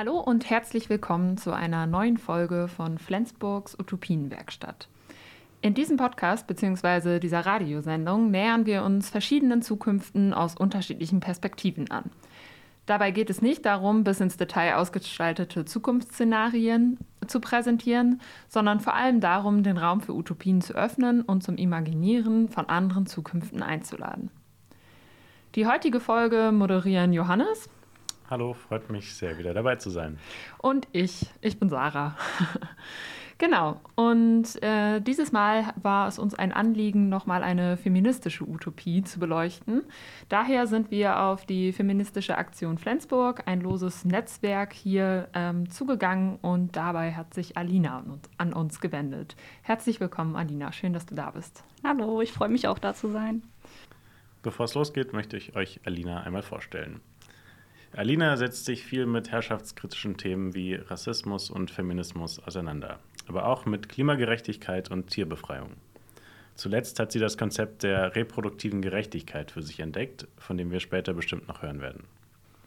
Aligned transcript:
Hallo 0.00 0.18
und 0.18 0.48
herzlich 0.48 0.88
willkommen 0.88 1.36
zu 1.36 1.52
einer 1.52 1.86
neuen 1.86 2.16
Folge 2.16 2.68
von 2.68 2.96
Flensburgs 2.96 3.78
Utopienwerkstatt. 3.78 4.88
In 5.60 5.74
diesem 5.74 5.98
Podcast 5.98 6.46
bzw. 6.46 7.18
dieser 7.18 7.44
Radiosendung 7.44 8.30
nähern 8.30 8.64
wir 8.64 8.82
uns 8.82 9.10
verschiedenen 9.10 9.60
Zukünften 9.60 10.32
aus 10.32 10.56
unterschiedlichen 10.56 11.20
Perspektiven 11.20 11.90
an. 11.90 12.04
Dabei 12.86 13.10
geht 13.10 13.28
es 13.28 13.42
nicht 13.42 13.66
darum, 13.66 14.02
bis 14.02 14.20
ins 14.20 14.38
Detail 14.38 14.76
ausgestaltete 14.76 15.66
Zukunftsszenarien 15.66 16.96
zu 17.26 17.38
präsentieren, 17.38 18.22
sondern 18.48 18.80
vor 18.80 18.94
allem 18.94 19.20
darum, 19.20 19.62
den 19.62 19.76
Raum 19.76 20.00
für 20.00 20.14
Utopien 20.14 20.62
zu 20.62 20.72
öffnen 20.72 21.20
und 21.20 21.42
zum 21.42 21.56
Imaginieren 21.56 22.48
von 22.48 22.70
anderen 22.70 23.04
Zukünften 23.04 23.62
einzuladen. 23.62 24.30
Die 25.56 25.66
heutige 25.66 26.00
Folge 26.00 26.52
moderieren 26.54 27.12
Johannes. 27.12 27.68
Hallo, 28.30 28.54
freut 28.54 28.88
mich 28.90 29.12
sehr, 29.12 29.38
wieder 29.38 29.54
dabei 29.54 29.74
zu 29.74 29.90
sein. 29.90 30.16
Und 30.58 30.86
ich, 30.92 31.26
ich 31.40 31.58
bin 31.58 31.68
Sarah. 31.68 32.16
genau, 33.38 33.80
und 33.96 34.62
äh, 34.62 35.00
dieses 35.00 35.32
Mal 35.32 35.74
war 35.82 36.06
es 36.06 36.20
uns 36.20 36.36
ein 36.36 36.52
Anliegen, 36.52 37.08
nochmal 37.08 37.42
eine 37.42 37.76
feministische 37.76 38.48
Utopie 38.48 39.02
zu 39.02 39.18
beleuchten. 39.18 39.82
Daher 40.28 40.68
sind 40.68 40.92
wir 40.92 41.18
auf 41.18 41.44
die 41.44 41.72
feministische 41.72 42.38
Aktion 42.38 42.78
Flensburg, 42.78 43.42
ein 43.48 43.62
loses 43.62 44.04
Netzwerk, 44.04 44.74
hier 44.74 45.28
ähm, 45.34 45.68
zugegangen 45.68 46.36
und 46.36 46.76
dabei 46.76 47.14
hat 47.14 47.34
sich 47.34 47.56
Alina 47.56 48.04
an 48.38 48.52
uns 48.52 48.80
gewendet. 48.80 49.34
Herzlich 49.62 49.98
willkommen, 49.98 50.36
Alina, 50.36 50.70
schön, 50.70 50.92
dass 50.92 51.04
du 51.04 51.16
da 51.16 51.32
bist. 51.32 51.64
Hallo, 51.82 52.20
ich 52.20 52.30
freue 52.30 52.48
mich 52.48 52.68
auch 52.68 52.78
da 52.78 52.94
zu 52.94 53.10
sein. 53.10 53.42
Bevor 54.42 54.66
es 54.66 54.74
losgeht, 54.74 55.12
möchte 55.12 55.36
ich 55.36 55.56
euch 55.56 55.80
Alina 55.84 56.22
einmal 56.22 56.42
vorstellen. 56.42 57.00
Alina 57.92 58.36
setzt 58.36 58.66
sich 58.66 58.84
viel 58.84 59.04
mit 59.04 59.32
herrschaftskritischen 59.32 60.16
Themen 60.16 60.54
wie 60.54 60.76
Rassismus 60.76 61.50
und 61.50 61.72
Feminismus 61.72 62.38
auseinander, 62.38 63.00
aber 63.26 63.46
auch 63.46 63.66
mit 63.66 63.88
Klimagerechtigkeit 63.88 64.92
und 64.92 65.08
Tierbefreiung. 65.08 65.70
Zuletzt 66.54 67.00
hat 67.00 67.10
sie 67.10 67.18
das 67.18 67.36
Konzept 67.36 67.82
der 67.82 68.14
reproduktiven 68.14 68.80
Gerechtigkeit 68.80 69.50
für 69.50 69.62
sich 69.62 69.80
entdeckt, 69.80 70.28
von 70.38 70.56
dem 70.56 70.70
wir 70.70 70.78
später 70.78 71.14
bestimmt 71.14 71.48
noch 71.48 71.62
hören 71.62 71.80
werden. 71.80 72.04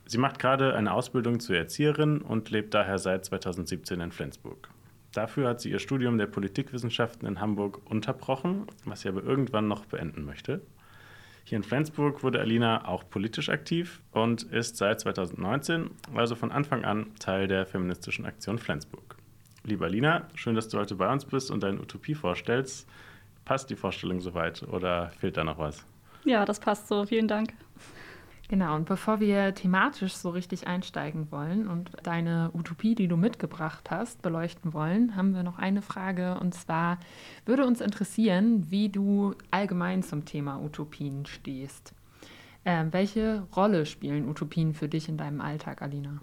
Sie 0.06 0.18
macht 0.18 0.40
gerade 0.40 0.76
eine 0.76 0.92
Ausbildung 0.92 1.40
zur 1.40 1.56
Erzieherin 1.56 2.22
und 2.22 2.50
lebt 2.50 2.74
daher 2.74 2.98
seit 2.98 3.24
2017 3.24 4.02
in 4.02 4.12
Flensburg. 4.12 4.70
Dafür 5.14 5.48
hat 5.48 5.62
sie 5.62 5.70
ihr 5.70 5.80
Studium 5.80 6.18
der 6.18 6.28
Politikwissenschaften 6.28 7.28
in 7.28 7.40
Hamburg 7.40 7.80
unterbrochen, 7.90 8.68
was 8.84 9.02
sie 9.02 9.10
aber 9.10 9.24
irgendwann 9.24 9.70
noch 9.70 9.86
beenden 9.86 10.26
möchte. 10.26 10.62
Hier 11.46 11.58
in 11.58 11.64
Flensburg 11.64 12.24
wurde 12.24 12.40
Alina 12.40 12.88
auch 12.88 13.10
politisch 13.10 13.50
aktiv 13.50 14.02
und 14.12 14.44
ist 14.44 14.78
seit 14.78 15.02
2019, 15.02 15.92
also 16.16 16.36
von 16.36 16.52
Anfang 16.52 16.86
an, 16.86 17.08
Teil 17.20 17.48
der 17.48 17.66
feministischen 17.66 18.26
Aktion 18.26 18.58
Flensburg. 18.58 19.18
Liebe 19.66 19.86
Alina, 19.86 20.28
schön, 20.36 20.56
dass 20.56 20.70
du 20.70 20.78
heute 20.78 20.96
bei 20.96 21.12
uns 21.12 21.26
bist 21.26 21.52
und 21.52 21.62
deine 21.64 21.80
Utopie 21.82 22.16
vorstellst. 22.16 22.88
Passt 23.44 23.70
die 23.70 23.76
Vorstellung 23.76 24.22
soweit 24.22 24.64
oder 24.64 25.12
fehlt 25.20 25.36
da 25.36 25.44
noch 25.44 25.58
was? 25.58 25.86
Ja, 26.24 26.46
das 26.46 26.62
passt 26.62 26.88
so. 26.88 27.06
Vielen 27.06 27.28
Dank. 27.28 27.54
Genau, 28.50 28.76
und 28.76 28.86
bevor 28.86 29.20
wir 29.20 29.56
thematisch 29.56 30.14
so 30.14 30.30
richtig 30.30 30.68
einsteigen 30.68 31.32
wollen 31.32 31.68
und 31.68 31.92
deine 32.04 32.52
Utopie, 32.54 32.94
die 32.94 33.08
du 33.08 33.16
mitgebracht 33.16 33.90
hast, 33.90 34.22
beleuchten 34.22 34.74
wollen, 34.74 35.16
haben 35.16 35.34
wir 35.34 35.44
noch 35.44 35.58
eine 35.58 35.82
Frage. 35.82 36.38
Und 36.40 36.54
zwar 36.54 37.00
würde 37.46 37.66
uns 37.66 37.80
interessieren, 37.80 38.70
wie 38.70 38.90
du 38.90 39.34
allgemein 39.50 40.04
zum 40.04 40.26
Thema 40.26 40.62
Utopien 40.62 41.26
stehst. 41.26 41.94
Ähm, 42.66 42.92
welche 42.92 43.44
Rolle 43.56 43.86
spielen 43.86 44.30
Utopien 44.30 44.74
für 44.74 44.90
dich 44.90 45.08
in 45.08 45.18
deinem 45.18 45.42
Alltag, 45.42 45.82
Alina? 45.82 46.20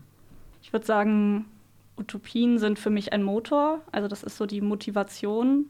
Ich 0.62 0.72
würde 0.72 0.86
sagen, 0.86 1.46
Utopien 1.96 2.58
sind 2.58 2.78
für 2.78 2.90
mich 2.90 3.12
ein 3.14 3.22
Motor. 3.22 3.80
Also 3.92 4.08
das 4.08 4.22
ist 4.22 4.36
so 4.36 4.44
die 4.44 4.60
Motivation. 4.60 5.66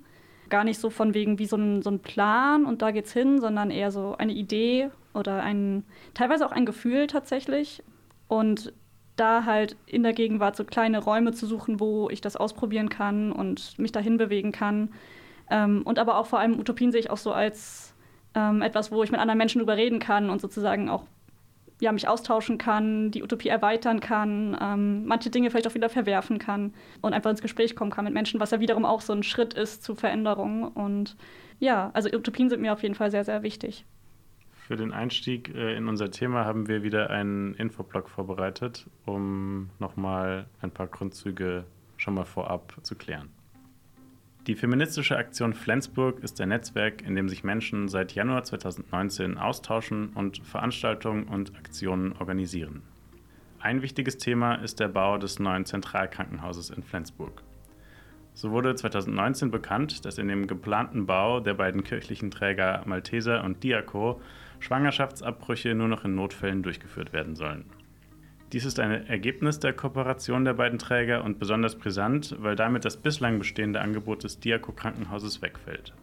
Gar 0.48 0.64
nicht 0.64 0.80
so 0.80 0.90
von 0.90 1.14
wegen 1.14 1.38
wie 1.38 1.46
so 1.46 1.56
ein, 1.56 1.80
so 1.80 1.90
ein 1.90 2.00
Plan 2.00 2.66
und 2.66 2.82
da 2.82 2.90
geht's 2.90 3.12
hin, 3.12 3.40
sondern 3.40 3.70
eher 3.70 3.92
so 3.92 4.16
eine 4.18 4.32
Idee 4.32 4.90
oder 5.14 5.42
ein, 5.42 5.84
teilweise 6.14 6.46
auch 6.46 6.52
ein 6.52 6.66
Gefühl 6.66 7.06
tatsächlich. 7.06 7.82
Und 8.28 8.72
da 9.16 9.44
halt 9.44 9.76
in 9.86 10.02
der 10.02 10.14
Gegenwart 10.14 10.56
so 10.56 10.64
kleine 10.64 10.98
Räume 10.98 11.32
zu 11.32 11.46
suchen, 11.46 11.78
wo 11.78 12.08
ich 12.08 12.20
das 12.20 12.36
ausprobieren 12.36 12.88
kann 12.88 13.32
und 13.32 13.78
mich 13.78 13.92
dahin 13.92 14.16
bewegen 14.16 14.50
kann. 14.50 14.90
Ähm, 15.50 15.82
und 15.84 15.98
aber 15.98 16.16
auch 16.16 16.26
vor 16.26 16.38
allem 16.38 16.58
Utopien 16.58 16.90
sehe 16.90 17.00
ich 17.00 17.10
auch 17.10 17.18
so 17.18 17.32
als 17.32 17.94
ähm, 18.34 18.62
etwas, 18.62 18.90
wo 18.90 19.02
ich 19.02 19.10
mit 19.10 19.20
anderen 19.20 19.38
Menschen 19.38 19.58
drüber 19.58 19.76
reden 19.76 19.98
kann 19.98 20.30
und 20.30 20.40
sozusagen 20.40 20.88
auch 20.88 21.04
ja, 21.80 21.92
mich 21.92 22.08
austauschen 22.08 22.58
kann, 22.58 23.10
die 23.10 23.22
Utopie 23.22 23.48
erweitern 23.48 24.00
kann, 24.00 24.56
ähm, 24.60 25.06
manche 25.06 25.30
Dinge 25.30 25.50
vielleicht 25.50 25.66
auch 25.66 25.74
wieder 25.74 25.88
verwerfen 25.88 26.38
kann 26.38 26.74
und 27.00 27.14
einfach 27.14 27.30
ins 27.30 27.42
Gespräch 27.42 27.74
kommen 27.74 27.90
kann 27.90 28.04
mit 28.04 28.14
Menschen, 28.14 28.38
was 28.38 28.50
ja 28.50 28.60
wiederum 28.60 28.84
auch 28.84 29.00
so 29.00 29.12
ein 29.12 29.22
Schritt 29.22 29.54
ist 29.54 29.82
zu 29.82 29.94
Veränderung. 29.94 30.68
Und 30.68 31.16
ja, 31.58 31.90
also 31.94 32.10
Utopien 32.10 32.50
sind 32.50 32.60
mir 32.60 32.72
auf 32.72 32.82
jeden 32.82 32.94
Fall 32.94 33.10
sehr, 33.10 33.24
sehr 33.24 33.42
wichtig. 33.42 33.86
Für 34.70 34.76
den 34.76 34.92
Einstieg 34.92 35.52
äh, 35.52 35.76
in 35.76 35.88
unser 35.88 36.12
Thema 36.12 36.44
haben 36.44 36.68
wir 36.68 36.84
wieder 36.84 37.10
einen 37.10 37.54
Infoblog 37.54 38.08
vorbereitet, 38.08 38.86
um 39.04 39.68
nochmal 39.80 40.46
ein 40.62 40.70
paar 40.70 40.86
Grundzüge 40.86 41.64
schon 41.96 42.14
mal 42.14 42.24
vorab 42.24 42.76
zu 42.84 42.94
klären. 42.94 43.30
Die 44.46 44.54
feministische 44.54 45.16
Aktion 45.16 45.54
Flensburg 45.54 46.22
ist 46.22 46.40
ein 46.40 46.50
Netzwerk, 46.50 47.02
in 47.02 47.16
dem 47.16 47.28
sich 47.28 47.42
Menschen 47.42 47.88
seit 47.88 48.14
Januar 48.14 48.44
2019 48.44 49.38
austauschen 49.38 50.10
und 50.10 50.38
Veranstaltungen 50.46 51.24
und 51.24 51.56
Aktionen 51.56 52.12
organisieren. 52.12 52.82
Ein 53.58 53.82
wichtiges 53.82 54.18
Thema 54.18 54.54
ist 54.54 54.78
der 54.78 54.86
Bau 54.86 55.18
des 55.18 55.40
neuen 55.40 55.64
Zentralkrankenhauses 55.64 56.70
in 56.70 56.84
Flensburg. 56.84 57.42
So 58.34 58.52
wurde 58.52 58.76
2019 58.76 59.50
bekannt, 59.50 60.04
dass 60.04 60.18
in 60.18 60.28
dem 60.28 60.46
geplanten 60.46 61.06
Bau 61.06 61.40
der 61.40 61.54
beiden 61.54 61.82
kirchlichen 61.82 62.30
Träger 62.30 62.82
Malteser 62.86 63.42
und 63.42 63.64
Diaco 63.64 64.20
Schwangerschaftsabbrüche 64.60 65.74
nur 65.74 65.88
noch 65.88 66.04
in 66.04 66.14
Notfällen 66.14 66.62
durchgeführt 66.62 67.12
werden 67.12 67.34
sollen. 67.34 67.64
Dies 68.52 68.64
ist 68.64 68.80
ein 68.80 69.06
Ergebnis 69.06 69.60
der 69.60 69.72
Kooperation 69.72 70.44
der 70.44 70.54
beiden 70.54 70.78
Träger 70.78 71.22
und 71.24 71.38
besonders 71.38 71.76
brisant, 71.76 72.34
weil 72.40 72.56
damit 72.56 72.84
das 72.84 72.96
bislang 72.96 73.38
bestehende 73.38 73.80
Angebot 73.80 74.24
des 74.24 74.40
Diaco 74.40 74.72
Krankenhauses 74.72 75.40
wegfällt. 75.40 75.94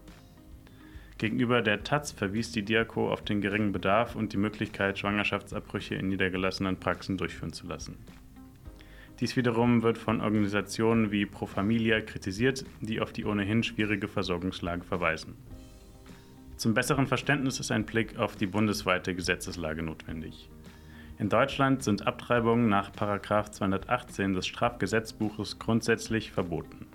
Gegenüber 1.17 1.61
der 1.61 1.83
Taz 1.83 2.11
verwies 2.11 2.51
die 2.51 2.63
Diaco 2.63 3.11
auf 3.11 3.23
den 3.23 3.41
geringen 3.41 3.71
Bedarf 3.71 4.15
und 4.15 4.33
die 4.33 4.37
Möglichkeit, 4.37 4.99
Schwangerschaftsabbrüche 4.99 5.95
in 5.95 6.09
niedergelassenen 6.09 6.77
Praxen 6.77 7.17
durchführen 7.17 7.53
zu 7.53 7.67
lassen. 7.67 7.97
Dies 9.19 9.35
wiederum 9.35 9.81
wird 9.81 9.97
von 9.97 10.21
Organisationen 10.21 11.11
wie 11.11 11.25
Pro 11.25 11.47
Familia 11.47 12.01
kritisiert, 12.01 12.65
die 12.81 13.01
auf 13.01 13.11
die 13.11 13.25
ohnehin 13.25 13.63
schwierige 13.63 14.07
Versorgungslage 14.07 14.83
verweisen. 14.83 15.35
Zum 16.57 16.73
besseren 16.73 17.05
Verständnis 17.05 17.59
ist 17.59 17.71
ein 17.71 17.85
Blick 17.85 18.17
auf 18.17 18.35
die 18.35 18.47
bundesweite 18.47 19.13
Gesetzeslage 19.13 19.83
notwendig. 19.83 20.49
In 21.19 21.29
Deutschland 21.29 21.83
sind 21.83 22.07
Abtreibungen 22.07 22.67
nach 22.67 22.91
218 22.91 24.33
des 24.33 24.47
Strafgesetzbuches 24.47 25.59
grundsätzlich 25.59 26.31
verboten. 26.31 26.87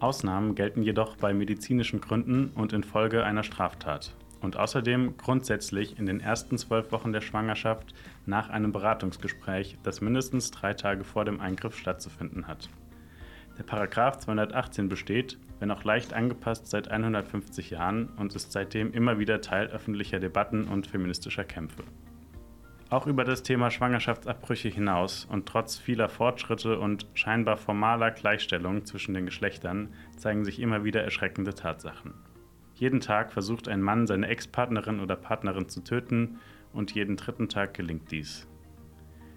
Ausnahmen 0.00 0.54
gelten 0.54 0.82
jedoch 0.82 1.16
bei 1.16 1.34
medizinischen 1.34 2.00
Gründen 2.00 2.52
und 2.54 2.72
infolge 2.72 3.22
einer 3.22 3.42
Straftat 3.42 4.14
und 4.40 4.56
außerdem 4.56 5.18
grundsätzlich 5.18 5.98
in 5.98 6.06
den 6.06 6.20
ersten 6.20 6.56
zwölf 6.56 6.90
Wochen 6.90 7.12
der 7.12 7.20
Schwangerschaft 7.20 7.92
nach 8.24 8.48
einem 8.48 8.72
Beratungsgespräch, 8.72 9.76
das 9.82 10.00
mindestens 10.00 10.50
drei 10.50 10.72
Tage 10.72 11.04
vor 11.04 11.26
dem 11.26 11.38
Eingriff 11.38 11.76
stattzufinden 11.76 12.46
hat. 12.46 12.70
Der 13.58 13.64
Paragraph 13.64 14.18
218 14.18 14.88
besteht, 14.88 15.38
wenn 15.62 15.70
auch 15.70 15.84
leicht 15.84 16.12
angepasst, 16.12 16.66
seit 16.66 16.90
150 16.90 17.70
Jahren 17.70 18.08
und 18.16 18.34
ist 18.34 18.50
seitdem 18.50 18.92
immer 18.92 19.20
wieder 19.20 19.40
Teil 19.40 19.68
öffentlicher 19.68 20.18
Debatten 20.18 20.64
und 20.64 20.88
feministischer 20.88 21.44
Kämpfe. 21.44 21.84
Auch 22.90 23.06
über 23.06 23.22
das 23.22 23.44
Thema 23.44 23.70
Schwangerschaftsabbrüche 23.70 24.68
hinaus 24.68 25.24
und 25.24 25.46
trotz 25.46 25.78
vieler 25.78 26.08
Fortschritte 26.08 26.80
und 26.80 27.06
scheinbar 27.14 27.58
formaler 27.58 28.10
Gleichstellung 28.10 28.84
zwischen 28.86 29.14
den 29.14 29.24
Geschlechtern 29.24 29.90
zeigen 30.16 30.44
sich 30.44 30.58
immer 30.58 30.82
wieder 30.82 31.04
erschreckende 31.04 31.54
Tatsachen. 31.54 32.12
Jeden 32.74 32.98
Tag 32.98 33.32
versucht 33.32 33.68
ein 33.68 33.82
Mann, 33.82 34.08
seine 34.08 34.26
Ex-Partnerin 34.26 34.98
oder 34.98 35.14
Partnerin 35.14 35.68
zu 35.68 35.84
töten 35.84 36.40
und 36.72 36.92
jeden 36.92 37.16
dritten 37.16 37.48
Tag 37.48 37.74
gelingt 37.74 38.10
dies. 38.10 38.48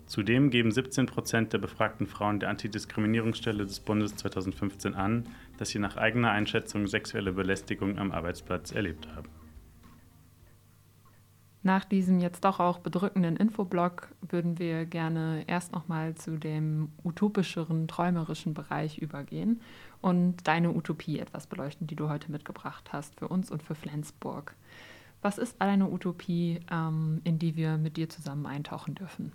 Zudem 0.06 0.52
geben 0.52 0.72
17 0.72 1.08
Prozent 1.08 1.54
der 1.54 1.58
befragten 1.58 2.06
Frauen 2.06 2.40
der 2.40 2.50
Antidiskriminierungsstelle 2.50 3.66
des 3.66 3.80
Bundes 3.80 4.16
2015 4.16 4.94
an, 4.94 5.28
dass 5.58 5.70
sie 5.70 5.80
nach 5.80 5.98
eigener 5.98 6.32
Einschätzung 6.32 6.88
sexuelle 6.88 7.34
Belästigung 7.34 7.98
am 7.98 8.12
Arbeitsplatz 8.12 8.72
erlebt 8.72 9.08
haben. 9.16 9.30
Nach 11.66 11.84
diesem 11.84 12.20
jetzt 12.20 12.46
doch 12.46 12.60
auch 12.60 12.78
bedrückenden 12.78 13.38
Infoblog 13.38 14.10
würden 14.22 14.60
wir 14.60 14.86
gerne 14.86 15.46
erst 15.48 15.72
nochmal 15.72 16.14
zu 16.14 16.38
dem 16.38 16.92
utopischeren, 17.04 17.88
träumerischen 17.88 18.54
Bereich 18.54 19.00
übergehen 19.00 19.62
und 20.00 20.48
deine 20.48 20.76
Utopie 20.76 21.18
etwas 21.18 21.48
beleuchten, 21.48 21.88
die 21.88 21.96
du 21.96 22.08
heute 22.08 22.32
mitgebracht 22.32 22.94
hast 22.94 23.18
für 23.18 23.28
uns 23.28 23.50
und 23.50 23.64
für 23.64 23.74
Flensburg. 23.74 24.56
Was 25.24 25.40
ist 25.40 25.60
eine 25.60 25.90
Utopie, 25.90 26.60
ähm, 26.72 27.22
in 27.24 27.40
die 27.40 27.56
wir 27.56 27.80
mit 27.80 27.98
dir 27.98 28.10
zusammen 28.10 28.46
eintauchen 28.46 28.94
dürfen? 28.94 29.32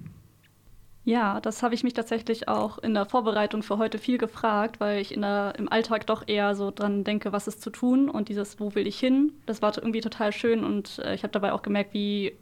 Ja, 1.11 1.41
das 1.41 1.65
habe 1.65 1.75
ich 1.75 1.83
mich 1.83 1.95
tatsächlich 1.95 2.47
auch 2.47 2.79
in 2.79 2.95
der 2.95 3.05
Vorbereitung 3.05 3.65
für 3.65 3.79
heute 3.79 3.99
viel 3.99 4.17
gefragt, 4.17 4.79
weil 4.79 5.01
ich 5.01 5.13
in 5.13 5.23
der, 5.23 5.55
im 5.59 5.69
Alltag 5.69 6.07
doch 6.07 6.23
eher 6.29 6.55
so 6.55 6.71
dran 6.71 7.03
denke, 7.03 7.33
was 7.33 7.49
ist 7.49 7.63
zu 7.63 7.71
tun 7.71 8.09
und 8.09 8.29
dieses, 8.29 8.61
wo 8.61 8.77
will 8.77 8.87
ich 8.87 9.01
hin, 9.01 9.33
das 9.45 9.61
war 9.61 9.77
irgendwie 9.77 10.03
total 10.03 10.33
schön 10.33 10.63
und 10.63 11.01
äh, 11.01 11.17
ich 11.17 11.25
habe 11.25 11.33
dabei 11.33 11.53
auch 11.53 11.63
gemerkt, 11.63 11.95
wie 11.95 12.37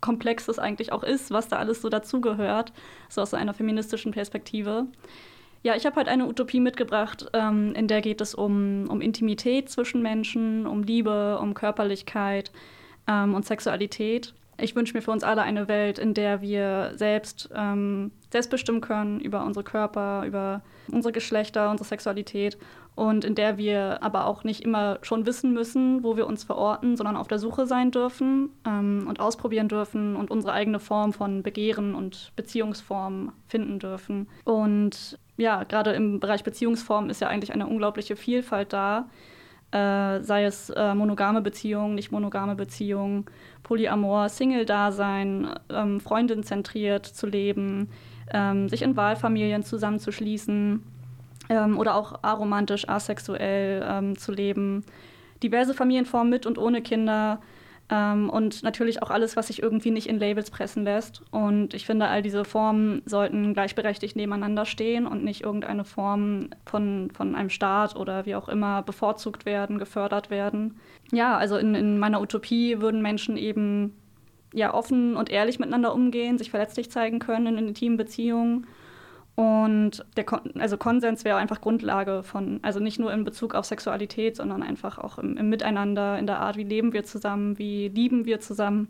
komplex 0.00 0.48
es 0.48 0.58
eigentlich 0.58 0.90
auch 0.90 1.04
ist, 1.04 1.30
was 1.30 1.46
da 1.46 1.58
alles 1.58 1.80
so 1.80 1.88
dazugehört, 1.90 2.72
so 3.08 3.22
aus 3.22 3.34
einer 3.34 3.54
feministischen 3.54 4.10
Perspektive. 4.10 4.86
Ja, 5.62 5.76
ich 5.76 5.86
habe 5.86 5.94
halt 5.94 6.08
eine 6.08 6.26
Utopie 6.26 6.58
mitgebracht, 6.58 7.28
ähm, 7.34 7.72
in 7.76 7.86
der 7.86 8.00
geht 8.00 8.20
es 8.20 8.34
um, 8.34 8.88
um 8.90 9.00
Intimität 9.00 9.70
zwischen 9.70 10.02
Menschen, 10.02 10.66
um 10.66 10.82
Liebe, 10.82 11.38
um 11.40 11.54
Körperlichkeit 11.54 12.50
ähm, 13.06 13.34
und 13.34 13.46
Sexualität 13.46 14.34
ich 14.60 14.74
wünsche 14.74 14.94
mir 14.94 15.02
für 15.02 15.12
uns 15.12 15.24
alle 15.24 15.42
eine 15.42 15.68
Welt, 15.68 15.98
in 15.98 16.14
der 16.14 16.42
wir 16.42 16.92
selbst, 16.96 17.48
ähm, 17.54 18.10
selbst 18.30 18.50
bestimmen 18.50 18.80
können 18.80 19.20
über 19.20 19.44
unsere 19.44 19.64
Körper, 19.64 20.24
über 20.26 20.62
unsere 20.90 21.12
Geschlechter, 21.12 21.70
unsere 21.70 21.88
Sexualität 21.88 22.58
und 22.98 23.24
in 23.24 23.36
der 23.36 23.56
wir 23.58 24.02
aber 24.02 24.26
auch 24.26 24.42
nicht 24.42 24.64
immer 24.64 24.98
schon 25.02 25.24
wissen 25.24 25.52
müssen, 25.52 26.02
wo 26.02 26.16
wir 26.16 26.26
uns 26.26 26.42
verorten, 26.42 26.96
sondern 26.96 27.16
auf 27.16 27.28
der 27.28 27.38
Suche 27.38 27.64
sein 27.66 27.92
dürfen 27.92 28.50
ähm, 28.66 29.06
und 29.08 29.20
ausprobieren 29.20 29.68
dürfen 29.68 30.16
und 30.16 30.32
unsere 30.32 30.52
eigene 30.52 30.80
Form 30.80 31.12
von 31.12 31.44
Begehren 31.44 31.94
und 31.94 32.32
Beziehungsform 32.34 33.32
finden 33.46 33.78
dürfen. 33.78 34.28
Und 34.44 35.16
ja, 35.36 35.62
gerade 35.62 35.92
im 35.92 36.18
Bereich 36.18 36.42
Beziehungsform 36.42 37.08
ist 37.08 37.20
ja 37.20 37.28
eigentlich 37.28 37.52
eine 37.52 37.68
unglaubliche 37.68 38.16
Vielfalt 38.16 38.72
da. 38.72 39.08
Äh, 39.70 40.22
sei 40.22 40.44
es 40.44 40.70
äh, 40.70 40.94
monogame 40.94 41.42
Beziehungen, 41.42 41.94
nicht 41.94 42.10
monogame 42.10 42.54
Beziehungen 42.54 43.26
Polyamor, 43.62 44.30
Single-Dasein, 44.30 45.50
ähm, 45.68 46.00
Freundin-zentriert 46.00 47.04
zu 47.04 47.26
leben, 47.26 47.90
ähm, 48.32 48.70
sich 48.70 48.80
in 48.80 48.96
Wahlfamilien 48.96 49.62
zusammenzuschließen 49.62 50.82
ähm, 51.50 51.78
oder 51.78 51.96
auch 51.96 52.20
aromantisch, 52.22 52.88
asexuell 52.88 53.84
ähm, 53.86 54.16
zu 54.16 54.32
leben. 54.32 54.84
Diverse 55.42 55.74
Familienformen 55.74 56.30
mit 56.30 56.46
und 56.46 56.56
ohne 56.56 56.80
Kinder, 56.80 57.40
ähm, 57.90 58.28
und 58.28 58.62
natürlich 58.62 59.02
auch 59.02 59.10
alles, 59.10 59.36
was 59.36 59.46
sich 59.46 59.62
irgendwie 59.62 59.90
nicht 59.90 60.08
in 60.08 60.18
Labels 60.18 60.50
pressen 60.50 60.84
lässt. 60.84 61.22
Und 61.30 61.72
ich 61.72 61.86
finde, 61.86 62.08
all 62.08 62.22
diese 62.22 62.44
Formen 62.44 63.02
sollten 63.06 63.54
gleichberechtigt 63.54 64.14
nebeneinander 64.14 64.66
stehen 64.66 65.06
und 65.06 65.24
nicht 65.24 65.42
irgendeine 65.42 65.84
Form 65.84 66.50
von, 66.66 67.10
von 67.12 67.34
einem 67.34 67.50
Staat 67.50 67.96
oder 67.96 68.26
wie 68.26 68.34
auch 68.34 68.48
immer 68.48 68.82
bevorzugt 68.82 69.46
werden, 69.46 69.78
gefördert 69.78 70.30
werden. 70.30 70.78
Ja, 71.12 71.36
also 71.38 71.56
in, 71.56 71.74
in 71.74 71.98
meiner 71.98 72.20
Utopie 72.20 72.80
würden 72.80 73.00
Menschen 73.00 73.36
eben 73.36 73.94
ja, 74.52 74.74
offen 74.74 75.16
und 75.16 75.30
ehrlich 75.30 75.58
miteinander 75.58 75.94
umgehen, 75.94 76.38
sich 76.38 76.50
verletzlich 76.50 76.90
zeigen 76.90 77.18
können 77.18 77.58
in 77.58 77.68
intimen 77.68 77.96
Beziehungen 77.96 78.66
und 79.38 80.04
der 80.16 80.24
Kon 80.24 80.40
also 80.58 80.76
Konsens 80.76 81.24
wäre 81.24 81.36
einfach 81.36 81.60
Grundlage 81.60 82.24
von, 82.24 82.58
also 82.62 82.80
nicht 82.80 82.98
nur 82.98 83.12
in 83.12 83.22
Bezug 83.22 83.54
auf 83.54 83.66
Sexualität, 83.66 84.34
sondern 84.34 84.64
einfach 84.64 84.98
auch 84.98 85.16
im, 85.16 85.36
im, 85.36 85.48
Miteinander, 85.48 86.18
in 86.18 86.26
der 86.26 86.40
Art, 86.40 86.56
wie 86.56 86.64
leben 86.64 86.92
wir 86.92 87.04
zusammen, 87.04 87.56
wie 87.56 87.86
lieben 87.86 88.24
wir 88.24 88.40
zusammen. 88.40 88.88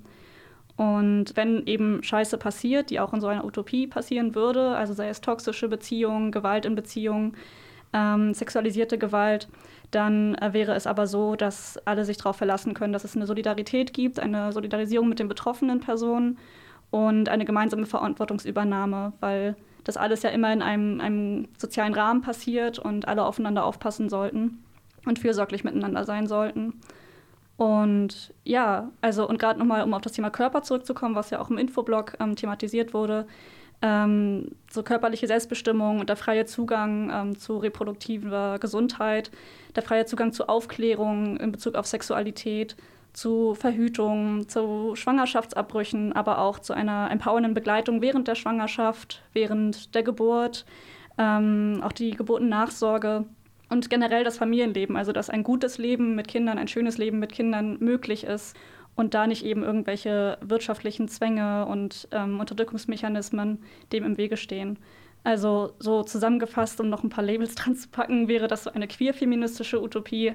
Und 0.75 1.37
wenn 1.37 1.67
eben 1.67 2.03
Scheiße 2.03 2.39
passiert, 2.39 2.89
die 2.89 2.99
auch 2.99 3.13
in 3.13 3.21
so 3.21 3.27
einer 3.27 3.45
Utopie 3.45 3.87
passieren 3.87 4.35
würde, 4.35 4.75
also 4.75 4.95
sei 4.95 5.11
es 5.11 5.21
toxische 5.21 5.69
Beziehungen, 5.69 6.33
Gewalt 6.33 6.65
in 6.65 6.75
Beziehungen, 6.75 7.35
ähm, 7.93 8.33
sexualisierte 8.33 8.97
Gewalt, 8.97 9.49
dann 9.91 10.35
äh, 10.37 10.55
wäre 10.55 10.73
es 10.73 10.87
aber 10.87 11.07
so, 11.07 11.37
dass 11.37 11.77
alle 11.85 12.07
sich 12.07 12.17
darauf 12.17 12.37
verlassen 12.37 12.73
können, 12.73 12.95
dass 12.95 13.05
es 13.05 13.15
eine 13.15 13.27
Solidarität 13.27 13.93
gibt, 13.93 14.19
eine 14.19 14.51
Solidarisierung 14.53 15.11
mit 15.11 15.19
den 15.19 15.29
betroffenen 15.29 15.81
Personen 15.81 16.39
und 16.91 17.29
eine 17.29 17.45
gemeinsame 17.45 17.85
Verantwortungsübernahme, 17.85 19.13
weil 19.21 19.55
das 19.89 19.97
alles 19.97 20.23
ja 20.23 20.29
immer 20.29 20.53
in 20.53 20.61
einem, 20.61 21.01
einem 21.01 21.49
sozialen 21.57 21.95
Rahmen 21.95 22.21
passiert 22.21 22.79
und 22.79 23.09
alle 23.09 23.25
aufeinander 23.25 23.65
aufpassen 23.65 24.11
sollten 24.11 24.63
und 25.07 25.19
fürsorglich 25.19 25.65
miteinander 25.65 26.05
sein 26.05 26.27
sollten. 26.27 26.75
Und 27.57 28.35
ja, 28.45 28.91
also 29.01 29.27
und 29.27 29.39
gerade 29.39 29.59
nochmal, 29.59 29.83
um 29.83 29.95
auf 29.95 30.03
das 30.03 30.13
Thema 30.13 30.29
Körper 30.29 30.63
zurückzukommen, 30.63 31.15
was 31.15 31.31
ja 31.31 31.41
auch 31.41 31.49
im 31.49 31.57
Infoblog 31.57 32.13
ähm, 32.21 32.37
thematisiert 32.37 32.93
wurde, 32.93 33.27
ähm, 33.81 34.51
so 34.71 34.83
körperliche 34.83 35.27
Selbstbestimmung 35.27 36.01
und 36.01 36.11
der 36.11 36.17
freie 36.17 36.45
Zugang 36.45 37.11
ähm, 37.11 37.39
zu 37.39 37.57
reproduktiver 37.57 38.59
Gesundheit, 38.59 39.31
der 39.75 39.83
freie 39.83 40.05
Zugang 40.05 40.35
zu 40.35 40.51
Aufklärung 40.51 41.39
in 41.39 41.51
Bezug 41.51 41.77
auf 41.77 41.87
Sexualität, 41.87 42.77
zu 43.19 43.57
Verhütung, 43.57 44.49
zu 44.49 44.95
Schwangerschaftsabbrüchen, 44.95 46.13
aber 46.13 46.39
auch 46.39 46.61
zu 46.61 46.73
einer 46.73 47.11
empowernden 47.11 47.53
Begleitung 47.53 48.01
während 48.01 48.29
der 48.29 48.37
Schwangerschaft, 48.37 49.23
während 49.33 49.93
der 49.97 50.05
Geburt, 50.05 50.65
ähm, 51.19 51.81
auch 51.83 51.91
die 51.91 52.13
Geburtennachsorge 52.13 53.25
und 53.71 53.91
generell 53.91 54.23
das 54.23 54.39
Familienleben, 54.39 54.97
also 54.97 55.11
dass 55.11 55.31
ein 55.31 55.43
gutes 55.43 55.79
Leben 55.79 56.15
mit 56.15 56.29
Kindern, 56.29 56.59
ein 56.59 56.69
schönes 56.69 56.97
Leben 56.97 57.19
mit 57.19 57.33
Kindern 57.33 57.79
möglich 57.81 58.23
ist 58.23 58.57
und 58.95 59.15
da 59.15 59.27
nicht 59.27 59.45
eben 59.45 59.65
irgendwelche 59.65 60.39
wirtschaftlichen 60.41 61.09
Zwänge 61.09 61.67
und 61.67 62.07
ähm, 62.13 62.39
Unterdrückungsmechanismen 62.39 63.59
dem 63.93 64.05
im 64.05 64.17
Wege 64.17 64.37
stehen. 64.37 64.79
Also 65.25 65.73
so 65.81 66.05
zusammengefasst, 66.05 66.81
um 66.81 66.89
noch 66.89 67.03
ein 67.03 67.11
paar 67.11 67.25
Labels 67.25 67.55
dran 67.57 67.75
zu 67.75 67.89
packen, 67.89 68.29
wäre 68.29 68.47
das 68.47 68.63
so 68.63 68.71
eine 68.71 68.87
queer-feministische 68.87 69.83
Utopie, 69.83 70.35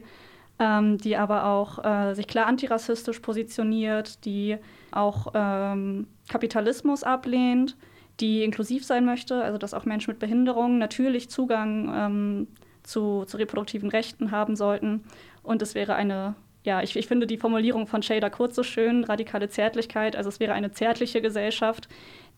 ähm, 0.59 0.97
die 0.97 1.17
aber 1.17 1.45
auch 1.45 1.83
äh, 1.83 2.13
sich 2.13 2.27
klar 2.27 2.47
antirassistisch 2.47 3.19
positioniert, 3.19 4.23
die 4.25 4.57
auch 4.91 5.27
ähm, 5.33 6.07
Kapitalismus 6.29 7.03
ablehnt, 7.03 7.75
die 8.19 8.43
inklusiv 8.43 8.85
sein 8.85 9.05
möchte, 9.05 9.43
also 9.43 9.57
dass 9.57 9.73
auch 9.73 9.85
Menschen 9.85 10.11
mit 10.11 10.19
Behinderungen 10.19 10.77
natürlich 10.77 11.29
Zugang 11.29 11.91
ähm, 11.95 12.47
zu, 12.83 13.25
zu, 13.25 13.37
reproduktiven 13.37 13.89
Rechten 13.89 14.31
haben 14.31 14.55
sollten. 14.55 15.03
Und 15.41 15.61
es 15.61 15.73
wäre 15.73 15.95
eine, 15.95 16.35
ja, 16.63 16.81
ich, 16.81 16.95
ich 16.95 17.07
finde 17.07 17.25
die 17.25 17.37
Formulierung 17.37 17.87
von 17.87 18.03
Shader 18.03 18.29
Kurz 18.29 18.55
so 18.55 18.63
schön, 18.63 19.03
radikale 19.03 19.49
Zärtlichkeit, 19.49 20.15
also 20.15 20.29
es 20.29 20.39
wäre 20.39 20.53
eine 20.53 20.71
zärtliche 20.71 21.21
Gesellschaft, 21.21 21.87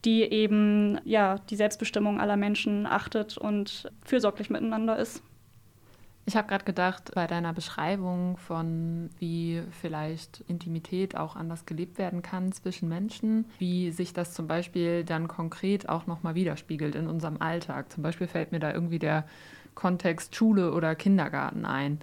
die 0.05 0.21
eben 0.23 0.99
ja, 1.03 1.37
die 1.49 1.55
Selbstbestimmung 1.55 2.21
aller 2.21 2.37
Menschen 2.37 2.85
achtet 2.85 3.37
und 3.37 3.91
fürsorglich 4.03 4.49
miteinander 4.49 4.97
ist. 4.97 5.21
Ich 6.27 6.35
habe 6.35 6.47
gerade 6.47 6.65
gedacht, 6.65 7.11
bei 7.13 7.27
deiner 7.27 7.53
Beschreibung 7.53 8.37
von, 8.37 9.11
wie 9.19 9.61
vielleicht 9.79 10.41
Intimität 10.47 11.15
auch 11.15 11.35
anders 11.35 11.67
gelebt 11.67 11.99
werden 11.99 12.23
kann 12.23 12.51
zwischen 12.51 12.89
Menschen, 12.89 13.45
wie 13.59 13.91
sich 13.91 14.11
das 14.11 14.33
zum 14.33 14.47
Beispiel 14.47 15.03
dann 15.03 15.27
konkret 15.27 15.87
auch 15.87 16.07
nochmal 16.07 16.33
widerspiegelt 16.33 16.95
in 16.95 17.07
unserem 17.07 17.39
Alltag. 17.41 17.91
Zum 17.91 18.01
Beispiel 18.01 18.25
fällt 18.25 18.51
mir 18.51 18.59
da 18.59 18.73
irgendwie 18.73 18.97
der 18.97 19.25
Kontext 19.75 20.35
Schule 20.35 20.73
oder 20.73 20.95
Kindergarten 20.95 21.63
ein. 21.63 21.99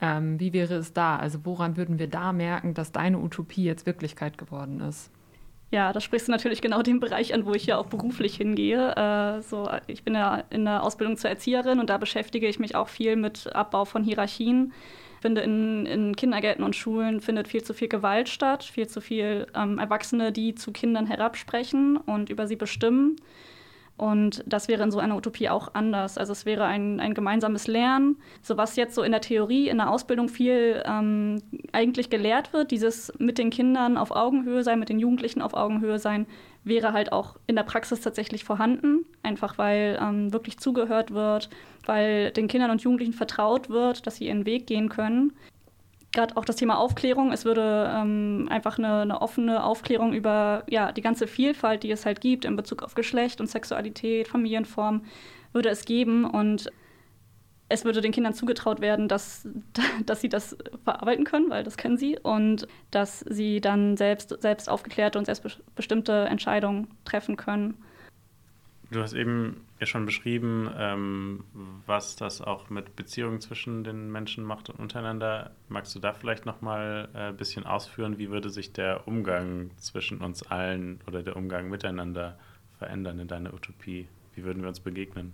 Ähm, 0.00 0.38
wie 0.38 0.52
wäre 0.52 0.74
es 0.74 0.92
da? 0.92 1.16
Also 1.16 1.44
woran 1.44 1.76
würden 1.76 1.98
wir 1.98 2.08
da 2.08 2.32
merken, 2.32 2.74
dass 2.74 2.92
deine 2.92 3.18
Utopie 3.18 3.64
jetzt 3.64 3.86
Wirklichkeit 3.86 4.38
geworden 4.38 4.80
ist? 4.82 5.10
Ja, 5.70 5.92
da 5.92 6.00
sprichst 6.00 6.28
du 6.28 6.32
natürlich 6.32 6.60
genau 6.60 6.82
den 6.82 7.00
Bereich 7.00 7.34
an, 7.34 7.46
wo 7.46 7.52
ich 7.52 7.66
ja 7.66 7.78
auch 7.78 7.86
beruflich 7.86 8.36
hingehe. 8.36 8.94
Äh, 8.94 9.42
so, 9.42 9.68
ich 9.86 10.04
bin 10.04 10.14
ja 10.14 10.44
in 10.50 10.64
der 10.64 10.82
Ausbildung 10.82 11.16
zur 11.16 11.30
Erzieherin 11.30 11.80
und 11.80 11.90
da 11.90 11.98
beschäftige 11.98 12.46
ich 12.46 12.58
mich 12.58 12.76
auch 12.76 12.88
viel 12.88 13.16
mit 13.16 13.52
Abbau 13.54 13.84
von 13.84 14.04
Hierarchien. 14.04 14.72
Ich 15.16 15.20
finde, 15.22 15.40
in, 15.40 15.86
in 15.86 16.16
Kindergärten 16.16 16.64
und 16.64 16.76
Schulen 16.76 17.20
findet 17.20 17.48
viel 17.48 17.62
zu 17.62 17.72
viel 17.72 17.88
Gewalt 17.88 18.28
statt, 18.28 18.62
viel 18.62 18.86
zu 18.86 19.00
viel 19.00 19.46
ähm, 19.54 19.78
Erwachsene, 19.78 20.32
die 20.32 20.54
zu 20.54 20.70
Kindern 20.70 21.06
herabsprechen 21.06 21.96
und 21.96 22.30
über 22.30 22.46
sie 22.46 22.56
bestimmen. 22.56 23.16
Und 23.96 24.42
das 24.46 24.66
wäre 24.66 24.82
in 24.82 24.90
so 24.90 24.98
einer 24.98 25.16
Utopie 25.16 25.48
auch 25.48 25.74
anders. 25.74 26.18
Also 26.18 26.32
es 26.32 26.44
wäre 26.46 26.64
ein, 26.64 26.98
ein 26.98 27.14
gemeinsames 27.14 27.68
Lernen. 27.68 28.16
So 28.42 28.56
was 28.56 28.74
jetzt 28.74 28.94
so 28.94 29.02
in 29.02 29.12
der 29.12 29.20
Theorie, 29.20 29.68
in 29.68 29.78
der 29.78 29.90
Ausbildung 29.90 30.28
viel 30.28 30.82
ähm, 30.84 31.40
eigentlich 31.72 32.10
gelehrt 32.10 32.52
wird, 32.52 32.72
dieses 32.72 33.12
mit 33.18 33.38
den 33.38 33.50
Kindern 33.50 33.96
auf 33.96 34.10
Augenhöhe 34.10 34.64
sein, 34.64 34.80
mit 34.80 34.88
den 34.88 34.98
Jugendlichen 34.98 35.42
auf 35.42 35.54
Augenhöhe 35.54 36.00
sein, 36.00 36.26
wäre 36.64 36.92
halt 36.92 37.12
auch 37.12 37.36
in 37.46 37.54
der 37.54 37.62
Praxis 37.62 38.00
tatsächlich 38.00 38.42
vorhanden. 38.42 39.04
Einfach 39.22 39.58
weil 39.58 39.96
ähm, 40.02 40.32
wirklich 40.32 40.58
zugehört 40.58 41.12
wird, 41.12 41.48
weil 41.86 42.32
den 42.32 42.48
Kindern 42.48 42.72
und 42.72 42.82
Jugendlichen 42.82 43.12
vertraut 43.12 43.70
wird, 43.70 44.08
dass 44.08 44.16
sie 44.16 44.26
ihren 44.26 44.44
Weg 44.44 44.66
gehen 44.66 44.88
können 44.88 45.32
gerade 46.14 46.36
auch 46.36 46.44
das 46.44 46.56
Thema 46.56 46.78
Aufklärung. 46.78 47.32
Es 47.32 47.44
würde 47.44 47.92
ähm, 47.94 48.46
einfach 48.50 48.78
eine, 48.78 49.02
eine, 49.02 49.20
offene 49.20 49.62
Aufklärung 49.62 50.14
über 50.14 50.64
ja, 50.68 50.92
die 50.92 51.02
ganze 51.02 51.26
Vielfalt, 51.26 51.82
die 51.82 51.90
es 51.90 52.06
halt 52.06 52.20
gibt 52.20 52.46
in 52.46 52.56
Bezug 52.56 52.82
auf 52.82 52.94
Geschlecht 52.94 53.40
und 53.40 53.48
Sexualität, 53.48 54.28
Familienform, 54.28 55.04
würde 55.52 55.68
es 55.68 55.84
geben. 55.84 56.24
Und 56.24 56.70
es 57.68 57.84
würde 57.84 58.00
den 58.00 58.12
Kindern 58.12 58.34
zugetraut 58.34 58.80
werden, 58.80 59.08
dass, 59.08 59.46
dass 60.06 60.20
sie 60.20 60.28
das 60.28 60.56
verarbeiten 60.84 61.24
können, 61.24 61.50
weil 61.50 61.64
das 61.64 61.76
können 61.76 61.98
sie, 61.98 62.18
und 62.18 62.66
dass 62.90 63.20
sie 63.20 63.60
dann 63.60 63.96
selbst, 63.96 64.40
selbst 64.40 64.68
aufgeklärte 64.70 65.18
und 65.18 65.26
selbstbestimmte 65.26 66.26
Entscheidungen 66.30 66.88
treffen 67.04 67.36
können. 67.36 67.76
Du 68.94 69.02
hast 69.02 69.12
eben 69.12 69.66
ja 69.80 69.86
schon 69.86 70.06
beschrieben, 70.06 70.70
ähm, 70.78 71.42
was 71.84 72.14
das 72.14 72.40
auch 72.40 72.70
mit 72.70 72.94
Beziehungen 72.94 73.40
zwischen 73.40 73.82
den 73.82 74.12
Menschen 74.12 74.44
macht 74.44 74.70
und 74.70 74.78
untereinander. 74.78 75.50
Magst 75.68 75.96
du 75.96 75.98
da 75.98 76.12
vielleicht 76.12 76.46
noch 76.46 76.60
mal 76.60 77.08
äh, 77.12 77.18
ein 77.30 77.36
bisschen 77.36 77.66
ausführen, 77.66 78.18
wie 78.18 78.30
würde 78.30 78.50
sich 78.50 78.72
der 78.72 79.08
Umgang 79.08 79.72
zwischen 79.78 80.20
uns 80.20 80.44
allen 80.44 81.00
oder 81.08 81.24
der 81.24 81.34
Umgang 81.34 81.70
miteinander 81.70 82.38
verändern 82.78 83.18
in 83.18 83.26
deiner 83.26 83.52
Utopie? 83.52 84.06
Wie 84.36 84.44
würden 84.44 84.62
wir 84.62 84.68
uns 84.68 84.78
begegnen? 84.78 85.32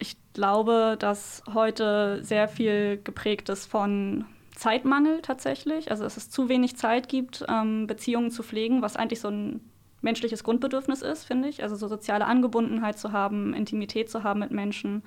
Ich 0.00 0.16
glaube, 0.32 0.96
dass 0.98 1.44
heute 1.54 2.24
sehr 2.24 2.48
viel 2.48 3.00
geprägt 3.04 3.48
ist 3.48 3.66
von 3.66 4.24
Zeitmangel 4.56 5.22
tatsächlich. 5.22 5.92
Also 5.92 6.02
dass 6.02 6.16
es 6.16 6.30
zu 6.30 6.48
wenig 6.48 6.74
Zeit 6.76 7.08
gibt, 7.08 7.44
ähm, 7.48 7.86
Beziehungen 7.86 8.32
zu 8.32 8.42
pflegen, 8.42 8.82
was 8.82 8.96
eigentlich 8.96 9.20
so 9.20 9.28
ein 9.28 9.69
menschliches 10.02 10.44
Grundbedürfnis 10.44 11.02
ist, 11.02 11.24
finde 11.24 11.48
ich. 11.48 11.62
Also 11.62 11.76
so 11.76 11.88
soziale 11.88 12.26
Angebundenheit 12.26 12.98
zu 12.98 13.12
haben, 13.12 13.54
Intimität 13.54 14.10
zu 14.10 14.22
haben 14.22 14.40
mit 14.40 14.50
Menschen. 14.50 15.02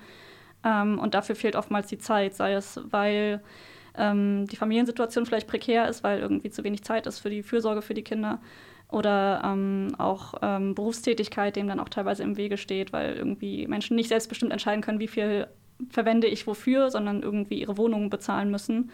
Ähm, 0.64 0.98
und 0.98 1.14
dafür 1.14 1.36
fehlt 1.36 1.56
oftmals 1.56 1.88
die 1.88 1.98
Zeit, 1.98 2.34
sei 2.34 2.54
es, 2.54 2.80
weil 2.90 3.42
ähm, 3.96 4.46
die 4.46 4.56
Familiensituation 4.56 5.26
vielleicht 5.26 5.48
prekär 5.48 5.88
ist, 5.88 6.02
weil 6.02 6.20
irgendwie 6.20 6.50
zu 6.50 6.64
wenig 6.64 6.82
Zeit 6.84 7.06
ist 7.06 7.20
für 7.20 7.30
die 7.30 7.42
Fürsorge 7.42 7.82
für 7.82 7.94
die 7.94 8.02
Kinder 8.02 8.40
oder 8.90 9.42
ähm, 9.44 9.88
auch 9.98 10.34
ähm, 10.42 10.74
Berufstätigkeit, 10.74 11.56
dem 11.56 11.68
dann 11.68 11.80
auch 11.80 11.88
teilweise 11.88 12.22
im 12.22 12.36
Wege 12.36 12.56
steht, 12.56 12.92
weil 12.92 13.14
irgendwie 13.14 13.66
Menschen 13.66 13.96
nicht 13.96 14.08
selbstbestimmt 14.08 14.52
entscheiden 14.52 14.82
können, 14.82 15.00
wie 15.00 15.08
viel 15.08 15.48
verwende 15.90 16.26
ich 16.28 16.46
wofür, 16.46 16.90
sondern 16.90 17.22
irgendwie 17.22 17.60
ihre 17.60 17.76
Wohnungen 17.76 18.10
bezahlen 18.10 18.50
müssen. 18.50 18.90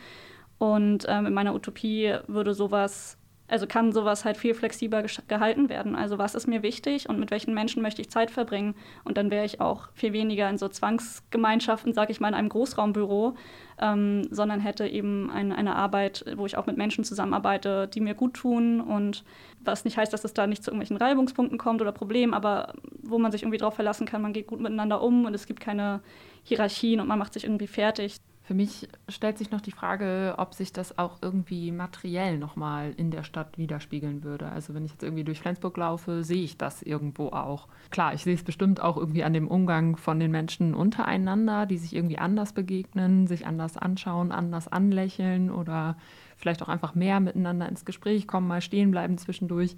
Und 0.59 1.07
ähm, 1.09 1.27
in 1.27 1.35
meiner 1.35 1.55
Utopie 1.55 2.15
würde 2.27 2.55
sowas 2.55 3.19
also 3.51 3.67
kann 3.67 3.93
sowas 3.93 4.25
halt 4.25 4.37
viel 4.37 4.55
flexibler 4.55 5.05
gehalten 5.27 5.69
werden. 5.69 5.97
Also 5.97 6.19
was 6.19 6.37
ist 6.37 6.47
mir 6.47 6.63
wichtig 6.63 7.09
und 7.09 7.19
mit 7.19 7.33
welchen 7.33 7.53
Menschen 7.53 7.83
möchte 7.83 8.01
ich 8.01 8.09
Zeit 8.09 8.31
verbringen? 8.31 8.77
Und 9.03 9.17
dann 9.17 9.31
wäre 9.31 9.45
ich 9.45 9.61
auch 9.61 9.89
viel 9.93 10.13
weniger 10.13 10.49
in 10.49 10.57
so 10.57 10.69
Zwangsgemeinschaften, 10.69 11.93
sage 11.93 12.13
ich 12.13 12.21
mal, 12.21 12.29
in 12.29 12.35
einem 12.35 12.49
Großraumbüro, 12.49 13.35
ähm, 13.81 14.23
sondern 14.31 14.61
hätte 14.61 14.87
eben 14.87 15.31
ein, 15.31 15.53
eine 15.53 15.75
Arbeit, 15.75 16.25
wo 16.37 16.47
ich 16.47 16.57
auch 16.57 16.67
mit 16.67 16.77
Menschen 16.77 17.03
zusammenarbeite, 17.03 17.89
die 17.89 18.01
mir 18.01 18.15
gut 18.15 18.35
tun 18.35 18.81
und 18.81 19.25
was 19.65 19.85
nicht 19.85 19.97
heißt, 19.97 20.13
dass 20.13 20.25
es 20.25 20.33
da 20.33 20.47
nicht 20.47 20.63
zu 20.63 20.71
irgendwelchen 20.71 20.97
Reibungspunkten 20.97 21.59
kommt 21.59 21.83
oder 21.83 21.93
Problemen, 21.93 22.35
aber 22.35 22.75
wo 23.03 23.19
man 23.19 23.33
sich 23.33 23.43
irgendwie 23.43 23.59
darauf 23.59 23.75
verlassen 23.75 24.07
kann, 24.07 24.23
man 24.23 24.33
geht 24.33 24.47
gut 24.47 24.61
miteinander 24.61 25.03
um 25.03 25.25
und 25.25 25.35
es 25.35 25.47
gibt 25.47 25.61
keine 25.61 26.01
Hierarchien 26.45 27.01
und 27.01 27.09
man 27.09 27.19
macht 27.19 27.35
sich 27.35 27.45
irgendwie 27.45 27.67
fertig. 27.67 28.17
Für 28.43 28.55
mich 28.55 28.89
stellt 29.09 29.39
sich 29.39 29.51
noch 29.51 29.61
die 29.61 29.71
Frage, 29.71 30.35
ob 30.39 30.55
sich 30.55 30.73
das 30.73 30.99
auch 30.99 31.19
irgendwie 31.23 31.71
materiell 31.71 32.37
nochmal 32.37 32.93
in 32.97 33.11
der 33.11 33.23
Stadt 33.23 33.59
widerspiegeln 33.59 34.25
würde. 34.25 34.49
Also 34.49 34.75
wenn 34.75 34.85
ich 34.85 34.93
jetzt 34.93 35.05
irgendwie 35.05 35.25
durch 35.25 35.41
Flensburg 35.41 35.77
laufe, 35.77 36.25
sehe 36.25 36.43
ich 36.43 36.57
das 36.57 36.83
irgendwo 36.83 37.29
auch. 37.29 37.69
Klar, 37.91 38.15
ich 38.15 38.25
sehe 38.25 38.35
es 38.35 38.43
bestimmt 38.43 38.81
auch 38.81 38.97
irgendwie 38.97 39.23
an 39.23 39.35
dem 39.35 39.47
Umgang 39.47 39.97
von 39.97 40.19
den 40.19 40.31
Menschen 40.31 40.75
untereinander, 40.75 41.67
die 41.67 41.79
sich 41.79 41.95
irgendwie 41.95 42.19
anders 42.19 42.53
begegnen, 42.53 43.27
sich 43.27 43.47
anders 43.47 43.77
anschauen, 43.77 44.33
anders 44.33 44.67
anlächeln 44.67 45.51
oder 45.51 45.97
vielleicht 46.37 46.63
auch 46.63 46.69
einfach 46.69 46.95
mehr 46.95 47.21
miteinander 47.21 47.69
ins 47.69 47.85
Gespräch 47.85 48.27
kommen, 48.27 48.49
mal 48.49 48.63
stehen 48.63 48.91
bleiben 48.91 49.19
zwischendurch. 49.19 49.77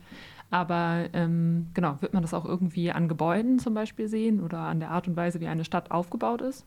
Aber 0.50 1.08
ähm, 1.12 1.66
genau, 1.74 2.00
wird 2.00 2.14
man 2.14 2.22
das 2.22 2.32
auch 2.32 2.44
irgendwie 2.44 2.92
an 2.92 3.08
Gebäuden 3.08 3.58
zum 3.58 3.74
Beispiel 3.74 4.08
sehen 4.08 4.40
oder 4.40 4.60
an 4.60 4.80
der 4.80 4.92
Art 4.92 5.08
und 5.08 5.16
Weise, 5.16 5.40
wie 5.40 5.48
eine 5.48 5.64
Stadt 5.64 5.90
aufgebaut 5.90 6.40
ist? 6.40 6.64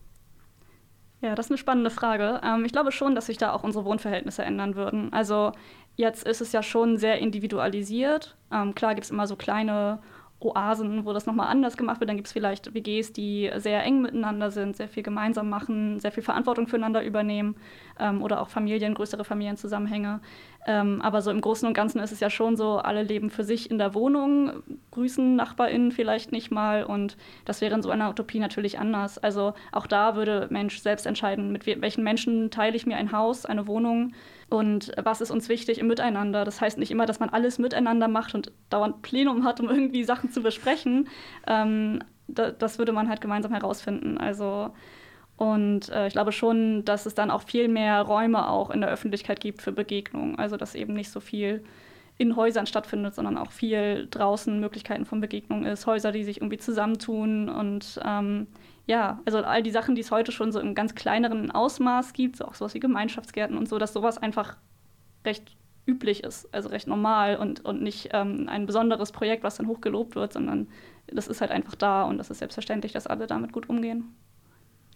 Ja, 1.22 1.34
das 1.34 1.46
ist 1.46 1.50
eine 1.50 1.58
spannende 1.58 1.90
Frage. 1.90 2.40
Ähm, 2.44 2.64
ich 2.64 2.72
glaube 2.72 2.92
schon, 2.92 3.14
dass 3.14 3.26
sich 3.26 3.38
da 3.38 3.52
auch 3.52 3.64
unsere 3.64 3.84
Wohnverhältnisse 3.84 4.44
ändern 4.44 4.76
würden. 4.76 5.12
Also 5.12 5.52
jetzt 5.96 6.26
ist 6.26 6.40
es 6.40 6.52
ja 6.52 6.62
schon 6.62 6.98
sehr 6.98 7.18
individualisiert. 7.18 8.36
Ähm, 8.52 8.74
klar 8.74 8.94
gibt 8.94 9.06
es 9.06 9.10
immer 9.10 9.26
so 9.26 9.36
kleine 9.36 10.00
Oasen, 10.40 11.06
wo 11.06 11.14
das 11.14 11.24
nochmal 11.24 11.48
anders 11.48 11.78
gemacht 11.78 12.00
wird. 12.00 12.10
Dann 12.10 12.16
gibt 12.16 12.26
es 12.26 12.32
vielleicht 12.32 12.74
WGs, 12.74 13.12
die 13.14 13.50
sehr 13.56 13.82
eng 13.82 14.02
miteinander 14.02 14.50
sind, 14.50 14.76
sehr 14.76 14.88
viel 14.88 15.02
gemeinsam 15.02 15.48
machen, 15.48 15.98
sehr 16.00 16.12
viel 16.12 16.22
Verantwortung 16.22 16.66
füreinander 16.68 17.02
übernehmen 17.02 17.56
ähm, 17.98 18.22
oder 18.22 18.40
auch 18.40 18.48
Familien, 18.48 18.94
größere 18.94 19.24
Familienzusammenhänge. 19.24 20.20
Ähm, 20.66 21.00
aber 21.00 21.22
so 21.22 21.30
im 21.30 21.40
Großen 21.40 21.66
und 21.66 21.74
Ganzen 21.74 22.00
ist 22.00 22.10
es 22.10 22.20
ja 22.20 22.28
schon 22.28 22.56
so, 22.56 22.78
alle 22.78 23.04
leben 23.04 23.30
für 23.30 23.44
sich 23.44 23.70
in 23.70 23.78
der 23.78 23.94
Wohnung, 23.94 24.64
grüßen 24.90 25.36
NachbarInnen 25.36 25.92
vielleicht 25.92 26.32
nicht 26.32 26.50
mal 26.50 26.82
und 26.82 27.16
das 27.44 27.60
wäre 27.60 27.74
in 27.74 27.82
so 27.82 27.90
einer 27.90 28.10
Utopie 28.10 28.40
natürlich 28.40 28.78
anders. 28.78 29.16
Also 29.18 29.54
auch 29.70 29.86
da 29.86 30.16
würde 30.16 30.48
Mensch 30.50 30.80
selbst 30.80 31.06
entscheiden, 31.06 31.52
mit 31.52 31.66
welchen 31.66 32.02
Menschen 32.02 32.50
teile 32.50 32.74
ich 32.74 32.84
mir 32.84 32.96
ein 32.96 33.12
Haus, 33.12 33.46
eine 33.46 33.68
Wohnung 33.68 34.12
und 34.48 34.92
was 35.00 35.20
ist 35.20 35.30
uns 35.30 35.48
wichtig 35.48 35.78
im 35.78 35.86
Miteinander. 35.86 36.44
Das 36.44 36.60
heißt 36.60 36.78
nicht 36.78 36.90
immer, 36.90 37.06
dass 37.06 37.20
man 37.20 37.28
alles 37.28 37.58
miteinander 37.58 38.08
macht 38.08 38.34
und 38.34 38.50
dauernd 38.68 39.02
Plenum 39.02 39.44
hat, 39.44 39.60
um 39.60 39.68
irgendwie 39.68 40.02
Sachen 40.02 40.30
zu 40.30 40.42
besprechen. 40.42 41.08
Ähm, 41.46 42.00
da, 42.28 42.50
das 42.50 42.78
würde 42.78 42.92
man 42.92 43.08
halt 43.08 43.20
gemeinsam 43.20 43.52
herausfinden. 43.52 44.18
Also 44.18 44.70
und 45.36 45.90
äh, 45.90 46.06
ich 46.06 46.14
glaube 46.14 46.32
schon, 46.32 46.84
dass 46.84 47.06
es 47.06 47.14
dann 47.14 47.30
auch 47.30 47.42
viel 47.42 47.68
mehr 47.68 48.02
Räume 48.02 48.48
auch 48.48 48.70
in 48.70 48.80
der 48.80 48.90
Öffentlichkeit 48.90 49.40
gibt 49.40 49.62
für 49.62 49.72
Begegnungen. 49.72 50.38
Also 50.38 50.56
dass 50.56 50.74
eben 50.74 50.94
nicht 50.94 51.10
so 51.10 51.20
viel 51.20 51.62
in 52.18 52.36
Häusern 52.36 52.66
stattfindet, 52.66 53.14
sondern 53.14 53.36
auch 53.36 53.52
viel 53.52 54.08
draußen 54.10 54.58
Möglichkeiten 54.58 55.04
von 55.04 55.20
Begegnungen 55.20 55.66
ist. 55.66 55.86
Häuser, 55.86 56.12
die 56.12 56.24
sich 56.24 56.38
irgendwie 56.38 56.56
zusammentun 56.56 57.50
und 57.50 58.00
ähm, 58.02 58.46
ja, 58.86 59.20
also 59.26 59.38
all 59.38 59.62
die 59.62 59.70
Sachen, 59.70 59.94
die 59.94 60.00
es 60.00 60.10
heute 60.10 60.32
schon 60.32 60.52
so 60.52 60.60
im 60.60 60.74
ganz 60.74 60.94
kleineren 60.94 61.50
Ausmaß 61.50 62.14
gibt, 62.14 62.36
so 62.36 62.46
auch 62.46 62.54
sowas 62.54 62.72
wie 62.72 62.80
Gemeinschaftsgärten 62.80 63.58
und 63.58 63.68
so, 63.68 63.78
dass 63.78 63.92
sowas 63.92 64.16
einfach 64.16 64.56
recht 65.26 65.56
üblich 65.86 66.24
ist, 66.24 66.52
also 66.54 66.70
recht 66.70 66.86
normal 66.86 67.36
und, 67.36 67.64
und 67.64 67.82
nicht 67.82 68.10
ähm, 68.12 68.48
ein 68.48 68.64
besonderes 68.64 69.12
Projekt, 69.12 69.44
was 69.44 69.56
dann 69.56 69.68
hochgelobt 69.68 70.14
wird, 70.14 70.32
sondern 70.32 70.68
das 71.08 71.28
ist 71.28 71.40
halt 71.40 71.50
einfach 71.50 71.74
da 71.74 72.04
und 72.04 72.16
das 72.16 72.30
ist 72.30 72.38
selbstverständlich, 72.38 72.92
dass 72.92 73.06
alle 73.06 73.26
damit 73.26 73.52
gut 73.52 73.68
umgehen. 73.68 74.14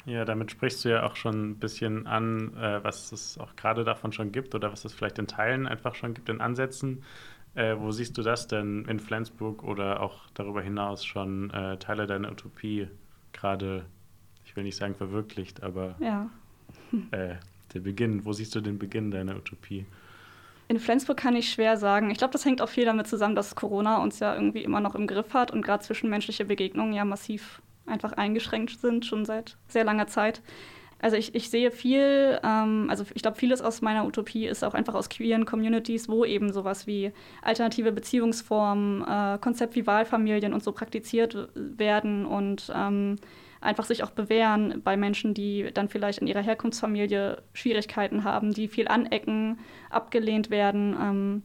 Ja, 0.07 0.25
damit 0.25 0.51
sprichst 0.51 0.85
du 0.85 0.91
ja 0.91 1.05
auch 1.05 1.17
schon 1.17 1.51
ein 1.51 1.57
bisschen 1.59 2.07
an, 2.07 2.57
äh, 2.57 2.83
was 2.83 3.13
es 3.13 3.39
auch 3.39 3.55
gerade 3.57 3.85
davon 3.85 4.13
schon 4.13 4.33
gibt 4.33 4.55
oder 4.55 4.73
was 4.73 4.85
es 4.85 4.93
vielleicht 4.93 5.19
in 5.19 5.27
Teilen 5.27 5.67
einfach 5.67 5.95
schon 5.95 6.15
gibt, 6.15 6.29
in 6.29 6.41
Ansätzen. 6.41 7.03
Äh, 7.55 7.77
wo 7.79 7.91
siehst 7.91 8.17
du 8.17 8.23
das 8.23 8.47
denn 8.47 8.85
in 8.87 9.01
Flensburg 9.01 9.65
oder 9.65 10.01
auch 10.01 10.29
darüber 10.35 10.63
hinaus 10.63 11.05
schon 11.05 11.51
äh, 11.51 11.79
Teile 11.79 12.07
deiner 12.07 12.31
Utopie 12.31 12.89
gerade, 13.33 13.85
ich 14.45 14.55
will 14.55 14.63
nicht 14.63 14.77
sagen 14.77 14.95
verwirklicht, 14.95 15.63
aber 15.63 15.97
ja. 15.99 16.31
äh, 17.11 17.37
der 17.75 17.81
Beginn, 17.81 18.25
wo 18.25 18.33
siehst 18.33 18.55
du 18.55 18.61
den 18.61 18.79
Beginn 18.79 19.11
deiner 19.11 19.37
Utopie? 19.37 19.85
In 20.69 20.79
Flensburg 20.79 21.17
kann 21.17 21.35
ich 21.35 21.51
schwer 21.51 21.77
sagen. 21.77 22.11
Ich 22.11 22.19
glaube, 22.19 22.33
das 22.33 22.45
hängt 22.45 22.63
auch 22.63 22.69
viel 22.69 22.85
damit 22.85 23.09
zusammen, 23.09 23.35
dass 23.35 23.57
Corona 23.57 24.01
uns 24.01 24.21
ja 24.21 24.35
irgendwie 24.35 24.63
immer 24.63 24.81
noch 24.81 24.95
im 24.95 25.09
Griff 25.09 25.35
hat 25.35 25.51
und 25.51 25.63
gerade 25.63 25.83
zwischenmenschliche 25.83 26.45
Begegnungen 26.45 26.93
ja 26.93 27.05
massiv 27.05 27.61
einfach 27.91 28.13
eingeschränkt 28.13 28.79
sind, 28.81 29.05
schon 29.05 29.25
seit 29.25 29.57
sehr 29.69 29.85
langer 29.85 30.07
Zeit. 30.07 30.43
Also 31.03 31.17
ich, 31.17 31.35
ich 31.35 31.49
sehe 31.49 31.71
viel, 31.71 32.39
ähm, 32.45 32.87
also 32.91 33.05
ich 33.15 33.23
glaube, 33.23 33.39
vieles 33.39 33.63
aus 33.63 33.81
meiner 33.81 34.07
Utopie 34.07 34.47
ist 34.47 34.63
auch 34.63 34.75
einfach 34.75 34.95
aus 34.95 35.09
queeren 35.09 35.47
Communities, 35.47 36.09
wo 36.09 36.25
eben 36.25 36.53
sowas 36.53 36.87
wie 36.87 37.13
alternative 37.43 37.91
Beziehungsformen, 37.91 39.03
äh, 39.03 39.39
Konzept 39.39 39.75
wie 39.77 39.87
Wahlfamilien 39.87 40.53
und 40.53 40.63
so 40.63 40.73
praktiziert 40.73 41.49
werden 41.55 42.27
und 42.27 42.71
ähm, 42.75 43.17
einfach 43.63 43.85
sich 43.85 44.03
auch 44.03 44.11
bewähren 44.11 44.83
bei 44.85 44.97
Menschen, 44.97 45.33
die 45.33 45.71
dann 45.73 45.89
vielleicht 45.89 46.19
in 46.19 46.27
ihrer 46.27 46.43
Herkunftsfamilie 46.43 47.43
Schwierigkeiten 47.55 48.25
haben, 48.25 48.53
die 48.53 48.69
viel 48.69 48.89
anecken, 48.89 49.59
abgelehnt 49.89 50.51
werden 50.51 50.97
ähm, 51.01 51.43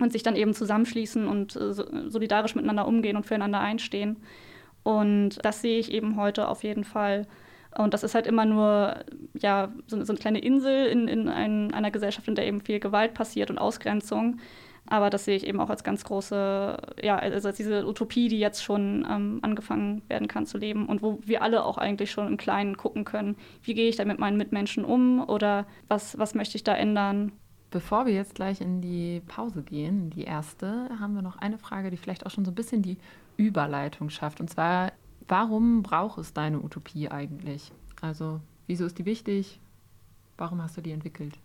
und 0.00 0.12
sich 0.12 0.22
dann 0.22 0.36
eben 0.36 0.52
zusammenschließen 0.52 1.26
und 1.26 1.56
äh, 1.56 1.72
solidarisch 1.72 2.54
miteinander 2.54 2.86
umgehen 2.86 3.16
und 3.16 3.24
füreinander 3.26 3.60
einstehen. 3.60 4.18
Und 4.88 5.44
das 5.44 5.60
sehe 5.60 5.78
ich 5.78 5.92
eben 5.92 6.16
heute 6.16 6.48
auf 6.48 6.64
jeden 6.64 6.82
Fall. 6.82 7.26
Und 7.76 7.92
das 7.92 8.02
ist 8.02 8.14
halt 8.14 8.26
immer 8.26 8.46
nur 8.46 8.94
ja, 9.34 9.70
so, 9.86 10.02
so 10.02 10.12
eine 10.14 10.18
kleine 10.18 10.38
Insel 10.38 10.86
in, 10.86 11.08
in 11.08 11.28
ein, 11.28 11.74
einer 11.74 11.90
Gesellschaft, 11.90 12.26
in 12.26 12.34
der 12.34 12.46
eben 12.46 12.62
viel 12.62 12.80
Gewalt 12.80 13.12
passiert 13.12 13.50
und 13.50 13.58
Ausgrenzung. 13.58 14.38
Aber 14.86 15.10
das 15.10 15.26
sehe 15.26 15.36
ich 15.36 15.46
eben 15.46 15.60
auch 15.60 15.68
als 15.68 15.84
ganz 15.84 16.04
große, 16.04 16.78
ja, 17.02 17.18
also 17.18 17.48
als 17.48 17.58
diese 17.58 17.86
Utopie, 17.86 18.28
die 18.28 18.38
jetzt 18.38 18.64
schon 18.64 19.06
ähm, 19.10 19.40
angefangen 19.42 20.00
werden 20.08 20.26
kann 20.26 20.46
zu 20.46 20.56
leben 20.56 20.86
und 20.86 21.02
wo 21.02 21.18
wir 21.22 21.42
alle 21.42 21.66
auch 21.66 21.76
eigentlich 21.76 22.10
schon 22.10 22.26
im 22.26 22.38
Kleinen 22.38 22.78
gucken 22.78 23.04
können, 23.04 23.36
wie 23.62 23.74
gehe 23.74 23.90
ich 23.90 23.96
da 23.96 24.06
mit 24.06 24.18
meinen 24.18 24.38
Mitmenschen 24.38 24.86
um 24.86 25.22
oder 25.22 25.66
was, 25.88 26.18
was 26.18 26.34
möchte 26.34 26.56
ich 26.56 26.64
da 26.64 26.74
ändern. 26.74 27.32
Bevor 27.70 28.06
wir 28.06 28.14
jetzt 28.14 28.36
gleich 28.36 28.62
in 28.62 28.80
die 28.80 29.20
Pause 29.28 29.62
gehen, 29.62 30.08
die 30.08 30.24
erste, 30.24 30.88
haben 30.98 31.14
wir 31.14 31.20
noch 31.20 31.36
eine 31.36 31.58
Frage, 31.58 31.90
die 31.90 31.98
vielleicht 31.98 32.24
auch 32.24 32.30
schon 32.30 32.46
so 32.46 32.50
ein 32.50 32.54
bisschen 32.54 32.80
die 32.80 32.96
Überleitung 33.38 34.10
schafft. 34.10 34.40
Und 34.40 34.50
zwar, 34.50 34.92
warum 35.26 35.82
braucht 35.82 36.18
es 36.18 36.34
deine 36.34 36.60
Utopie 36.62 37.08
eigentlich? 37.08 37.72
Also, 38.02 38.40
wieso 38.66 38.84
ist 38.84 38.98
die 38.98 39.06
wichtig? 39.06 39.60
Warum 40.36 40.62
hast 40.62 40.76
du 40.76 40.82
die 40.82 40.92
entwickelt? 40.92 41.38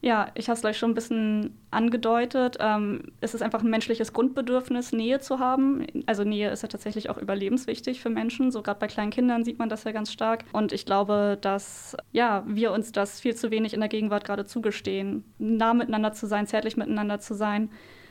Ja, 0.00 0.30
ich 0.34 0.48
habe 0.48 0.54
es 0.54 0.60
gleich 0.60 0.78
schon 0.78 0.92
ein 0.92 0.94
bisschen 0.94 1.58
angedeutet. 1.72 2.56
Ähm, 2.60 3.10
es 3.20 3.34
ist 3.34 3.42
einfach 3.42 3.62
ein 3.62 3.70
menschliches 3.70 4.12
Grundbedürfnis, 4.12 4.92
Nähe 4.92 5.18
zu 5.18 5.40
haben. 5.40 5.86
Also 6.06 6.22
Nähe 6.22 6.50
ist 6.50 6.62
ja 6.62 6.68
tatsächlich 6.68 7.10
auch 7.10 7.18
überlebenswichtig 7.18 8.00
für 8.00 8.08
Menschen. 8.08 8.52
So 8.52 8.62
gerade 8.62 8.78
bei 8.78 8.86
kleinen 8.86 9.10
Kindern 9.10 9.44
sieht 9.44 9.58
man 9.58 9.68
das 9.68 9.82
ja 9.82 9.90
ganz 9.90 10.12
stark. 10.12 10.44
Und 10.52 10.72
ich 10.72 10.86
glaube, 10.86 11.36
dass 11.40 11.96
ja, 12.12 12.44
wir 12.46 12.70
uns 12.70 12.92
das 12.92 13.20
viel 13.20 13.34
zu 13.34 13.50
wenig 13.50 13.74
in 13.74 13.80
der 13.80 13.88
Gegenwart 13.88 14.24
gerade 14.24 14.44
zugestehen, 14.44 15.24
nah 15.38 15.74
miteinander 15.74 16.12
zu 16.12 16.26
sein, 16.26 16.46
zärtlich 16.46 16.76
miteinander 16.76 17.18
zu 17.18 17.34
sein 17.34 17.68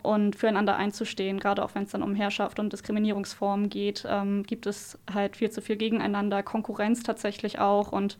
und 0.07 0.35
füreinander 0.35 0.75
einzustehen. 0.75 1.39
Gerade 1.39 1.63
auch 1.63 1.75
wenn 1.75 1.83
es 1.83 1.91
dann 1.91 2.03
um 2.03 2.15
Herrschaft 2.15 2.59
und 2.59 2.73
Diskriminierungsformen 2.73 3.69
geht, 3.69 4.05
ähm, 4.09 4.43
gibt 4.43 4.65
es 4.65 4.97
halt 5.13 5.35
viel 5.35 5.49
zu 5.49 5.61
viel 5.61 5.75
gegeneinander, 5.75 6.43
Konkurrenz 6.43 7.03
tatsächlich 7.03 7.59
auch 7.59 7.91
und 7.91 8.17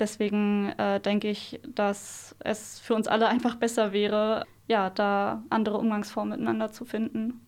Deswegen 0.00 0.70
äh, 0.78 0.98
denke 0.98 1.28
ich, 1.28 1.60
dass 1.74 2.34
es 2.40 2.80
für 2.80 2.94
uns 2.94 3.06
alle 3.06 3.28
einfach 3.28 3.56
besser 3.56 3.92
wäre, 3.92 4.46
ja, 4.66 4.90
da 4.90 5.44
andere 5.50 5.78
Umgangsformen 5.78 6.30
miteinander 6.30 6.72
zu 6.72 6.84
finden. 6.84 7.40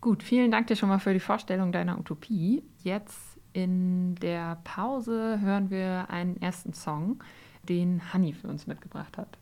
Gut, 0.00 0.22
vielen 0.22 0.52
Dank 0.52 0.68
dir 0.68 0.76
schon 0.76 0.88
mal 0.88 1.00
für 1.00 1.12
die 1.12 1.20
Vorstellung 1.20 1.72
deiner 1.72 1.98
Utopie. 1.98 2.62
Jetzt 2.84 3.38
in 3.52 4.14
der 4.16 4.58
Pause 4.62 5.40
hören 5.40 5.70
wir 5.70 6.08
einen 6.08 6.40
ersten 6.40 6.72
Song, 6.72 7.22
den 7.68 8.00
Honey 8.12 8.32
für 8.32 8.46
uns 8.46 8.68
mitgebracht 8.68 9.18
hat. 9.18 9.36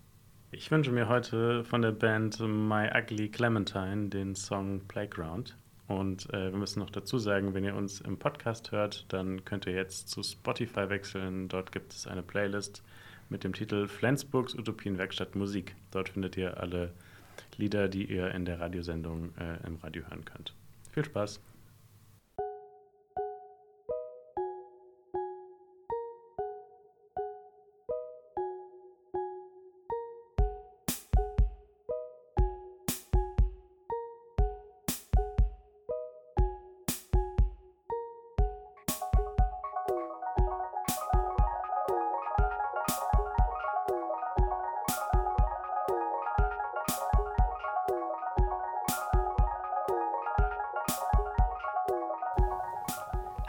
Ich 0.56 0.70
wünsche 0.70 0.92
mir 0.92 1.08
heute 1.08 1.64
von 1.64 1.82
der 1.82 1.90
Band 1.90 2.38
My 2.38 2.88
Ugly 2.96 3.28
Clementine 3.28 4.08
den 4.08 4.36
Song 4.36 4.82
Playground. 4.86 5.56
Und 5.88 6.32
äh, 6.32 6.52
wir 6.52 6.58
müssen 6.58 6.78
noch 6.78 6.90
dazu 6.90 7.18
sagen, 7.18 7.54
wenn 7.54 7.64
ihr 7.64 7.74
uns 7.74 8.00
im 8.00 8.16
Podcast 8.16 8.70
hört, 8.70 9.04
dann 9.12 9.44
könnt 9.44 9.66
ihr 9.66 9.72
jetzt 9.72 10.10
zu 10.10 10.22
Spotify 10.22 10.88
wechseln. 10.88 11.48
Dort 11.48 11.72
gibt 11.72 11.92
es 11.92 12.06
eine 12.06 12.22
Playlist 12.22 12.84
mit 13.30 13.42
dem 13.42 13.52
Titel 13.52 13.88
Flensburgs 13.88 14.54
Utopienwerkstatt 14.54 15.34
Musik. 15.34 15.74
Dort 15.90 16.10
findet 16.10 16.36
ihr 16.36 16.56
alle 16.60 16.92
Lieder, 17.56 17.88
die 17.88 18.04
ihr 18.04 18.30
in 18.30 18.44
der 18.44 18.60
Radiosendung 18.60 19.34
äh, 19.36 19.66
im 19.66 19.74
Radio 19.82 20.04
hören 20.08 20.24
könnt. 20.24 20.54
Viel 20.92 21.04
Spaß! 21.04 21.40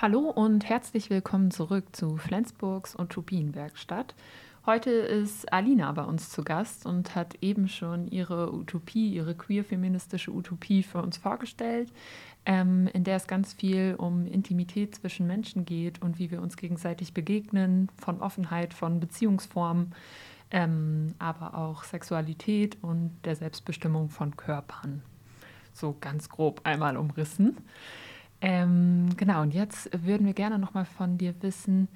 Hallo 0.02 0.30
und 0.30 0.68
herzlich 0.68 1.10
willkommen 1.10 1.52
zurück 1.52 1.96
zu 1.96 2.18
Flensburgs 2.18 3.00
Utopienwerkstatt. 3.00 4.14
Heute 4.66 4.92
ist 4.92 5.52
Alina 5.54 5.90
bei 5.94 6.04
uns 6.04 6.30
zu 6.30 6.44
Gast 6.44 6.86
und 6.86 7.16
hat 7.16 7.36
eben 7.42 7.70
schon 7.70 8.10
ihre 8.10 8.54
Utopie, 8.54 9.14
ihre 9.14 9.36
queer-feministische 9.36 10.32
Utopie 10.32 10.84
für 10.84 11.02
uns 11.02 11.16
vorgestellt, 11.16 11.94
ähm, 12.46 12.88
in 12.94 13.06
der 13.06 13.16
es 13.16 13.26
ganz 13.26 13.54
viel 13.54 13.96
um 13.98 14.28
Intimität 14.28 14.96
zwischen 14.96 15.28
Menschen 15.28 15.64
geht 15.64 16.02
und 16.02 16.20
wie 16.20 16.30
wir 16.30 16.42
uns 16.42 16.58
gegenseitig 16.58 17.14
begegnen, 17.14 17.90
von 17.98 18.20
Offenheit, 18.22 18.74
von 18.74 19.00
Beziehungsformen, 19.00 19.96
ähm, 20.52 21.16
aber 21.20 21.58
auch 21.58 21.86
Sexualität 21.86 22.78
und 22.82 23.18
der 23.24 23.38
Selbstbestimmung 23.38 24.10
von 24.10 24.36
Körpern. 24.36 25.04
So 25.72 25.96
ganz 26.02 26.28
grob 26.30 26.62
einmal 26.66 26.98
umrissen. 26.98 27.58
Ähm, 28.42 29.10
genau, 29.18 29.42
und 29.42 29.54
jetzt 29.54 29.90
würden 30.06 30.26
wir 30.28 30.34
gerne 30.34 30.60
noch 30.60 30.74
mal 30.74 30.86
von 30.86 31.18
dir 31.18 31.34
wissen, 31.42 31.88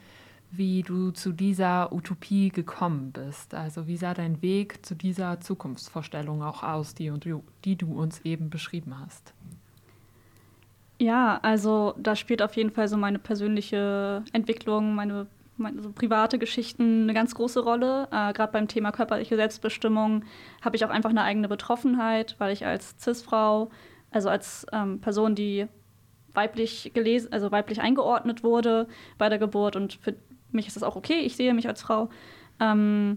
wie 0.51 0.81
du 0.81 1.11
zu 1.11 1.31
dieser 1.31 1.93
Utopie 1.93 2.49
gekommen 2.49 3.11
bist. 3.11 3.53
Also 3.53 3.87
wie 3.87 3.97
sah 3.97 4.13
dein 4.13 4.41
Weg 4.41 4.85
zu 4.85 4.95
dieser 4.95 5.39
Zukunftsvorstellung 5.41 6.41
auch 6.41 6.63
aus, 6.63 6.95
die, 6.95 7.11
die 7.65 7.75
du 7.75 7.93
uns 7.93 8.21
eben 8.21 8.49
beschrieben 8.49 8.95
hast? 8.99 9.33
Ja, 10.97 11.39
also 11.43 11.93
da 11.97 12.15
spielt 12.15 12.41
auf 12.41 12.55
jeden 12.55 12.71
Fall 12.71 12.87
so 12.87 12.97
meine 12.97 13.19
persönliche 13.19 14.23
Entwicklung, 14.33 14.95
meine, 14.95 15.27
meine 15.55 15.81
so 15.81 15.91
private 15.91 16.39
Geschichten 16.39 17.03
eine 17.03 17.13
ganz 17.13 17.35
große 17.35 17.61
Rolle. 17.61 18.07
Äh, 18.11 18.33
Gerade 18.33 18.51
beim 18.51 18.67
Thema 18.67 18.91
körperliche 18.91 19.35
Selbstbestimmung 19.35 20.25
habe 20.61 20.75
ich 20.75 20.83
auch 20.83 20.89
einfach 20.89 21.11
eine 21.11 21.23
eigene 21.23 21.47
Betroffenheit, 21.47 22.35
weil 22.39 22.51
ich 22.51 22.65
als 22.65 22.95
CIS-Frau, 22.99 23.69
also 24.11 24.29
als 24.29 24.65
ähm, 24.73 24.99
Person, 24.99 25.35
die 25.35 25.67
weiblich 26.33 26.91
gelesen, 26.93 27.31
also 27.31 27.51
weiblich 27.51 27.81
eingeordnet 27.81 28.43
wurde 28.43 28.87
bei 29.17 29.29
der 29.29 29.39
Geburt 29.39 29.75
und 29.75 29.93
für 30.01 30.15
mich 30.51 30.67
ist 30.67 30.75
das 30.75 30.83
auch 30.83 30.95
okay, 30.95 31.19
ich 31.19 31.35
sehe 31.35 31.53
mich 31.53 31.67
als 31.67 31.81
Frau. 31.81 32.09
Ähm, 32.59 33.15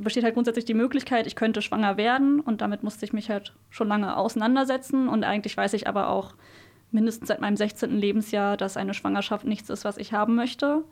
besteht 0.00 0.24
halt 0.24 0.34
grundsätzlich 0.34 0.64
die 0.64 0.74
Möglichkeit, 0.74 1.26
ich 1.26 1.36
könnte 1.36 1.62
schwanger 1.62 1.96
werden 1.96 2.40
und 2.40 2.60
damit 2.60 2.82
musste 2.82 3.04
ich 3.04 3.12
mich 3.12 3.30
halt 3.30 3.54
schon 3.70 3.88
lange 3.88 4.16
auseinandersetzen 4.16 5.08
und 5.08 5.24
eigentlich 5.24 5.56
weiß 5.56 5.72
ich 5.74 5.88
aber 5.88 6.10
auch 6.10 6.34
mindestens 6.90 7.28
seit 7.28 7.40
meinem 7.40 7.56
16. 7.56 7.96
Lebensjahr, 7.96 8.56
dass 8.56 8.76
eine 8.76 8.94
Schwangerschaft 8.94 9.46
nichts 9.46 9.70
ist, 9.70 9.84
was 9.84 9.96
ich 9.96 10.12
haben 10.12 10.34
möchte. 10.34 10.84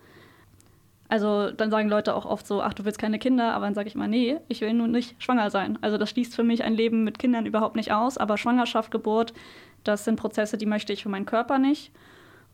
Also 1.08 1.50
dann 1.50 1.70
sagen 1.70 1.88
Leute 1.88 2.14
auch 2.14 2.26
oft 2.26 2.46
so, 2.46 2.62
ach, 2.62 2.74
du 2.74 2.84
willst 2.84 2.98
keine 2.98 3.18
Kinder, 3.18 3.54
aber 3.54 3.64
dann 3.64 3.74
sage 3.74 3.88
ich 3.88 3.94
immer, 3.94 4.06
nee, 4.06 4.36
ich 4.48 4.60
will 4.60 4.74
nur 4.74 4.88
nicht 4.88 5.20
schwanger 5.22 5.50
sein. 5.50 5.78
Also 5.80 5.96
das 5.96 6.10
schließt 6.10 6.34
für 6.34 6.44
mich 6.44 6.62
ein 6.64 6.74
Leben 6.74 7.02
mit 7.02 7.18
Kindern 7.18 7.46
überhaupt 7.46 7.76
nicht 7.76 7.92
aus, 7.92 8.18
aber 8.18 8.36
Schwangerschaft, 8.36 8.90
Geburt 8.90 9.32
das 9.88 10.04
sind 10.04 10.16
Prozesse, 10.16 10.58
die 10.58 10.66
möchte 10.66 10.92
ich 10.92 11.02
für 11.02 11.08
meinen 11.08 11.26
Körper 11.26 11.58
nicht. 11.58 11.92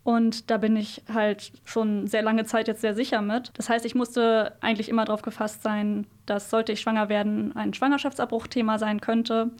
Und 0.04 0.50
da 0.50 0.58
bin 0.58 0.76
ich 0.76 1.02
halt 1.12 1.52
schon 1.64 2.06
sehr 2.06 2.22
lange 2.22 2.44
Zeit 2.44 2.68
jetzt 2.68 2.82
sehr 2.82 2.94
sicher 2.94 3.22
mit. 3.22 3.50
Das 3.54 3.70
heißt, 3.70 3.86
ich 3.86 3.94
musste 3.94 4.52
eigentlich 4.60 4.90
immer 4.90 5.06
darauf 5.06 5.22
gefasst 5.22 5.62
sein, 5.62 6.06
dass 6.26 6.50
sollte 6.50 6.72
ich 6.72 6.80
schwanger 6.80 7.08
werden, 7.08 7.56
ein 7.56 7.72
Schwangerschaftsabbruchthema 7.72 8.78
sein 8.78 9.00
könnte. 9.00 9.50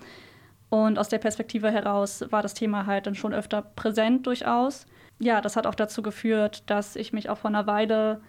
Und 0.69 0.99
aus 0.99 1.09
der 1.09 1.19
Perspektive 1.19 1.71
heraus 1.71 2.25
war 2.31 2.43
das 2.43 2.55
Thema 2.55 2.85
halt 2.85 3.07
dann 3.07 3.15
schon 3.15 3.33
öfter 3.33 3.63
präsent 3.63 4.27
durchaus. 4.27 4.87
Ja, 5.19 5.41
das 5.41 5.57
hat 5.57 5.67
auch 5.67 5.75
dazu 5.75 6.03
geführt, 6.03 6.65
dass 6.67 6.95
ich 6.95 7.13
mich 7.13 7.31
auch 7.31 7.39
vor 7.39 7.49
einer 7.49 7.67
Weile 7.67 8.21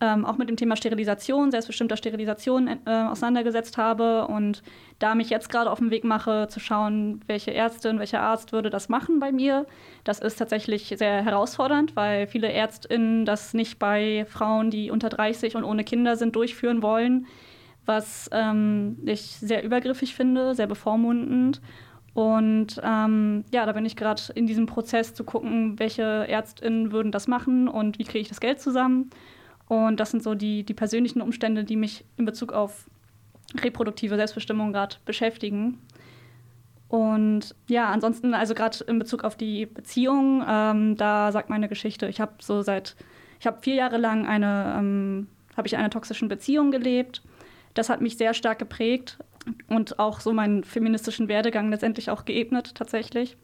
ähm, 0.00 0.24
auch 0.24 0.36
mit 0.36 0.48
dem 0.48 0.56
Thema 0.56 0.76
Sterilisation, 0.76 1.50
selbstbestimmter 1.50 1.96
Sterilisation 1.96 2.68
äh, 2.68 2.78
auseinandergesetzt 2.86 3.76
habe 3.76 4.26
und 4.28 4.62
da 4.98 5.14
mich 5.14 5.28
jetzt 5.28 5.48
gerade 5.48 5.70
auf 5.70 5.78
den 5.78 5.90
Weg 5.90 6.04
mache, 6.04 6.46
zu 6.48 6.60
schauen, 6.60 7.20
welche 7.26 7.52
Ärztin, 7.52 7.98
welcher 7.98 8.20
Arzt 8.20 8.52
würde 8.52 8.70
das 8.70 8.88
machen 8.88 9.18
bei 9.18 9.32
mir. 9.32 9.66
Das 10.04 10.20
ist 10.20 10.36
tatsächlich 10.36 10.94
sehr 10.96 11.24
herausfordernd, 11.24 11.96
weil 11.96 12.26
viele 12.28 12.52
ÄrztInnen 12.52 13.24
das 13.24 13.54
nicht 13.54 13.78
bei 13.78 14.24
Frauen, 14.28 14.70
die 14.70 14.90
unter 14.90 15.08
30 15.08 15.56
und 15.56 15.64
ohne 15.64 15.82
Kinder 15.82 16.16
sind, 16.16 16.36
durchführen 16.36 16.80
wollen, 16.82 17.26
was 17.84 18.30
ähm, 18.32 18.98
ich 19.04 19.22
sehr 19.22 19.64
übergriffig 19.64 20.14
finde, 20.14 20.54
sehr 20.54 20.66
bevormundend. 20.68 21.60
Und 22.14 22.80
ähm, 22.82 23.44
ja, 23.52 23.64
da 23.66 23.72
bin 23.72 23.86
ich 23.86 23.94
gerade 23.94 24.22
in 24.34 24.46
diesem 24.46 24.66
Prozess 24.66 25.14
zu 25.14 25.24
gucken, 25.24 25.78
welche 25.78 26.26
ÄrztInnen 26.28 26.90
würden 26.92 27.12
das 27.12 27.28
machen 27.28 27.68
und 27.68 27.98
wie 27.98 28.04
kriege 28.04 28.20
ich 28.20 28.28
das 28.28 28.40
Geld 28.40 28.60
zusammen. 28.60 29.10
Und 29.68 30.00
das 30.00 30.10
sind 30.10 30.22
so 30.22 30.34
die, 30.34 30.64
die 30.64 30.74
persönlichen 30.74 31.20
Umstände, 31.20 31.64
die 31.64 31.76
mich 31.76 32.04
in 32.16 32.24
Bezug 32.24 32.52
auf 32.52 32.88
reproduktive 33.62 34.16
Selbstbestimmung 34.16 34.72
gerade 34.72 34.96
beschäftigen. 35.04 35.78
Und 36.88 37.54
ja, 37.68 37.90
ansonsten, 37.90 38.32
also 38.32 38.54
gerade 38.54 38.82
in 38.84 38.98
Bezug 38.98 39.24
auf 39.24 39.36
die 39.36 39.66
Beziehung, 39.66 40.42
ähm, 40.48 40.96
da 40.96 41.32
sagt 41.32 41.50
meine 41.50 41.68
Geschichte, 41.68 42.08
ich 42.08 42.20
habe 42.20 42.32
so 42.40 42.62
seit, 42.62 42.96
ich 43.40 43.46
habe 43.46 43.60
vier 43.60 43.74
Jahre 43.74 43.98
lang 43.98 44.26
eine, 44.26 44.74
ähm, 44.78 45.28
habe 45.56 45.68
ich 45.68 45.76
eine 45.76 45.90
toxischen 45.90 46.28
Beziehung 46.28 46.70
gelebt. 46.70 47.22
Das 47.74 47.90
hat 47.90 48.00
mich 48.00 48.16
sehr 48.16 48.32
stark 48.32 48.58
geprägt 48.58 49.18
und 49.68 49.98
auch 49.98 50.20
so 50.20 50.32
meinen 50.32 50.64
feministischen 50.64 51.28
Werdegang 51.28 51.70
letztendlich 51.70 52.10
auch 52.10 52.24
geebnet 52.24 52.74
tatsächlich. 52.74 53.36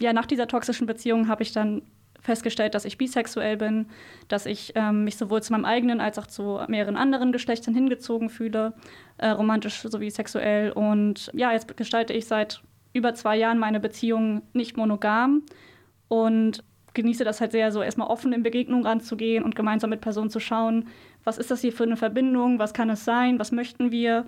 Ja, 0.00 0.12
nach 0.12 0.26
dieser 0.26 0.46
toxischen 0.46 0.86
Beziehung 0.86 1.28
habe 1.28 1.42
ich 1.42 1.52
dann 1.52 1.82
festgestellt, 2.24 2.74
dass 2.74 2.86
ich 2.86 2.98
bisexuell 2.98 3.56
bin, 3.56 3.86
dass 4.28 4.46
ich 4.46 4.72
ähm, 4.74 5.04
mich 5.04 5.16
sowohl 5.16 5.42
zu 5.42 5.52
meinem 5.52 5.66
eigenen 5.66 6.00
als 6.00 6.18
auch 6.18 6.26
zu 6.26 6.58
mehreren 6.68 6.96
anderen 6.96 7.30
Geschlechtern 7.30 7.74
hingezogen 7.74 8.30
fühle, 8.30 8.72
äh, 9.18 9.28
romantisch 9.28 9.80
sowie 9.82 10.10
sexuell. 10.10 10.72
Und 10.72 11.30
ja, 11.34 11.52
jetzt 11.52 11.76
gestalte 11.76 12.14
ich 12.14 12.26
seit 12.26 12.62
über 12.94 13.14
zwei 13.14 13.36
Jahren 13.36 13.58
meine 13.58 13.78
Beziehung 13.78 14.42
nicht 14.54 14.76
monogam 14.76 15.42
und 16.08 16.64
genieße 16.94 17.24
das 17.24 17.40
halt 17.40 17.52
sehr, 17.52 17.70
so 17.72 17.82
erstmal 17.82 18.08
offen 18.08 18.32
in 18.32 18.42
Begegnung 18.42 18.86
ranzugehen 18.86 19.44
und 19.44 19.54
gemeinsam 19.54 19.90
mit 19.90 20.00
Personen 20.00 20.30
zu 20.30 20.40
schauen, 20.40 20.86
was 21.24 21.38
ist 21.38 21.50
das 21.50 21.60
hier 21.60 21.72
für 21.72 21.84
eine 21.84 21.96
Verbindung, 21.96 22.58
was 22.58 22.72
kann 22.72 22.88
es 22.88 23.04
sein, 23.04 23.38
was 23.38 23.52
möchten 23.52 23.90
wir. 23.90 24.24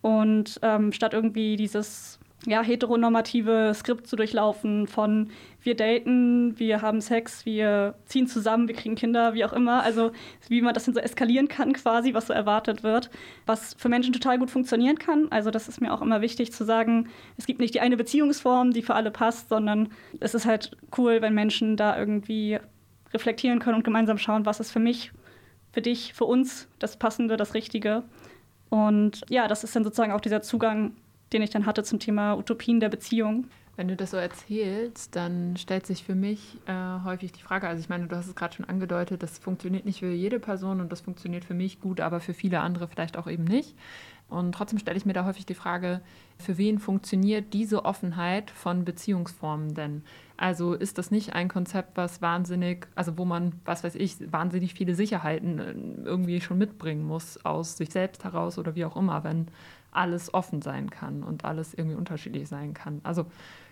Und 0.00 0.58
ähm, 0.62 0.92
statt 0.92 1.12
irgendwie 1.12 1.56
dieses 1.56 2.18
ja, 2.44 2.62
heteronormative 2.62 3.72
Skript 3.74 4.06
zu 4.06 4.14
durchlaufen 4.14 4.86
von 4.86 5.30
wir 5.62 5.74
daten, 5.74 6.58
wir 6.58 6.80
haben 6.80 7.00
Sex, 7.00 7.44
wir 7.44 7.94
ziehen 8.04 8.28
zusammen, 8.28 8.68
wir 8.68 8.74
kriegen 8.74 8.94
Kinder, 8.94 9.34
wie 9.34 9.44
auch 9.44 9.52
immer. 9.52 9.82
Also 9.82 10.12
wie 10.48 10.62
man 10.62 10.74
das 10.74 10.84
dann 10.84 10.94
so 10.94 11.00
eskalieren 11.00 11.48
kann 11.48 11.72
quasi, 11.72 12.14
was 12.14 12.28
so 12.28 12.32
erwartet 12.32 12.84
wird, 12.84 13.10
was 13.46 13.74
für 13.74 13.88
Menschen 13.88 14.12
total 14.12 14.38
gut 14.38 14.50
funktionieren 14.50 14.98
kann. 14.98 15.26
Also 15.30 15.50
das 15.50 15.66
ist 15.66 15.80
mir 15.80 15.92
auch 15.92 16.02
immer 16.02 16.20
wichtig 16.20 16.52
zu 16.52 16.64
sagen, 16.64 17.08
es 17.36 17.46
gibt 17.46 17.58
nicht 17.58 17.74
die 17.74 17.80
eine 17.80 17.96
Beziehungsform, 17.96 18.72
die 18.72 18.82
für 18.82 18.94
alle 18.94 19.10
passt, 19.10 19.48
sondern 19.48 19.88
es 20.20 20.34
ist 20.34 20.46
halt 20.46 20.76
cool, 20.96 21.22
wenn 21.22 21.34
Menschen 21.34 21.76
da 21.76 21.98
irgendwie 21.98 22.60
reflektieren 23.12 23.58
können 23.58 23.76
und 23.76 23.84
gemeinsam 23.84 24.18
schauen, 24.18 24.46
was 24.46 24.60
ist 24.60 24.70
für 24.70 24.78
mich, 24.78 25.10
für 25.72 25.82
dich, 25.82 26.14
für 26.14 26.26
uns 26.26 26.68
das 26.78 26.96
Passende, 26.96 27.36
das 27.36 27.54
Richtige. 27.54 28.04
Und 28.68 29.22
ja, 29.28 29.48
das 29.48 29.64
ist 29.64 29.74
dann 29.74 29.84
sozusagen 29.84 30.12
auch 30.12 30.20
dieser 30.20 30.42
Zugang 30.42 30.94
den 31.32 31.42
ich 31.42 31.50
dann 31.50 31.66
hatte 31.66 31.82
zum 31.82 31.98
Thema 31.98 32.34
Utopien 32.34 32.80
der 32.80 32.88
Beziehung. 32.88 33.46
Wenn 33.76 33.88
du 33.88 33.96
das 33.96 34.12
so 34.12 34.16
erzählst, 34.16 35.14
dann 35.16 35.56
stellt 35.58 35.86
sich 35.86 36.02
für 36.02 36.14
mich 36.14 36.58
äh, 36.66 36.72
häufig 37.04 37.32
die 37.32 37.42
Frage, 37.42 37.68
also 37.68 37.78
ich 37.78 37.90
meine, 37.90 38.06
du 38.06 38.16
hast 38.16 38.26
es 38.26 38.34
gerade 38.34 38.54
schon 38.54 38.64
angedeutet, 38.64 39.22
das 39.22 39.38
funktioniert 39.38 39.84
nicht 39.84 39.98
für 39.98 40.10
jede 40.10 40.40
Person 40.40 40.80
und 40.80 40.90
das 40.90 41.02
funktioniert 41.02 41.44
für 41.44 41.52
mich 41.52 41.80
gut, 41.80 42.00
aber 42.00 42.20
für 42.20 42.32
viele 42.32 42.60
andere 42.60 42.88
vielleicht 42.88 43.18
auch 43.18 43.26
eben 43.26 43.44
nicht. 43.44 43.74
Und 44.28 44.52
trotzdem 44.52 44.78
stelle 44.78 44.96
ich 44.96 45.06
mir 45.06 45.12
da 45.12 45.24
häufig 45.24 45.46
die 45.46 45.54
Frage, 45.54 46.00
für 46.36 46.58
wen 46.58 46.80
funktioniert 46.80 47.52
diese 47.52 47.84
Offenheit 47.84 48.50
von 48.50 48.84
Beziehungsformen 48.84 49.74
denn? 49.74 50.02
Also 50.36 50.74
ist 50.74 50.98
das 50.98 51.10
nicht 51.10 51.34
ein 51.34 51.48
Konzept, 51.48 51.96
was 51.96 52.20
wahnsinnig, 52.22 52.88
also 52.96 53.16
wo 53.18 53.24
man, 53.24 53.52
was 53.64 53.84
weiß 53.84 53.94
ich, 53.94 54.32
wahnsinnig 54.32 54.74
viele 54.74 54.94
Sicherheiten 54.94 55.58
äh, 55.58 55.74
irgendwie 56.04 56.40
schon 56.40 56.58
mitbringen 56.58 57.04
muss 57.04 57.44
aus 57.44 57.76
sich 57.76 57.90
selbst 57.90 58.24
heraus 58.24 58.58
oder 58.58 58.74
wie 58.74 58.84
auch 58.84 58.96
immer, 58.96 59.22
wenn 59.22 59.46
alles 59.92 60.34
offen 60.34 60.60
sein 60.60 60.90
kann 60.90 61.22
und 61.22 61.44
alles 61.44 61.72
irgendwie 61.72 61.96
unterschiedlich 61.96 62.48
sein 62.48 62.74
kann. 62.74 63.00
Also 63.04 63.26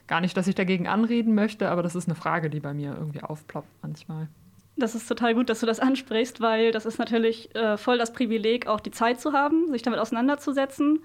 gar 0.06 0.20
nicht, 0.20 0.36
dass 0.36 0.46
ich 0.46 0.54
dagegen 0.54 0.86
anreden 0.86 1.34
möchte, 1.34 1.68
aber 1.68 1.82
das 1.82 1.96
ist 1.96 2.08
eine 2.08 2.14
Frage, 2.14 2.48
die 2.48 2.60
bei 2.60 2.72
mir 2.72 2.94
irgendwie 2.96 3.22
aufploppt 3.22 3.68
manchmal. 3.82 4.28
Das 4.76 4.94
ist 4.94 5.06
total 5.08 5.34
gut, 5.34 5.48
dass 5.48 5.60
du 5.60 5.66
das 5.66 5.78
ansprichst, 5.78 6.40
weil 6.40 6.72
das 6.72 6.84
ist 6.84 6.98
natürlich 6.98 7.54
äh, 7.54 7.76
voll 7.76 7.96
das 7.96 8.12
Privileg, 8.12 8.66
auch 8.66 8.80
die 8.80 8.90
Zeit 8.90 9.20
zu 9.20 9.32
haben, 9.32 9.68
sich 9.68 9.82
damit 9.82 10.00
auseinanderzusetzen, 10.00 11.00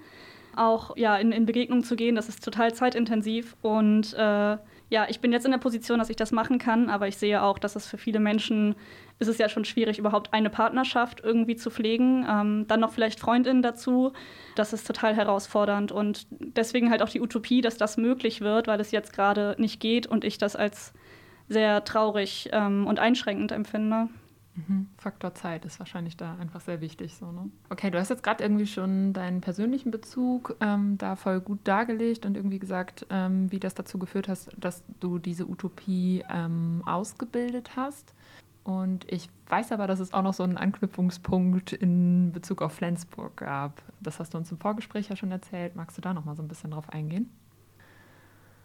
auch 0.55 0.97
ja, 0.97 1.17
in, 1.17 1.31
in 1.31 1.45
Begegnung 1.45 1.83
zu 1.83 1.95
gehen. 1.95 2.15
Das 2.15 2.29
ist 2.29 2.43
total 2.43 2.73
zeitintensiv. 2.73 3.55
Und 3.61 4.13
äh, 4.15 4.57
ja, 4.91 5.05
ich 5.07 5.19
bin 5.19 5.31
jetzt 5.31 5.45
in 5.45 5.51
der 5.51 5.59
Position, 5.59 5.99
dass 5.99 6.09
ich 6.09 6.15
das 6.15 6.31
machen 6.31 6.57
kann, 6.57 6.89
aber 6.89 7.07
ich 7.07 7.17
sehe 7.17 7.43
auch, 7.43 7.59
dass 7.59 7.75
es 7.75 7.85
für 7.85 7.99
viele 7.99 8.19
Menschen 8.19 8.75
ist 9.19 9.27
es 9.27 9.37
ja 9.37 9.49
schon 9.49 9.65
schwierig, 9.65 9.99
überhaupt 9.99 10.33
eine 10.33 10.49
Partnerschaft 10.49 11.21
irgendwie 11.23 11.55
zu 11.55 11.69
pflegen. 11.69 12.25
Ähm, 12.27 12.65
dann 12.67 12.79
noch 12.79 12.91
vielleicht 12.91 13.19
Freundinnen 13.19 13.61
dazu. 13.61 14.13
Das 14.55 14.73
ist 14.73 14.87
total 14.87 15.13
herausfordernd. 15.13 15.91
Und 15.91 16.25
deswegen 16.31 16.89
halt 16.89 17.03
auch 17.03 17.09
die 17.09 17.21
Utopie, 17.21 17.61
dass 17.61 17.77
das 17.77 17.97
möglich 17.97 18.41
wird, 18.41 18.67
weil 18.67 18.79
es 18.79 18.91
jetzt 18.91 19.13
gerade 19.13 19.55
nicht 19.59 19.79
geht 19.79 20.07
und 20.07 20.23
ich 20.23 20.37
das 20.39 20.55
als 20.55 20.93
sehr 21.49 21.83
traurig 21.83 22.49
ähm, 22.53 22.87
und 22.87 22.99
einschränkend 22.99 23.51
empfinde. 23.51 24.07
Mhm. 24.55 24.87
Faktor 24.97 25.33
Zeit 25.33 25.65
ist 25.65 25.79
wahrscheinlich 25.79 26.17
da 26.17 26.35
einfach 26.35 26.61
sehr 26.61 26.81
wichtig. 26.81 27.15
So, 27.15 27.31
ne? 27.31 27.49
Okay, 27.69 27.91
du 27.91 27.99
hast 27.99 28.09
jetzt 28.09 28.23
gerade 28.23 28.43
irgendwie 28.43 28.67
schon 28.67 29.13
deinen 29.13 29.41
persönlichen 29.41 29.91
Bezug 29.91 30.55
ähm, 30.59 30.97
da 30.97 31.15
voll 31.15 31.39
gut 31.41 31.59
dargelegt 31.63 32.25
und 32.25 32.35
irgendwie 32.35 32.59
gesagt, 32.59 33.05
ähm, 33.09 33.51
wie 33.51 33.59
das 33.59 33.73
dazu 33.73 33.99
geführt 33.99 34.27
hast, 34.27 34.49
dass 34.57 34.83
du 34.99 35.19
diese 35.19 35.47
Utopie 35.47 36.23
ähm, 36.29 36.83
ausgebildet 36.85 37.71
hast. 37.75 38.13
Und 38.63 39.11
ich 39.11 39.29
weiß 39.47 39.71
aber, 39.71 39.87
dass 39.87 39.99
es 39.99 40.13
auch 40.13 40.21
noch 40.21 40.33
so 40.33 40.43
einen 40.43 40.57
Anknüpfungspunkt 40.57 41.73
in 41.73 42.31
Bezug 42.31 42.61
auf 42.61 42.73
Flensburg 42.73 43.37
gab. 43.37 43.81
Das 43.99 44.19
hast 44.19 44.33
du 44.33 44.37
uns 44.37 44.51
im 44.51 44.59
Vorgespräch 44.59 45.09
ja 45.09 45.15
schon 45.15 45.31
erzählt. 45.31 45.75
Magst 45.75 45.97
du 45.97 46.01
da 46.01 46.13
noch 46.13 46.25
mal 46.25 46.35
so 46.35 46.43
ein 46.43 46.47
bisschen 46.47 46.71
drauf 46.71 46.89
eingehen? 46.89 47.31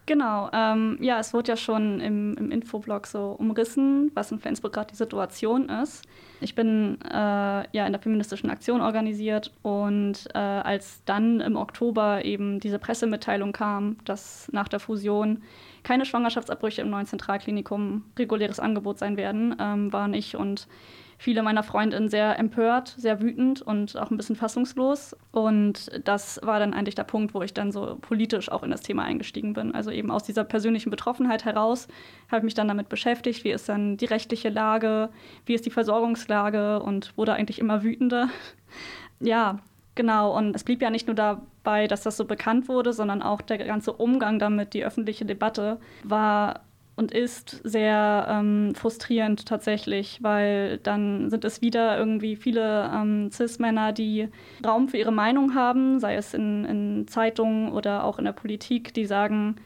Genau, 0.07 0.51
ähm, 0.53 0.99
ja, 1.01 1.19
es 1.19 1.33
wurde 1.33 1.53
ja 1.53 1.57
schon 1.57 1.99
im, 2.01 2.37
im 2.37 2.51
Infoblog 2.51 3.07
so 3.07 3.35
umrissen, 3.39 4.11
was 4.13 4.31
in 4.31 4.39
Flensburg 4.39 4.75
gerade 4.75 4.91
die 4.91 4.97
Situation 4.97 5.71
ist. 5.71 6.03
Ich 6.43 6.55
bin 6.55 6.99
äh, 7.11 7.15
ja 7.15 7.87
in 7.87 7.93
der 7.93 8.03
feministischen 8.03 8.51
Aktion 8.51 8.83
organisiert 8.83 9.51
und 9.63 10.29
äh, 10.35 10.39
als 10.39 11.03
dann 11.07 11.41
im 11.41 11.57
Oktober 11.57 12.23
eben 12.23 12.61
diese 12.61 12.79
Pressemitteilung 12.79 13.53
kam, 13.53 13.97
dass 14.05 14.49
nach 14.53 14.69
der 14.69 14.79
Fusion 14.79 15.43
keine 15.85 16.05
Schwangerschaftsabbrüche 16.05 16.83
im 16.83 16.91
neuen 16.91 17.07
Zentralklinikum 17.07 18.05
reguläres 18.19 18.59
Angebot 18.59 18.99
sein 18.99 19.17
werden, 19.17 19.55
ähm, 19.61 19.93
waren 19.93 20.15
ich 20.15 20.37
und 20.37 20.67
viele 21.19 21.43
meiner 21.43 21.63
Freundinnen 21.63 22.09
sehr 22.09 22.39
empört, 22.39 22.89
sehr 22.89 23.21
wütend 23.21 23.63
und 23.63 23.97
auch 23.97 24.11
ein 24.11 24.17
bisschen 24.17 24.37
fassungslos. 24.37 25.17
Und 25.31 25.91
das 26.05 26.41
war 26.43 26.59
dann 26.59 26.75
eigentlich 26.75 26.95
der 26.95 27.05
Punkt, 27.05 27.35
wo 27.35 27.43
ich 27.43 27.55
dann 27.55 27.73
so 27.73 27.97
politisch 28.01 28.51
auch 28.51 28.63
in 28.63 28.71
das 28.71 28.81
Thema 28.81 29.05
eingestiegen 29.05 29.53
bin. 29.53 29.75
Also 29.75 29.91
eben 29.91 30.11
aus 30.11 30.25
dieser 30.25 30.45
persönlichen 30.45 30.91
Betroffenheit 30.91 31.45
heraus 31.45 31.89
habe 32.29 32.39
ich 32.39 32.45
mich 32.45 32.55
dann 32.55 32.69
damit 32.69 32.89
beschäftigt, 32.89 33.45
wie 33.45 33.51
ist 33.51 33.69
dann 33.69 33.97
die 33.97 34.07
rechtliche 34.07 34.49
Lage, 34.49 35.11
wie 35.47 35.55
ist 35.55 35.67
die 35.67 35.71
Versorgungslage 35.71 36.83
und 36.83 37.17
wurde 37.17 37.35
eigentlich 37.35 37.59
immer 37.59 37.83
wütender. 37.83 38.29
Ja, 39.21 39.61
genau. 39.95 40.37
Und 40.37 40.55
es 40.55 40.65
blieb 40.65 40.83
ja 40.83 40.91
nicht 40.91 41.07
nur 41.07 41.17
dabei, 41.17 41.87
dass 41.87 42.03
das 42.03 42.17
so 42.17 42.25
bekannt 42.25 42.69
wurde, 42.69 42.93
sondern 42.93 43.23
auch 43.23 43.41
der 43.41 43.59
ganze 43.59 43.93
Umgang 43.93 44.39
damit, 44.39 44.75
die 44.75 44.85
öffentliche 44.85 45.25
Debatte 45.25 45.79
war 46.03 46.61
und 46.97 47.13
ist 47.13 47.61
sehr 47.65 48.27
ähm, 48.29 48.75
frustrierend 48.75 49.47
tatsächlich, 49.47 50.23
weil 50.23 50.79
dann 50.79 51.29
sind 51.31 51.45
es 51.45 51.61
wieder 51.61 51.99
irgendwie 51.99 52.37
viele 52.37 52.91
ähm, 52.95 53.31
CIS-Männer, 53.33 53.93
die 53.93 54.29
Raum 54.65 54.89
für 54.89 54.99
ihre 54.99 55.13
Meinung 55.13 55.55
haben, 55.55 55.99
sei 55.99 56.15
es 56.15 56.35
in, 56.35 56.65
in 56.65 57.09
Zeitungen 57.09 57.73
oder 57.73 58.05
auch 58.05 58.19
in 58.19 58.25
der 58.25 58.33
Politik, 58.33 58.95
die 58.95 59.07
sagen, 59.07 59.57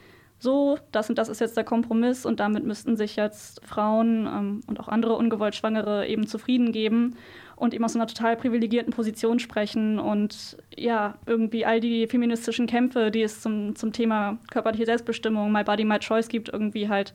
so, 0.40 0.78
das 0.92 1.10
und 1.10 1.18
das 1.18 1.28
ist 1.28 1.40
jetzt 1.40 1.56
der 1.56 1.64
Kompromiss 1.64 2.24
und 2.24 2.38
damit 2.38 2.64
müssten 2.64 2.96
sich 2.96 3.16
jetzt 3.16 3.60
Frauen 3.66 4.26
ähm, 4.26 4.60
und 4.66 4.80
auch 4.80 4.88
andere 4.88 5.16
ungewollt 5.16 5.56
Schwangere 5.56 6.06
eben 6.06 6.26
zufrieden 6.26 6.72
geben 6.72 7.16
und 7.58 7.74
eben 7.74 7.84
aus 7.84 7.96
einer 7.96 8.06
total 8.06 8.36
privilegierten 8.36 8.92
Position 8.92 9.38
sprechen 9.40 9.98
und 9.98 10.56
ja, 10.76 11.18
irgendwie 11.26 11.66
all 11.66 11.80
die 11.80 12.06
feministischen 12.06 12.66
Kämpfe, 12.66 13.10
die 13.10 13.22
es 13.22 13.40
zum, 13.40 13.74
zum 13.74 13.92
Thema 13.92 14.38
körperliche 14.50 14.86
Selbstbestimmung, 14.86 15.50
My 15.52 15.64
Body, 15.64 15.84
My 15.84 15.98
Choice 15.98 16.28
gibt, 16.28 16.48
irgendwie 16.48 16.88
halt 16.88 17.14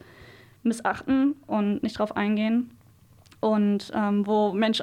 missachten 0.64 1.36
und 1.48 1.82
nicht 1.82 1.98
drauf 1.98 2.16
eingehen. 2.18 2.72
Und 3.40 3.92
ähm, 3.96 4.28
wo 4.28 4.54
Mensch 4.54 4.82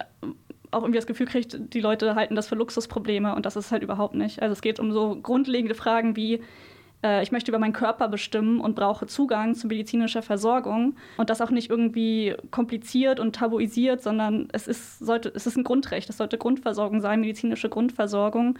auch 0.70 0.82
irgendwie 0.82 0.98
das 0.98 1.06
Gefühl 1.06 1.26
kriegt, 1.26 1.74
die 1.74 1.80
Leute 1.80 2.14
halten 2.14 2.36
das 2.36 2.48
für 2.48 2.54
Luxusprobleme 2.54 3.34
und 3.34 3.44
das 3.44 3.56
ist 3.56 3.72
halt 3.72 3.82
überhaupt 3.82 4.14
nicht. 4.14 4.40
Also 4.40 4.52
es 4.52 4.62
geht 4.62 4.80
um 4.80 4.92
so 4.92 5.16
grundlegende 5.16 5.74
Fragen 5.74 6.16
wie, 6.16 6.40
äh, 7.02 7.22
ich 7.22 7.32
möchte 7.32 7.50
über 7.50 7.58
meinen 7.58 7.72
Körper 7.72 8.08
bestimmen 8.08 8.60
und 8.60 8.74
brauche 8.74 9.06
Zugang 9.06 9.54
zu 9.54 9.66
medizinischer 9.66 10.22
Versorgung 10.22 10.96
und 11.16 11.30
das 11.30 11.40
auch 11.40 11.50
nicht 11.50 11.70
irgendwie 11.70 12.34
kompliziert 12.50 13.20
und 13.20 13.34
tabuisiert, 13.34 14.02
sondern 14.02 14.48
es 14.52 14.66
ist, 14.66 14.98
sollte, 14.98 15.32
es 15.34 15.46
ist 15.46 15.56
ein 15.56 15.64
Grundrecht, 15.64 16.08
es 16.10 16.18
sollte 16.18 16.38
Grundversorgung 16.38 17.00
sein, 17.00 17.20
medizinische 17.20 17.68
Grundversorgung. 17.68 18.58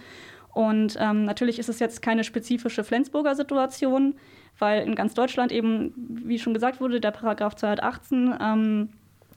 Und 0.53 0.97
ähm, 0.99 1.25
natürlich 1.25 1.59
ist 1.59 1.69
es 1.69 1.79
jetzt 1.79 2.03
keine 2.03 2.25
spezifische 2.25 2.83
Flensburger 2.83 3.37
Situation, 3.37 4.15
weil 4.59 4.83
in 4.83 4.97
ganz 4.97 5.15
Deutschland 5.15 5.53
eben, 5.53 5.93
wie 5.97 6.39
schon 6.39 6.55
gesagt 6.55 6.81
wurde, 6.81 7.01
der 7.01 7.13
Paragraph 7.13 7.55
218 7.55 8.35
ähm, 8.41 8.89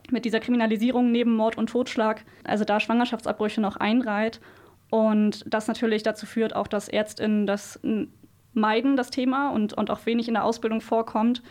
mit 0.10 0.26
dieser 0.26 0.40
Kriminalisierung 0.40 1.12
neben 1.12 1.36
Mord 1.36 1.58
und 1.58 1.70
Totschlag, 1.70 2.26
also 2.44 2.66
da 2.66 2.80
Schwangerschaftsabbrüche 2.80 3.62
noch 3.62 3.78
einreiht. 3.78 4.42
Und 4.90 5.44
das 5.48 5.68
natürlich 5.68 6.04
dazu 6.04 6.26
führt, 6.26 6.56
auch 6.56 6.68
dass 6.68 6.88
Ärztinnen 6.88 7.48
das 7.48 7.80
meiden, 8.54 8.96
das 8.96 9.10
Thema, 9.10 9.50
und, 9.50 9.74
und 9.74 9.90
auch 9.92 10.06
wenig 10.06 10.28
in 10.28 10.34
der 10.34 10.46
Ausbildung 10.46 10.82
vorkommt. 10.82 11.42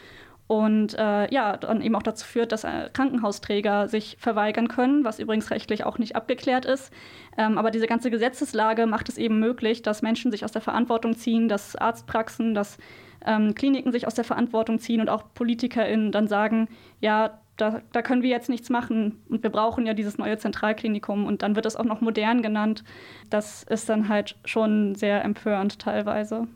Und 0.46 0.98
äh, 0.98 1.32
ja, 1.32 1.56
dann 1.56 1.80
eben 1.80 1.94
auch 1.94 2.02
dazu 2.02 2.26
führt, 2.26 2.52
dass 2.52 2.64
äh, 2.64 2.90
Krankenhausträger 2.92 3.88
sich 3.88 4.16
verweigern 4.18 4.68
können, 4.68 5.02
was 5.02 5.18
übrigens 5.18 5.50
rechtlich 5.50 5.84
auch 5.84 5.98
nicht 5.98 6.14
abgeklärt 6.14 6.66
ist. 6.66 6.92
Ähm, 7.38 7.56
aber 7.56 7.70
diese 7.70 7.86
ganze 7.86 8.10
Gesetzeslage 8.10 8.86
macht 8.86 9.08
es 9.08 9.16
eben 9.16 9.38
möglich, 9.38 9.80
dass 9.80 10.02
Menschen 10.02 10.30
sich 10.30 10.44
aus 10.44 10.52
der 10.52 10.60
Verantwortung 10.60 11.16
ziehen, 11.16 11.48
dass 11.48 11.74
Arztpraxen, 11.74 12.54
dass 12.54 12.76
ähm, 13.24 13.54
Kliniken 13.54 13.92
sich 13.92 14.06
aus 14.06 14.14
der 14.14 14.24
Verantwortung 14.24 14.78
ziehen 14.78 15.00
und 15.00 15.08
auch 15.08 15.24
PolitikerInnen 15.32 16.12
dann 16.12 16.28
sagen, 16.28 16.68
ja, 17.00 17.38
da, 17.56 17.80
da, 17.92 18.02
können 18.02 18.22
wir 18.22 18.30
jetzt 18.30 18.48
nichts 18.48 18.70
machen 18.70 19.22
und 19.28 19.42
wir 19.42 19.50
brauchen 19.50 19.86
ja 19.86 19.94
dieses 19.94 20.18
neue 20.18 20.38
Zentralklinikum 20.38 21.26
und 21.26 21.42
dann 21.42 21.54
wird 21.54 21.66
es 21.66 21.76
auch 21.76 21.84
noch 21.84 22.00
modern 22.00 22.42
genannt. 22.42 22.82
Das 23.30 23.62
ist 23.62 23.88
dann 23.88 24.08
halt 24.08 24.36
schon 24.44 24.94
sehr 24.94 25.24
empörend 25.24 25.78
teilweise. 25.78 26.48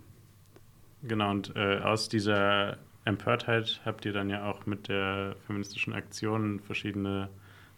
Genau, 1.09 1.31
und 1.31 1.55
äh, 1.57 1.79
aus 1.79 2.09
dieser 2.09 2.79
Empörtheit 3.05 3.81
habt 3.85 4.05
ihr 4.05 4.12
dann 4.12 4.29
ja 4.29 4.51
auch 4.51 4.66
mit 4.66 4.88
der 4.88 5.37
feministischen 5.47 5.92
Aktion 5.92 6.61
verschiedene 6.61 7.29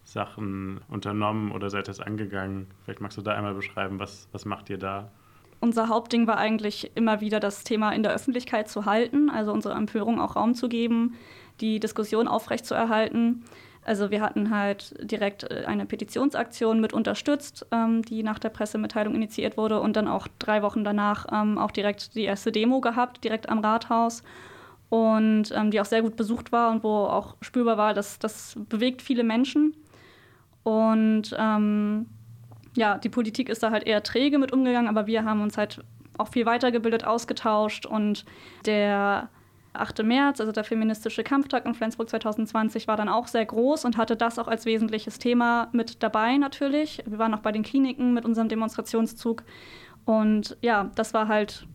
Sachen 0.05 0.81
unternommen 0.89 1.53
oder 1.53 1.69
seid 1.69 1.89
das 1.89 2.01
angegangen? 2.01 2.67
Vielleicht 2.85 3.01
magst 3.01 3.19
du 3.19 3.23
da 3.23 3.35
einmal 3.35 3.55
beschreiben, 3.55 3.99
was, 3.99 4.29
was 4.33 4.47
macht 4.47 4.71
ihr 4.71 4.79
da? 4.79 5.11
Unser 5.61 5.89
Hauptding 5.89 6.27
war 6.27 6.39
eigentlich 6.39 6.93
immer 6.95 7.21
wieder 7.21 7.41
das 7.41 7.65
Thema 7.65 7.91
in 7.91 8.03
der 8.03 8.15
Öffentlichkeit 8.15 8.69
zu 8.69 8.87
halten, 8.87 9.29
also 9.29 9.53
unsere 9.53 9.75
Empörung 9.75 10.21
auch 10.21 10.37
Raum 10.37 10.55
zu 10.55 10.69
geben, 10.69 11.15
die 11.61 11.81
Diskussion 11.81 12.29
aufrechtzuerhalten. 12.29 13.45
Also 13.89 14.11
wir 14.11 14.21
hatten 14.21 14.51
halt 14.51 14.95
direkt 15.01 15.51
äh, 15.51 15.65
eine 15.67 15.87
Petitionsaktion 15.87 16.79
mit 16.79 16.93
unterstützt, 16.93 17.67
ähm, 17.73 18.03
die 18.03 18.23
nach 18.23 18.39
der 18.39 18.51
Pressemitteilung 18.51 19.15
initiiert 19.15 19.57
wurde 19.57 19.81
und 19.81 19.97
dann 19.97 20.09
auch 20.09 20.29
drei 20.39 20.63
Wochen 20.63 20.85
danach 20.85 21.25
ähm, 21.33 21.57
auch 21.57 21.71
direkt 21.71 22.15
die 22.15 22.25
erste 22.25 22.53
Demo 22.53 22.83
gehabt, 22.83 23.25
direkt 23.25 23.49
am 23.49 23.61
Rathaus 23.61 24.23
und 24.91 25.53
ähm, 25.53 25.71
die 25.71 25.81
auch 25.81 25.87
sehr 25.87 26.03
gut 26.03 26.17
besucht 26.17 26.53
war 26.53 26.71
und 26.71 26.85
wo 26.85 27.07
auch 27.07 27.37
spürbar 27.41 27.79
war, 27.79 27.95
dass 27.95 28.19
das 28.19 28.59
bewegt 28.69 29.01
viele 29.01 29.25
Menschen. 29.25 29.75
Und 30.65 31.35
ähm, 31.39 32.07
ja, 32.77 32.99
die 32.99 33.09
Politik 33.09 33.49
ist 33.49 33.63
da 33.63 33.71
halt 33.71 33.87
eher 33.87 34.03
träge 34.03 34.39
mit 34.39 34.53
umgegangen, 34.53 34.89
aber 34.91 35.07
wir 35.07 35.25
haben 35.25 35.41
uns 35.41 35.57
halt 35.57 35.83
auch 36.19 36.29
viel 36.29 36.45
weitergebildet, 36.45 37.05
ausgetauscht 37.05 37.87
und 37.87 38.27
der 38.67 39.31
8. 39.81 40.03
März, 40.03 40.41
also 40.41 40.53
der 40.53 40.65
feministische 40.65 41.23
Kampftag 41.23 41.67
in 41.67 41.75
Flensburg 41.75 42.09
2020, 42.09 42.89
war 42.89 42.97
dann 42.97 43.09
auch 43.09 43.27
sehr 43.27 43.45
groß 43.45 43.85
und 43.85 43.97
hatte 43.97 44.17
das 44.17 44.39
auch 44.39 44.49
als 44.49 44.65
wesentliches 44.67 45.19
Thema 45.19 45.69
mit 45.73 46.03
dabei 46.03 46.37
natürlich. 46.37 47.03
Wir 47.07 47.19
waren 47.19 47.35
auch 47.35 47.41
bei 47.41 47.53
den 47.53 47.63
Kliniken 47.63 48.15
mit 48.15 48.25
unserem 48.25 48.49
Demonstrationszug. 48.49 49.45
Und 50.05 50.57
ja, 50.63 50.91
das 50.95 51.15
war 51.15 51.29
halt 51.29 51.67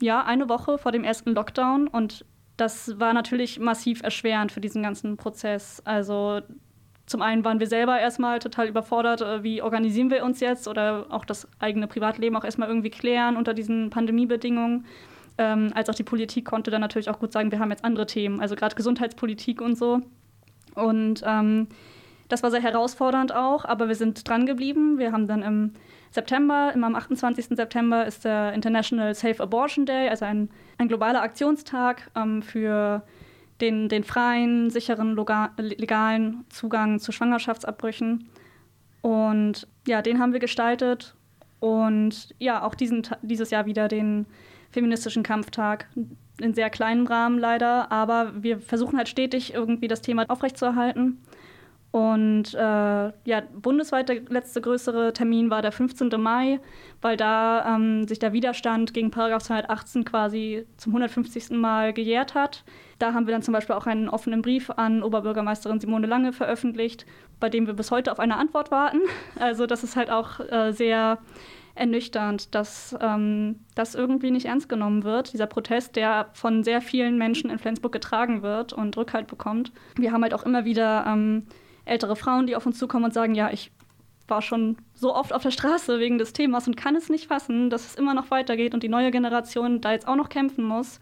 ja 0.00 0.24
eine 0.24 0.48
Woche 0.48 0.78
vor 0.78 0.92
dem 0.92 1.04
ersten 1.04 1.34
Lockdown 1.34 1.88
und 1.88 2.24
das 2.56 2.98
war 3.00 3.12
natürlich 3.12 3.58
massiv 3.58 4.02
erschwerend 4.02 4.52
für 4.52 4.60
diesen 4.60 4.82
ganzen 4.82 5.16
Prozess. 5.16 5.82
Also 5.84 6.40
zum 7.10 7.22
einen 7.22 7.44
waren 7.44 7.58
wir 7.58 7.66
selber 7.66 7.98
erstmal 7.98 8.38
total 8.38 8.68
überfordert, 8.68 9.20
äh, 9.20 9.42
wie 9.42 9.62
organisieren 9.62 10.10
wir 10.10 10.24
uns 10.24 10.40
jetzt 10.40 10.68
oder 10.68 11.06
auch 11.10 11.24
das 11.24 11.48
eigene 11.58 11.86
Privatleben 11.86 12.36
auch 12.36 12.44
erstmal 12.44 12.68
irgendwie 12.68 12.90
klären 12.90 13.36
unter 13.36 13.52
diesen 13.52 13.90
Pandemiebedingungen. 13.90 14.86
Ähm, 15.40 15.70
als 15.74 15.88
auch 15.88 15.94
die 15.94 16.02
Politik 16.02 16.44
konnte 16.44 16.70
dann 16.70 16.82
natürlich 16.82 17.08
auch 17.08 17.18
gut 17.18 17.32
sagen, 17.32 17.50
wir 17.50 17.60
haben 17.60 17.70
jetzt 17.70 17.82
andere 17.82 18.04
Themen, 18.04 18.40
also 18.40 18.54
gerade 18.56 18.76
Gesundheitspolitik 18.76 19.62
und 19.62 19.74
so. 19.74 20.02
Und 20.74 21.22
ähm, 21.24 21.68
das 22.28 22.42
war 22.42 22.50
sehr 22.50 22.60
herausfordernd 22.60 23.34
auch, 23.34 23.64
aber 23.64 23.88
wir 23.88 23.94
sind 23.94 24.28
dran 24.28 24.44
geblieben. 24.44 24.98
Wir 24.98 25.12
haben 25.12 25.26
dann 25.26 25.42
im 25.42 25.72
September, 26.10 26.72
immer 26.74 26.88
am 26.88 26.94
28. 26.94 27.46
September 27.56 28.04
ist 28.04 28.26
der 28.26 28.52
International 28.52 29.14
Safe 29.14 29.42
Abortion 29.42 29.86
Day, 29.86 30.10
also 30.10 30.26
ein, 30.26 30.50
ein 30.76 30.88
globaler 30.88 31.22
Aktionstag 31.22 32.10
ähm, 32.14 32.42
für 32.42 33.02
den, 33.62 33.88
den 33.88 34.04
freien, 34.04 34.68
sicheren, 34.68 35.16
legalen 35.56 36.44
Zugang 36.50 37.00
zu 37.00 37.12
Schwangerschaftsabbrüchen. 37.12 38.28
Und 39.00 39.66
ja, 39.86 40.02
den 40.02 40.18
haben 40.18 40.34
wir 40.34 40.40
gestaltet. 40.40 41.14
Und 41.60 42.34
ja, 42.38 42.62
auch 42.62 42.74
diesen, 42.74 43.06
dieses 43.22 43.48
Jahr 43.50 43.64
wieder 43.64 43.88
den 43.88 44.26
feministischen 44.70 45.22
Kampftag. 45.22 45.86
In 46.40 46.54
sehr 46.54 46.70
kleinem 46.70 47.06
Rahmen 47.06 47.38
leider, 47.38 47.92
aber 47.92 48.32
wir 48.34 48.60
versuchen 48.60 48.96
halt 48.96 49.08
stetig 49.08 49.52
irgendwie 49.52 49.88
das 49.88 50.00
Thema 50.00 50.24
aufrechtzuerhalten. 50.28 51.18
Und 51.92 52.54
äh, 52.54 52.58
ja, 52.58 53.42
bundesweit 53.52 54.08
der 54.08 54.20
letzte 54.28 54.60
größere 54.60 55.12
Termin 55.12 55.50
war 55.50 55.60
der 55.60 55.72
15. 55.72 56.08
Mai, 56.20 56.60
weil 57.02 57.16
da 57.16 57.74
ähm, 57.74 58.06
sich 58.06 58.20
der 58.20 58.32
Widerstand 58.32 58.94
gegen 58.94 59.10
Paragraph 59.10 59.42
218 59.42 60.04
quasi 60.04 60.66
zum 60.76 60.92
150. 60.92 61.50
Mal 61.50 61.92
gejährt 61.92 62.34
hat. 62.36 62.62
Da 63.00 63.12
haben 63.12 63.26
wir 63.26 63.32
dann 63.32 63.42
zum 63.42 63.54
Beispiel 63.54 63.74
auch 63.74 63.86
einen 63.86 64.08
offenen 64.08 64.40
Brief 64.40 64.70
an 64.70 65.02
Oberbürgermeisterin 65.02 65.80
Simone 65.80 66.06
Lange 66.06 66.32
veröffentlicht, 66.32 67.06
bei 67.40 67.48
dem 67.48 67.66
wir 67.66 67.74
bis 67.74 67.90
heute 67.90 68.12
auf 68.12 68.20
eine 68.20 68.36
Antwort 68.36 68.70
warten. 68.70 69.00
Also 69.40 69.66
das 69.66 69.82
ist 69.82 69.96
halt 69.96 70.10
auch 70.10 70.38
äh, 70.38 70.72
sehr 70.72 71.18
ernüchternd, 71.74 72.54
dass 72.54 72.96
ähm, 73.00 73.60
das 73.74 73.94
irgendwie 73.94 74.30
nicht 74.30 74.46
ernst 74.46 74.68
genommen 74.68 75.04
wird, 75.04 75.32
dieser 75.32 75.46
Protest, 75.46 75.96
der 75.96 76.30
von 76.32 76.64
sehr 76.64 76.80
vielen 76.80 77.18
Menschen 77.18 77.50
in 77.50 77.58
Flensburg 77.58 77.92
getragen 77.92 78.42
wird 78.42 78.72
und 78.72 78.96
Rückhalt 78.96 79.26
bekommt. 79.26 79.72
Wir 79.96 80.12
haben 80.12 80.22
halt 80.22 80.34
auch 80.34 80.44
immer 80.44 80.64
wieder 80.64 81.04
ähm, 81.06 81.46
ältere 81.84 82.16
Frauen, 82.16 82.46
die 82.46 82.56
auf 82.56 82.66
uns 82.66 82.78
zukommen 82.78 83.06
und 83.06 83.14
sagen, 83.14 83.34
ja, 83.34 83.50
ich 83.50 83.70
war 84.28 84.42
schon 84.42 84.76
so 84.94 85.14
oft 85.14 85.32
auf 85.32 85.42
der 85.42 85.50
Straße 85.50 85.98
wegen 85.98 86.18
des 86.18 86.32
Themas 86.32 86.66
und 86.66 86.76
kann 86.76 86.94
es 86.94 87.08
nicht 87.08 87.26
fassen, 87.26 87.68
dass 87.68 87.86
es 87.86 87.94
immer 87.96 88.14
noch 88.14 88.30
weitergeht 88.30 88.74
und 88.74 88.82
die 88.82 88.88
neue 88.88 89.10
Generation 89.10 89.80
da 89.80 89.92
jetzt 89.92 90.06
auch 90.06 90.16
noch 90.16 90.28
kämpfen 90.28 90.64
muss 90.64 91.00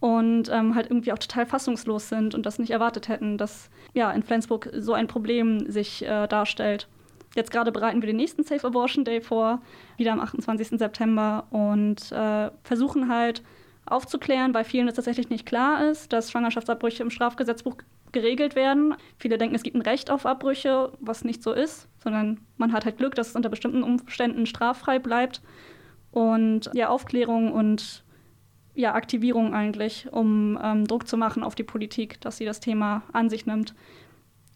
und 0.00 0.48
ähm, 0.50 0.74
halt 0.74 0.90
irgendwie 0.90 1.12
auch 1.12 1.18
total 1.18 1.46
fassungslos 1.46 2.08
sind 2.08 2.34
und 2.34 2.46
das 2.46 2.58
nicht 2.58 2.70
erwartet 2.70 3.08
hätten, 3.08 3.38
dass 3.38 3.70
ja 3.92 4.10
in 4.12 4.22
Flensburg 4.22 4.70
so 4.76 4.92
ein 4.92 5.08
Problem 5.08 5.70
sich 5.70 6.04
äh, 6.04 6.26
darstellt. 6.26 6.88
Jetzt 7.34 7.50
gerade 7.50 7.72
bereiten 7.72 8.00
wir 8.00 8.06
den 8.06 8.16
nächsten 8.16 8.44
Safe 8.44 8.66
Abortion 8.66 9.04
Day 9.04 9.20
vor, 9.20 9.60
wieder 9.96 10.12
am 10.12 10.20
28. 10.20 10.78
September 10.78 11.46
und 11.50 12.12
äh, 12.12 12.50
versuchen 12.62 13.08
halt 13.08 13.42
aufzuklären, 13.86 14.54
weil 14.54 14.64
vielen 14.64 14.88
es 14.88 14.94
tatsächlich 14.94 15.28
nicht 15.28 15.46
klar 15.46 15.90
ist, 15.90 16.12
dass 16.12 16.30
Schwangerschaftsabbrüche 16.30 17.02
im 17.02 17.10
Strafgesetzbuch 17.10 17.76
geregelt 18.12 18.54
werden. 18.54 18.94
Viele 19.18 19.36
denken, 19.36 19.54
es 19.54 19.62
gibt 19.62 19.76
ein 19.76 19.82
Recht 19.82 20.10
auf 20.10 20.24
Abbrüche, 20.24 20.92
was 21.00 21.24
nicht 21.24 21.42
so 21.42 21.52
ist, 21.52 21.88
sondern 22.02 22.40
man 22.56 22.72
hat 22.72 22.84
halt 22.84 22.96
Glück, 22.96 23.14
dass 23.14 23.28
es 23.28 23.36
unter 23.36 23.50
bestimmten 23.50 23.82
Umständen 23.82 24.46
straffrei 24.46 24.98
bleibt. 24.98 25.42
Und 26.12 26.70
ja, 26.72 26.88
Aufklärung 26.88 27.52
und 27.52 28.04
ja, 28.74 28.94
Aktivierung 28.94 29.52
eigentlich, 29.52 30.08
um 30.10 30.58
ähm, 30.62 30.86
Druck 30.86 31.06
zu 31.06 31.16
machen 31.16 31.42
auf 31.42 31.54
die 31.54 31.64
Politik, 31.64 32.20
dass 32.20 32.38
sie 32.38 32.44
das 32.44 32.60
Thema 32.60 33.02
an 33.12 33.28
sich 33.28 33.46
nimmt. 33.46 33.74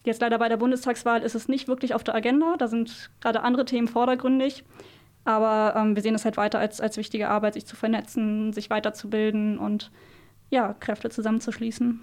Jetzt 0.09 0.23
leider 0.23 0.39
bei 0.39 0.49
der 0.49 0.57
Bundestagswahl 0.57 1.21
ist 1.21 1.35
es 1.35 1.49
nicht 1.49 1.69
wirklich 1.69 1.93
auf 1.93 2.03
der 2.03 2.15
Agenda. 2.15 2.57
Da 2.57 2.67
sind 2.67 3.11
gerade 3.21 3.43
andere 3.43 3.67
Themen 3.67 3.89
vordergründig. 3.89 4.65
Aber 5.27 5.75
ähm, 5.77 5.97
wir 5.97 6.03
sehen 6.03 6.15
es 6.15 6.25
halt 6.25 6.39
weiter 6.39 6.59
als, 6.59 6.81
als 6.81 6.97
wichtige 6.97 7.29
Arbeit, 7.29 7.53
sich 7.53 7.67
zu 7.67 7.77
vernetzen, 7.77 8.55
sich 8.55 8.71
weiterzubilden 8.71 9.59
und 9.59 9.91
ja, 10.49 10.73
Kräfte 10.73 11.11
zusammenzuschließen. 11.11 12.01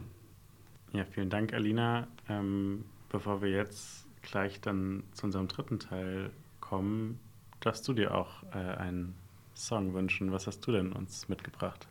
Ja, 0.93 1.03
vielen 1.05 1.31
Dank, 1.31 1.51
Alina. 1.55 2.05
Ähm, 2.29 2.85
bevor 3.09 3.41
wir 3.41 3.49
jetzt 3.49 4.05
gleich 4.21 4.61
dann 4.61 5.01
zu 5.13 5.25
unserem 5.25 5.47
dritten 5.47 5.79
Teil 5.79 6.29
kommen, 6.59 7.19
darfst 7.59 7.87
du 7.87 7.93
dir 7.93 8.13
auch 8.13 8.43
äh, 8.53 8.57
einen 8.77 9.15
Song 9.55 9.95
wünschen. 9.95 10.31
Was 10.31 10.45
hast 10.45 10.59
du 10.59 10.71
denn 10.71 10.93
uns 10.93 11.27
mitgebracht? 11.27 11.87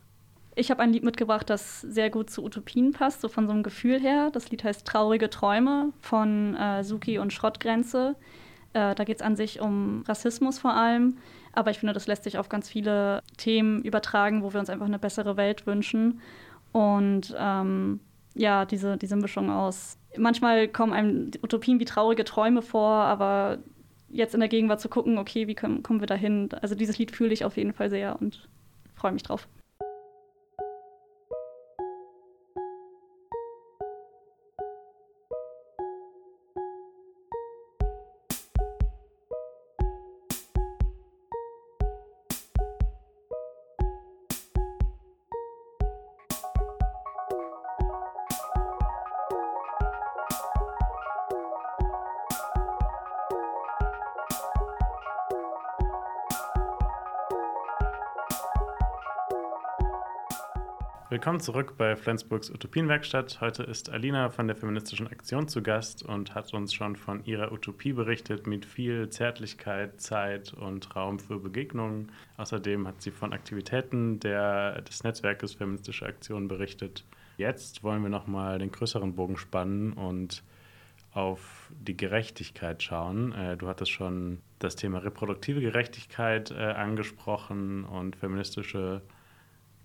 Ich 0.57 0.71
habe 0.71 0.81
ein 0.81 0.93
Lied 0.93 1.03
mitgebracht, 1.03 1.49
das 1.49 1.81
sehr 1.81 2.09
gut 2.09 2.29
zu 2.29 2.43
Utopien 2.43 2.93
passt, 2.93 3.19
so 3.19 3.27
von 3.27 3.45
so 3.45 3.51
einem 3.51 3.63
Gefühl 3.63 3.99
her. 3.99 4.29
Das 4.31 4.49
Lied 4.51 4.63
heißt 4.63 4.87
Traurige 4.87 5.29
Träume 5.29 5.91
von 5.99 6.55
äh, 6.55 6.81
Suki 6.83 7.19
und 7.19 7.33
Schrottgrenze. 7.33 8.15
Äh, 8.71 8.95
da 8.95 9.03
geht 9.03 9.17
es 9.17 9.21
an 9.21 9.35
sich 9.35 9.59
um 9.59 10.03
Rassismus 10.07 10.59
vor 10.59 10.73
allem. 10.73 11.17
Aber 11.51 11.71
ich 11.71 11.79
finde, 11.79 11.93
das 11.93 12.07
lässt 12.07 12.23
sich 12.23 12.37
auf 12.37 12.47
ganz 12.47 12.69
viele 12.69 13.21
Themen 13.37 13.81
übertragen, 13.83 14.43
wo 14.43 14.53
wir 14.53 14.59
uns 14.61 14.69
einfach 14.69 14.85
eine 14.85 14.99
bessere 14.99 15.35
Welt 15.35 15.67
wünschen. 15.67 16.21
Und 16.71 17.35
ähm, 17.37 17.99
ja, 18.33 18.63
diese, 18.65 18.97
diese 18.97 19.17
Mischung 19.17 19.49
aus. 19.49 19.97
Manchmal 20.17 20.69
kommen 20.69 20.93
einem 20.93 21.31
Utopien 21.43 21.81
wie 21.81 21.85
traurige 21.85 22.23
Träume 22.23 22.61
vor, 22.61 22.91
aber 22.91 23.59
jetzt 24.09 24.33
in 24.33 24.39
der 24.39 24.49
Gegenwart 24.49 24.79
zu 24.79 24.87
gucken, 24.87 25.17
okay, 25.17 25.47
wie 25.47 25.55
kommen, 25.55 25.83
kommen 25.83 25.99
wir 25.99 26.07
dahin? 26.07 26.49
Also 26.61 26.75
dieses 26.75 26.97
Lied 26.97 27.11
fühle 27.11 27.33
ich 27.33 27.43
auf 27.43 27.57
jeden 27.57 27.73
Fall 27.73 27.89
sehr 27.89 28.21
und 28.21 28.47
freue 28.95 29.11
mich 29.11 29.23
drauf. 29.23 29.47
Willkommen 61.15 61.39
zurück 61.39 61.75
bei 61.77 61.95
Flensburgs 61.95 62.51
Utopienwerkstatt. 62.51 63.39
Heute 63.39 63.63
ist 63.63 63.89
Alina 63.89 64.29
von 64.29 64.47
der 64.47 64.57
Feministischen 64.57 65.07
Aktion 65.07 65.47
zu 65.47 65.63
Gast 65.63 66.03
und 66.03 66.35
hat 66.35 66.53
uns 66.53 66.73
schon 66.73 66.97
von 66.97 67.23
ihrer 67.23 67.53
Utopie 67.53 67.93
berichtet 67.93 68.47
mit 68.47 68.65
viel 68.65 69.07
Zärtlichkeit, 69.07 70.01
Zeit 70.01 70.53
und 70.53 70.93
Raum 70.93 71.19
für 71.19 71.39
Begegnungen. 71.39 72.11
Außerdem 72.35 72.85
hat 72.85 73.01
sie 73.01 73.11
von 73.11 73.31
Aktivitäten 73.31 74.19
der, 74.19 74.81
des 74.81 75.05
Netzwerkes 75.05 75.53
Feministische 75.53 76.05
Aktion 76.05 76.49
berichtet. 76.49 77.05
Jetzt 77.37 77.81
wollen 77.81 78.03
wir 78.03 78.09
nochmal 78.09 78.59
den 78.59 78.73
größeren 78.73 79.15
Bogen 79.15 79.37
spannen 79.37 79.93
und 79.93 80.43
auf 81.13 81.71
die 81.71 81.95
Gerechtigkeit 81.95 82.83
schauen. 82.83 83.31
Äh, 83.31 83.55
du 83.55 83.69
hattest 83.69 83.91
schon 83.91 84.41
das 84.59 84.75
Thema 84.75 84.97
reproduktive 84.97 85.61
Gerechtigkeit 85.61 86.51
äh, 86.51 86.55
angesprochen 86.55 87.85
und 87.85 88.17
feministische 88.17 89.01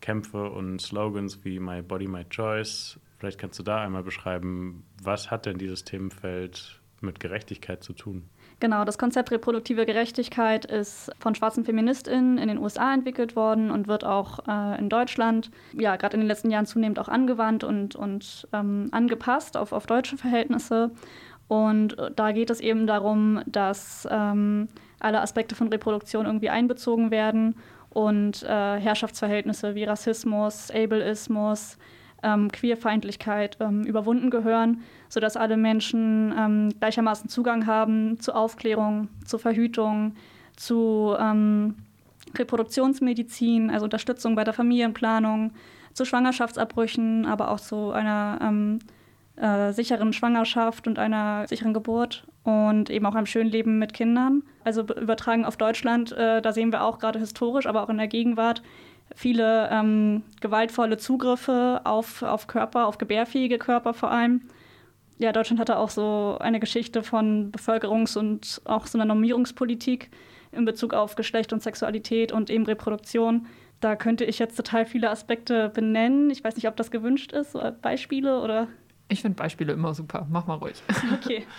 Kämpfe 0.00 0.50
und 0.50 0.80
Slogans 0.80 1.44
wie 1.44 1.60
My 1.60 1.82
Body, 1.82 2.08
My 2.08 2.24
Choice. 2.24 2.98
Vielleicht 3.18 3.38
kannst 3.38 3.58
du 3.58 3.62
da 3.62 3.82
einmal 3.82 4.02
beschreiben, 4.02 4.84
was 5.02 5.30
hat 5.30 5.46
denn 5.46 5.58
dieses 5.58 5.84
Themenfeld 5.84 6.80
mit 7.00 7.20
Gerechtigkeit 7.20 7.82
zu 7.82 7.92
tun? 7.92 8.28
Genau, 8.60 8.84
das 8.84 8.98
Konzept 8.98 9.30
reproduktive 9.30 9.86
Gerechtigkeit 9.86 10.66
ist 10.66 11.10
von 11.18 11.34
schwarzen 11.34 11.64
Feministinnen 11.64 12.36
in 12.36 12.48
den 12.48 12.58
USA 12.58 12.92
entwickelt 12.92 13.34
worden 13.34 13.70
und 13.70 13.88
wird 13.88 14.04
auch 14.04 14.40
äh, 14.46 14.78
in 14.78 14.90
Deutschland, 14.90 15.50
ja, 15.72 15.96
gerade 15.96 16.14
in 16.14 16.20
den 16.20 16.28
letzten 16.28 16.50
Jahren 16.50 16.66
zunehmend 16.66 16.98
auch 16.98 17.08
angewandt 17.08 17.64
und, 17.64 17.96
und 17.96 18.46
ähm, 18.52 18.88
angepasst 18.90 19.56
auf, 19.56 19.72
auf 19.72 19.86
deutsche 19.86 20.18
Verhältnisse. 20.18 20.90
Und 21.48 21.96
da 22.14 22.32
geht 22.32 22.50
es 22.50 22.60
eben 22.60 22.86
darum, 22.86 23.42
dass 23.46 24.06
ähm, 24.10 24.68
alle 25.00 25.20
Aspekte 25.20 25.56
von 25.56 25.68
Reproduktion 25.68 26.26
irgendwie 26.26 26.50
einbezogen 26.50 27.10
werden 27.10 27.56
und 27.90 28.42
äh, 28.42 28.78
Herrschaftsverhältnisse 28.78 29.74
wie 29.74 29.84
Rassismus, 29.84 30.70
Ableismus, 30.70 31.76
ähm, 32.22 32.50
Queerfeindlichkeit 32.50 33.56
ähm, 33.60 33.84
überwunden 33.84 34.30
gehören, 34.30 34.82
sodass 35.08 35.36
alle 35.36 35.56
Menschen 35.56 36.34
ähm, 36.38 36.68
gleichermaßen 36.78 37.28
Zugang 37.28 37.66
haben 37.66 38.20
zu 38.20 38.34
Aufklärung, 38.34 39.08
zu 39.24 39.38
Verhütung, 39.38 40.14
zu 40.56 41.14
ähm, 41.18 41.76
Reproduktionsmedizin, 42.36 43.70
also 43.70 43.84
Unterstützung 43.84 44.34
bei 44.34 44.44
der 44.44 44.54
Familienplanung, 44.54 45.52
zu 45.94 46.04
Schwangerschaftsabbrüchen, 46.04 47.26
aber 47.26 47.50
auch 47.50 47.58
zu 47.58 47.90
einer 47.90 48.38
ähm, 48.42 48.78
äh, 49.36 49.72
sicheren 49.72 50.12
Schwangerschaft 50.12 50.86
und 50.86 50.98
einer 50.98 51.46
sicheren 51.48 51.74
Geburt 51.74 52.24
und 52.42 52.90
eben 52.90 53.04
auch 53.06 53.14
einem 53.14 53.26
schönen 53.26 53.50
Leben 53.50 53.78
mit 53.78 53.92
Kindern. 53.92 54.42
Also 54.64 54.82
übertragen 54.82 55.44
auf 55.44 55.56
Deutschland, 55.56 56.12
äh, 56.12 56.40
da 56.40 56.52
sehen 56.52 56.72
wir 56.72 56.84
auch 56.84 56.98
gerade 56.98 57.18
historisch, 57.18 57.66
aber 57.66 57.82
auch 57.82 57.88
in 57.88 57.98
der 57.98 58.08
Gegenwart 58.08 58.62
viele 59.14 59.68
ähm, 59.70 60.22
gewaltvolle 60.40 60.96
Zugriffe 60.96 61.80
auf, 61.84 62.22
auf 62.22 62.46
Körper, 62.46 62.86
auf 62.86 62.98
gebärfähige 62.98 63.58
Körper 63.58 63.92
vor 63.94 64.10
allem. 64.10 64.42
ja, 65.18 65.32
Deutschland 65.32 65.60
hatte 65.60 65.76
auch 65.76 65.90
so 65.90 66.38
eine 66.40 66.60
Geschichte 66.60 67.02
von 67.02 67.52
Bevölkerungs- 67.52 68.16
und 68.16 68.62
auch 68.64 68.86
so 68.86 68.96
einer 68.96 69.04
Normierungspolitik 69.04 70.10
in 70.52 70.64
Bezug 70.64 70.94
auf 70.94 71.14
Geschlecht 71.14 71.52
und 71.52 71.62
Sexualität 71.62 72.32
und 72.32 72.50
eben 72.50 72.64
Reproduktion. 72.64 73.46
Da 73.80 73.96
könnte 73.96 74.24
ich 74.24 74.38
jetzt 74.38 74.56
total 74.56 74.84
viele 74.84 75.10
Aspekte 75.10 75.70
benennen. 75.70 76.30
Ich 76.30 76.44
weiß 76.44 76.56
nicht, 76.56 76.68
ob 76.68 76.76
das 76.76 76.90
gewünscht 76.90 77.32
ist, 77.32 77.52
so 77.52 77.62
Beispiele 77.80 78.40
oder. 78.40 78.68
Ich 79.08 79.22
finde 79.22 79.36
Beispiele 79.36 79.72
immer 79.72 79.94
super. 79.94 80.26
Mach 80.30 80.46
mal 80.46 80.54
ruhig. 80.54 80.82
Okay. 81.14 81.46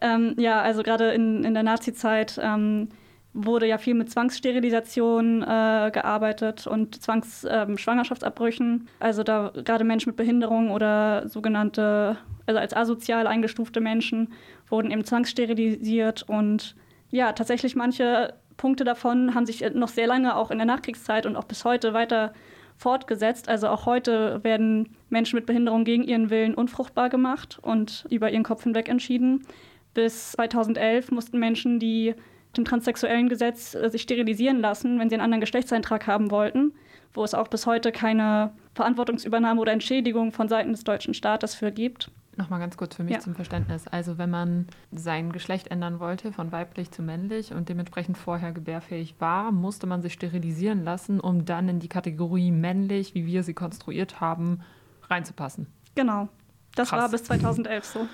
ähm, 0.00 0.34
ja, 0.38 0.60
also 0.60 0.82
gerade 0.82 1.12
in, 1.12 1.44
in 1.44 1.54
der 1.54 1.62
Nazi-Zeit 1.62 2.38
ähm, 2.42 2.88
wurde 3.32 3.66
ja 3.66 3.78
viel 3.78 3.94
mit 3.94 4.10
Zwangssterilisation 4.10 5.42
äh, 5.42 5.90
gearbeitet 5.92 6.66
und 6.66 7.00
Zwangsschwangerschaftsabbrüchen. 7.00 8.66
Ähm, 8.66 8.88
also 8.98 9.22
da 9.22 9.52
gerade 9.54 9.84
Menschen 9.84 10.10
mit 10.10 10.16
Behinderung 10.16 10.70
oder 10.70 11.28
sogenannte, 11.28 12.18
also 12.46 12.58
als 12.58 12.74
asozial 12.74 13.26
eingestufte 13.26 13.80
Menschen 13.80 14.32
wurden 14.68 14.90
eben 14.90 15.04
zwangssterilisiert 15.04 16.22
und 16.22 16.74
ja, 17.10 17.32
tatsächlich 17.32 17.76
manche 17.76 18.34
Punkte 18.56 18.84
davon 18.84 19.34
haben 19.34 19.46
sich 19.46 19.64
noch 19.74 19.88
sehr 19.88 20.06
lange 20.06 20.36
auch 20.36 20.50
in 20.50 20.58
der 20.58 20.66
Nachkriegszeit 20.66 21.26
und 21.26 21.36
auch 21.36 21.44
bis 21.44 21.64
heute 21.64 21.92
weiter 21.92 22.32
fortgesetzt. 22.76 23.48
Also 23.48 23.68
auch 23.68 23.86
heute 23.86 24.42
werden 24.42 24.96
Menschen 25.08 25.36
mit 25.36 25.46
Behinderung 25.46 25.84
gegen 25.84 26.04
ihren 26.04 26.30
Willen 26.30 26.54
unfruchtbar 26.54 27.10
gemacht 27.10 27.58
und 27.62 28.06
über 28.10 28.30
ihren 28.30 28.42
Kopf 28.42 28.64
hinweg 28.64 28.88
entschieden. 28.88 29.46
Bis 29.94 30.32
2011 30.32 31.10
mussten 31.10 31.38
Menschen, 31.38 31.78
die 31.78 32.14
dem 32.56 32.64
transsexuellen 32.64 33.28
Gesetz 33.28 33.74
äh, 33.74 33.88
sich 33.90 34.02
sterilisieren 34.02 34.60
lassen, 34.60 34.98
wenn 34.98 35.08
sie 35.08 35.14
einen 35.14 35.22
anderen 35.22 35.40
Geschlechtseintrag 35.40 36.06
haben 36.06 36.30
wollten, 36.30 36.72
wo 37.14 37.24
es 37.24 37.34
auch 37.34 37.48
bis 37.48 37.66
heute 37.66 37.92
keine 37.92 38.52
Verantwortungsübernahme 38.74 39.60
oder 39.60 39.72
Entschädigung 39.72 40.32
von 40.32 40.48
Seiten 40.48 40.72
des 40.72 40.84
deutschen 40.84 41.14
Staates 41.14 41.54
für 41.54 41.70
gibt. 41.70 42.10
Nochmal 42.36 42.60
ganz 42.60 42.76
kurz 42.76 42.94
für 42.96 43.02
mich 43.02 43.14
ja. 43.14 43.18
zum 43.20 43.34
Verständnis. 43.34 43.86
Also 43.86 44.16
wenn 44.16 44.30
man 44.30 44.66
sein 44.92 45.32
Geschlecht 45.32 45.68
ändern 45.68 46.00
wollte, 46.00 46.32
von 46.32 46.52
weiblich 46.52 46.90
zu 46.90 47.02
männlich 47.02 47.52
und 47.52 47.68
dementsprechend 47.68 48.16
vorher 48.16 48.52
gebärfähig 48.52 49.16
war, 49.18 49.52
musste 49.52 49.86
man 49.86 50.00
sich 50.00 50.12
sterilisieren 50.12 50.84
lassen, 50.84 51.20
um 51.20 51.44
dann 51.44 51.68
in 51.68 51.80
die 51.80 51.88
Kategorie 51.88 52.50
männlich, 52.50 53.14
wie 53.14 53.26
wir 53.26 53.42
sie 53.42 53.52
konstruiert 53.52 54.20
haben, 54.20 54.60
reinzupassen. 55.08 55.66
Genau. 55.94 56.28
Das 56.76 56.90
Krass. 56.90 57.00
war 57.00 57.08
bis 57.10 57.24
2011 57.24 57.84
so. 57.84 58.08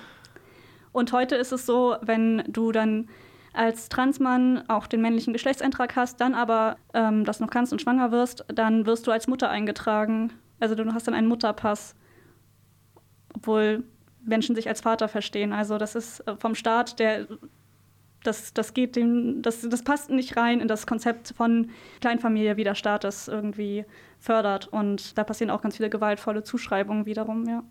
Und 0.97 1.13
heute 1.13 1.35
ist 1.35 1.51
es 1.51 1.67
so, 1.67 1.95
wenn 2.01 2.43
du 2.47 2.71
dann 2.71 3.07
als 3.53 3.87
Transmann 3.87 4.67
auch 4.67 4.87
den 4.87 4.99
männlichen 4.99 5.31
Geschlechtseintrag 5.31 5.95
hast, 5.95 6.19
dann 6.19 6.33
aber 6.33 6.77
ähm, 6.95 7.23
das 7.23 7.39
noch 7.39 7.51
kannst 7.51 7.71
und 7.71 7.79
schwanger 7.79 8.11
wirst, 8.11 8.45
dann 8.47 8.87
wirst 8.87 9.05
du 9.05 9.11
als 9.11 9.27
Mutter 9.27 9.47
eingetragen. 9.51 10.33
Also 10.59 10.73
du 10.73 10.91
hast 10.91 11.05
dann 11.05 11.13
einen 11.13 11.27
Mutterpass, 11.27 11.95
obwohl 13.35 13.83
Menschen 14.25 14.55
sich 14.55 14.69
als 14.69 14.81
Vater 14.81 15.07
verstehen. 15.07 15.53
Also 15.53 15.77
das 15.77 15.93
ist 15.93 16.21
äh, 16.21 16.35
vom 16.35 16.55
Staat 16.55 16.97
der 16.97 17.27
das, 18.23 18.51
das 18.55 18.73
geht 18.73 18.95
dem, 18.95 19.43
das, 19.43 19.61
das 19.69 19.83
passt 19.83 20.09
nicht 20.09 20.35
rein 20.35 20.61
in 20.61 20.67
das 20.67 20.87
Konzept 20.87 21.31
von 21.37 21.69
Kleinfamilie, 22.01 22.57
wie 22.57 22.63
der 22.63 22.73
Staat 22.73 23.03
das 23.03 23.27
irgendwie 23.27 23.85
fördert. 24.17 24.67
Und 24.67 25.15
da 25.15 25.23
passieren 25.23 25.51
auch 25.51 25.61
ganz 25.61 25.77
viele 25.77 25.91
gewaltvolle 25.91 26.41
Zuschreibungen 26.41 27.05
wiederum, 27.05 27.47
ja. 27.47 27.63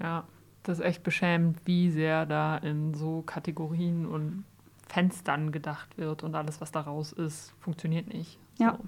Ja, 0.00 0.24
das 0.68 0.80
ist 0.80 0.84
echt 0.84 1.02
beschämend, 1.02 1.62
wie 1.64 1.90
sehr 1.90 2.26
da 2.26 2.58
in 2.58 2.92
so 2.92 3.22
Kategorien 3.22 4.04
und 4.04 4.44
Fenstern 4.86 5.50
gedacht 5.50 5.96
wird 5.96 6.22
und 6.22 6.34
alles, 6.34 6.60
was 6.60 6.70
daraus 6.70 7.12
ist, 7.12 7.54
funktioniert 7.58 8.12
nicht. 8.12 8.38
Ja. 8.58 8.76
So. 8.76 8.84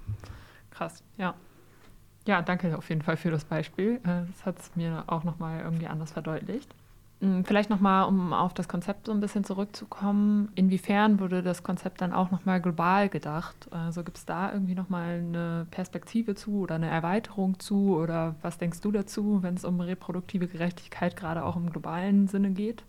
Krass, 0.71 1.03
ja. 1.17 1.35
Ja, 2.27 2.43
danke 2.43 2.77
auf 2.77 2.91
jeden 2.91 3.01
Fall 3.01 3.17
für 3.17 3.31
das 3.31 3.47
Beispiel. 3.47 3.95
Äh, 4.05 4.27
das 4.31 4.45
hat 4.45 4.59
es 4.59 4.77
mir 4.77 5.05
auch 5.07 5.25
nochmal 5.25 5.61
irgendwie 5.61 5.87
anders 5.87 6.13
verdeutlicht. 6.13 6.75
Hm, 7.21 7.45
vielleicht 7.45 7.69
nochmal, 7.69 8.07
um 8.07 8.33
auf 8.33 8.55
das 8.55 8.67
Konzept 8.67 9.07
so 9.07 9.13
ein 9.13 9.21
bisschen 9.21 9.45
zurückzukommen. 9.45 10.51
Inwiefern 10.55 11.21
wurde 11.21 11.43
das 11.43 11.63
Konzept 11.63 12.01
dann 12.01 12.13
auch 12.13 12.31
nochmal 12.31 12.61
global 12.61 13.09
gedacht? 13.11 13.57
Also 13.71 14.03
gibt 14.03 14.17
es 14.17 14.25
da 14.25 14.53
irgendwie 14.53 14.75
nochmal 14.75 15.19
eine 15.19 15.67
Perspektive 15.71 16.35
zu 16.35 16.61
oder 16.61 16.77
eine 16.77 16.89
Erweiterung 16.89 17.61
zu? 17.61 17.97
Oder 17.97 18.37
was 18.41 18.57
denkst 18.57 18.81
du 18.81 18.91
dazu, 18.91 19.43
wenn 19.43 19.55
es 19.55 19.65
um 19.67 19.81
reproduktive 19.81 20.47
Gerechtigkeit 20.47 21.15
gerade 21.15 21.45
auch 21.45 21.57
im 21.57 21.71
globalen 21.71 22.27
Sinne 22.27 22.51
geht? 22.51 22.85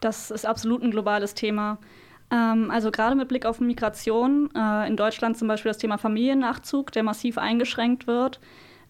Das 0.00 0.30
ist 0.30 0.46
absolut 0.46 0.82
ein 0.84 0.92
globales 0.92 1.34
Thema. 1.34 1.78
Ähm, 2.30 2.70
also 2.70 2.92
gerade 2.92 3.16
mit 3.16 3.26
Blick 3.26 3.44
auf 3.44 3.58
Migration, 3.58 4.50
äh, 4.54 4.86
in 4.86 4.96
Deutschland 4.96 5.36
zum 5.36 5.48
Beispiel 5.48 5.70
das 5.70 5.78
Thema 5.78 5.98
Familiennachzug, 5.98 6.92
der 6.92 7.02
massiv 7.02 7.38
eingeschränkt 7.38 8.06
wird. 8.06 8.38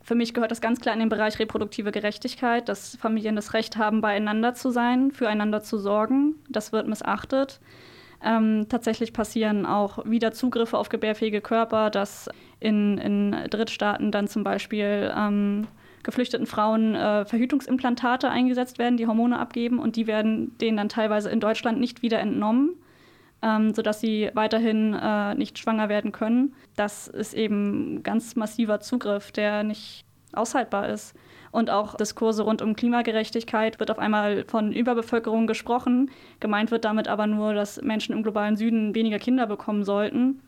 Für 0.02 0.14
mich 0.14 0.32
gehört 0.32 0.50
das 0.50 0.60
ganz 0.60 0.80
klar 0.80 0.94
in 0.94 1.00
den 1.00 1.08
Bereich 1.08 1.38
reproduktive 1.38 1.92
Gerechtigkeit, 1.92 2.68
dass 2.68 2.96
Familien 2.96 3.36
das 3.36 3.52
Recht 3.52 3.76
haben, 3.76 4.00
beieinander 4.00 4.54
zu 4.54 4.70
sein, 4.70 5.10
füreinander 5.10 5.62
zu 5.62 5.78
sorgen. 5.78 6.36
Das 6.48 6.72
wird 6.72 6.88
missachtet. 6.88 7.60
Ähm, 8.24 8.66
tatsächlich 8.68 9.12
passieren 9.12 9.64
auch 9.66 10.04
wieder 10.04 10.32
Zugriffe 10.32 10.76
auf 10.76 10.88
gebärfähige 10.88 11.40
Körper, 11.40 11.90
dass 11.90 12.28
in, 12.58 12.98
in 12.98 13.32
Drittstaaten 13.50 14.10
dann 14.10 14.26
zum 14.26 14.42
Beispiel 14.42 15.12
ähm, 15.16 15.68
geflüchteten 16.02 16.46
Frauen 16.46 16.94
äh, 16.94 17.24
Verhütungsimplantate 17.24 18.28
eingesetzt 18.28 18.78
werden, 18.78 18.96
die 18.96 19.06
Hormone 19.06 19.38
abgeben 19.38 19.78
und 19.78 19.94
die 19.94 20.06
werden 20.06 20.56
denen 20.58 20.78
dann 20.78 20.88
teilweise 20.88 21.30
in 21.30 21.38
Deutschland 21.38 21.78
nicht 21.78 22.02
wieder 22.02 22.18
entnommen 22.18 22.76
ähm, 23.42 23.74
sodass 23.74 24.00
sie 24.00 24.30
weiterhin 24.34 24.94
äh, 24.94 25.34
nicht 25.34 25.58
schwanger 25.58 25.88
werden 25.88 26.12
können. 26.12 26.54
Das 26.76 27.08
ist 27.08 27.34
eben 27.34 28.02
ganz 28.02 28.36
massiver 28.36 28.80
Zugriff, 28.80 29.32
der 29.32 29.62
nicht 29.62 30.04
aushaltbar 30.32 30.88
ist. 30.88 31.14
Und 31.50 31.70
auch 31.70 31.94
Diskurse 31.94 32.42
rund 32.42 32.60
um 32.60 32.76
Klimagerechtigkeit 32.76 33.80
wird 33.80 33.90
auf 33.90 33.98
einmal 33.98 34.44
von 34.46 34.72
Überbevölkerung 34.72 35.46
gesprochen. 35.46 36.10
Gemeint 36.40 36.70
wird 36.70 36.84
damit 36.84 37.08
aber 37.08 37.26
nur, 37.26 37.54
dass 37.54 37.80
Menschen 37.80 38.12
im 38.12 38.22
globalen 38.22 38.56
Süden 38.56 38.94
weniger 38.94 39.18
Kinder 39.18 39.46
bekommen 39.46 39.84
sollten, 39.84 40.42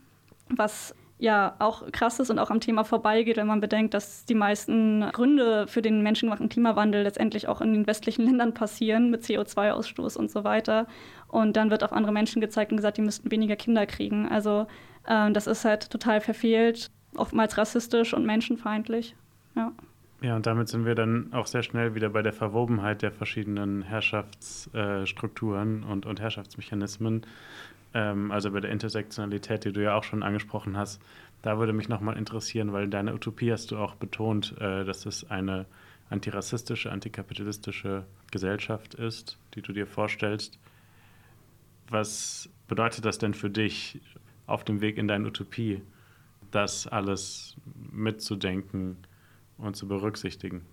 was 0.49 0.95
ja 1.21 1.55
auch 1.59 1.91
krass 1.93 2.19
ist 2.19 2.31
und 2.31 2.39
auch 2.39 2.51
am 2.51 2.61
Thema 2.61 2.83
vorbeigeht, 2.85 3.37
wenn 3.37 3.47
man 3.47 3.61
bedenkt, 3.61 3.95
dass 3.95 4.25
die 4.25 4.35
meisten 4.35 5.03
Gründe 5.13 5.67
für 5.67 5.83
den 5.83 6.03
menschengemachten 6.03 6.49
Klimawandel 6.49 7.03
letztendlich 7.03 7.47
auch 7.47 7.61
in 7.61 7.75
den 7.75 7.87
westlichen 7.87 8.25
Ländern 8.25 8.55
passieren, 8.55 9.11
mit 9.11 9.23
CO2-Ausstoß 9.23 10.17
und 10.17 10.31
so 10.31 10.45
weiter. 10.45 10.87
Und 11.31 11.57
dann 11.57 11.71
wird 11.71 11.85
auf 11.85 11.93
andere 11.93 12.13
Menschen 12.13 12.41
gezeigt 12.41 12.73
und 12.73 12.77
gesagt, 12.77 12.97
die 12.97 13.03
müssten 13.03 13.31
weniger 13.31 13.57
Kinder 13.57 13.87
kriegen. 13.87 14.29
Also 14.29 14.67
äh, 15.07 15.31
das 15.33 15.47
ist 15.47 15.65
halt 15.65 15.91
total 15.91 16.21
verfehlt, 16.21 16.91
oftmals 17.17 17.57
rassistisch 17.57 18.15
und 18.15 18.27
menschenfeindlich. 18.27 19.15
Ja. 19.55 19.73
Ja, 20.23 20.37
und 20.37 20.45
damit 20.45 20.69
sind 20.69 20.85
wir 20.85 20.95
dann 20.95 21.33
auch 21.33 21.47
sehr 21.47 21.63
schnell 21.63 21.95
wieder 21.95 22.11
bei 22.11 22.21
der 22.21 22.35
Verwobenheit 22.35 23.01
der 23.01 23.11
verschiedenen 23.11 23.81
Herrschaftsstrukturen 23.81 25.83
und, 25.83 26.05
und 26.05 26.21
Herrschaftsmechanismen 26.21 27.25
ähm, 27.95 28.31
also 28.31 28.51
bei 28.51 28.61
der 28.61 28.71
Intersektionalität, 28.71 29.65
die 29.65 29.73
du 29.73 29.83
ja 29.83 29.95
auch 29.95 30.05
schon 30.05 30.23
angesprochen 30.23 30.77
hast, 30.77 31.01
da 31.43 31.59
würde 31.59 31.73
mich 31.73 31.89
nochmal 31.89 32.17
interessieren, 32.17 32.73
weil 32.73 32.89
deine 32.89 33.15
Utopie 33.15 33.53
hast 33.53 33.71
du 33.71 33.79
auch 33.79 33.95
betont, 33.95 34.55
äh, 34.61 34.85
dass 34.85 35.07
es 35.07 35.31
eine 35.31 35.67
antirassistische, 36.11 36.91
antikapitalistische 36.91 38.05
Gesellschaft 38.31 38.95
ist, 38.95 39.39
die 39.55 39.63
du 39.63 39.73
dir 39.73 39.87
vorstellst. 39.87 40.59
Was 41.91 42.49
bedeutet 42.69 43.05
das 43.05 43.19
denn 43.19 43.35
für 43.35 43.51
dich 43.51 44.01
auf 44.47 44.65
dem 44.65 44.81
Weg 44.81 44.97
in 44.97 45.09
deine 45.09 45.27
Utopie, 45.27 45.83
das 46.51 46.87
alles 46.87 47.57
mitzudenken 47.93 48.97
und 49.59 49.77
zu 49.77 49.87
berücksichtigen? 49.87 50.65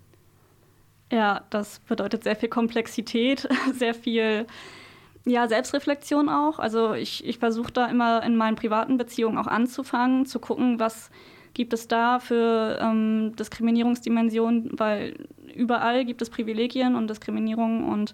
Ja, 1.12 1.46
das 1.50 1.80
bedeutet 1.80 2.24
sehr 2.24 2.36
viel 2.36 2.50
Komplexität, 2.50 3.48
sehr 3.74 3.94
viel 3.94 4.46
ja, 5.26 5.48
Selbstreflexion 5.48 6.30
auch. 6.30 6.60
Also 6.60 6.94
ich, 6.94 7.26
ich 7.26 7.40
versuche 7.40 7.72
da 7.72 7.88
immer 7.88 8.24
in 8.24 8.38
meinen 8.38 8.56
privaten 8.56 8.98
Beziehungen 8.98 9.38
auch 9.38 9.48
anzufangen, 9.48 10.26
zu 10.26 10.40
gucken, 10.40 10.80
was 10.80 11.10
gibt 11.54 11.74
es 11.74 11.88
da 11.88 12.20
für 12.20 12.78
ähm, 12.80 13.36
Diskriminierungsdimensionen, 13.36 14.70
weil 14.74 15.16
überall 15.56 16.06
gibt 16.06 16.22
es 16.22 16.30
Privilegien 16.30 16.96
und 16.96 17.10
Diskriminierung 17.10 17.90
und 17.90 18.14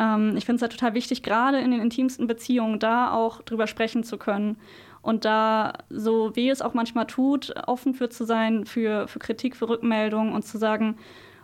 ähm, 0.00 0.34
ich 0.36 0.46
finde 0.46 0.56
es 0.56 0.62
halt 0.62 0.72
total 0.72 0.94
wichtig, 0.94 1.22
gerade 1.22 1.60
in 1.60 1.70
den 1.70 1.82
intimsten 1.82 2.26
Beziehungen 2.26 2.78
da 2.78 3.12
auch 3.12 3.42
drüber 3.42 3.66
sprechen 3.66 4.02
zu 4.02 4.16
können 4.16 4.56
und 5.02 5.24
da, 5.24 5.74
so 5.90 6.34
wie 6.34 6.48
es 6.48 6.62
auch 6.62 6.74
manchmal 6.74 7.06
tut, 7.06 7.54
offen 7.66 7.94
für 7.94 8.08
zu 8.08 8.24
sein, 8.24 8.64
für, 8.64 9.06
für 9.08 9.18
Kritik, 9.18 9.56
für 9.56 9.68
Rückmeldungen 9.68 10.32
und 10.34 10.44
zu 10.44 10.58
sagen, 10.58 10.96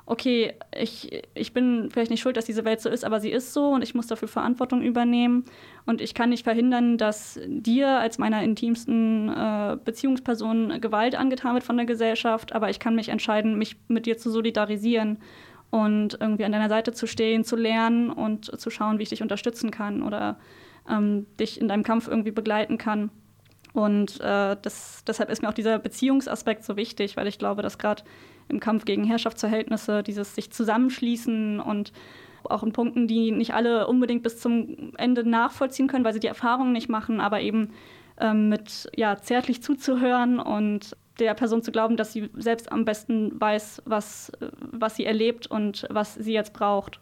okay, 0.08 0.54
ich, 0.78 1.24
ich 1.34 1.52
bin 1.52 1.88
vielleicht 1.90 2.12
nicht 2.12 2.20
schuld, 2.20 2.36
dass 2.36 2.44
diese 2.44 2.64
Welt 2.64 2.80
so 2.80 2.88
ist, 2.88 3.04
aber 3.04 3.18
sie 3.18 3.30
ist 3.30 3.52
so 3.52 3.70
und 3.70 3.82
ich 3.82 3.94
muss 3.94 4.06
dafür 4.06 4.28
Verantwortung 4.28 4.80
übernehmen. 4.82 5.44
Und 5.84 6.00
ich 6.00 6.14
kann 6.14 6.30
nicht 6.30 6.44
verhindern, 6.44 6.96
dass 6.96 7.40
dir 7.48 7.88
als 7.88 8.16
meiner 8.16 8.42
intimsten 8.42 9.28
äh, 9.28 9.76
Beziehungsperson 9.84 10.80
Gewalt 10.80 11.16
angetan 11.16 11.54
wird 11.54 11.64
von 11.64 11.76
der 11.76 11.86
Gesellschaft, 11.86 12.52
aber 12.52 12.70
ich 12.70 12.78
kann 12.78 12.94
mich 12.94 13.08
entscheiden, 13.08 13.58
mich 13.58 13.76
mit 13.88 14.06
dir 14.06 14.16
zu 14.16 14.30
solidarisieren 14.30 15.18
und 15.70 16.18
irgendwie 16.20 16.44
an 16.44 16.52
deiner 16.52 16.68
Seite 16.68 16.92
zu 16.92 17.06
stehen, 17.06 17.44
zu 17.44 17.56
lernen 17.56 18.10
und 18.10 18.58
zu 18.58 18.70
schauen, 18.70 18.98
wie 18.98 19.02
ich 19.02 19.08
dich 19.08 19.22
unterstützen 19.22 19.70
kann 19.70 20.02
oder 20.02 20.38
ähm, 20.88 21.26
dich 21.38 21.60
in 21.60 21.68
deinem 21.68 21.82
Kampf 21.82 22.08
irgendwie 22.08 22.30
begleiten 22.30 22.78
kann. 22.78 23.10
Und 23.72 24.20
äh, 24.20 24.56
das, 24.60 25.02
deshalb 25.06 25.30
ist 25.30 25.42
mir 25.42 25.48
auch 25.48 25.54
dieser 25.54 25.78
Beziehungsaspekt 25.78 26.64
so 26.64 26.76
wichtig, 26.76 27.16
weil 27.16 27.26
ich 27.26 27.38
glaube, 27.38 27.62
dass 27.62 27.78
gerade 27.78 28.04
im 28.48 28.60
Kampf 28.60 28.84
gegen 28.84 29.04
Herrschaftsverhältnisse 29.04 30.02
dieses 30.02 30.34
sich 30.34 30.50
zusammenschließen 30.50 31.60
und 31.60 31.92
auch 32.44 32.62
in 32.62 32.72
Punkten, 32.72 33.08
die 33.08 33.32
nicht 33.32 33.54
alle 33.54 33.86
unbedingt 33.86 34.22
bis 34.22 34.38
zum 34.38 34.92
Ende 34.96 35.28
nachvollziehen 35.28 35.88
können, 35.88 36.04
weil 36.04 36.14
sie 36.14 36.20
die 36.20 36.26
Erfahrungen 36.26 36.72
nicht 36.72 36.88
machen, 36.88 37.20
aber 37.20 37.40
eben 37.40 37.70
ähm, 38.18 38.48
mit 38.48 38.88
ja, 38.94 39.16
zärtlich 39.16 39.62
zuzuhören 39.62 40.38
und 40.38 40.96
der 41.18 41.34
Person 41.34 41.62
zu 41.62 41.72
glauben, 41.72 41.96
dass 41.96 42.12
sie 42.12 42.30
selbst 42.34 42.70
am 42.70 42.84
besten 42.84 43.40
weiß, 43.40 43.82
was, 43.86 44.32
was 44.60 44.96
sie 44.96 45.06
erlebt 45.06 45.46
und 45.46 45.86
was 45.90 46.14
sie 46.14 46.32
jetzt 46.32 46.52
braucht. 46.52 47.00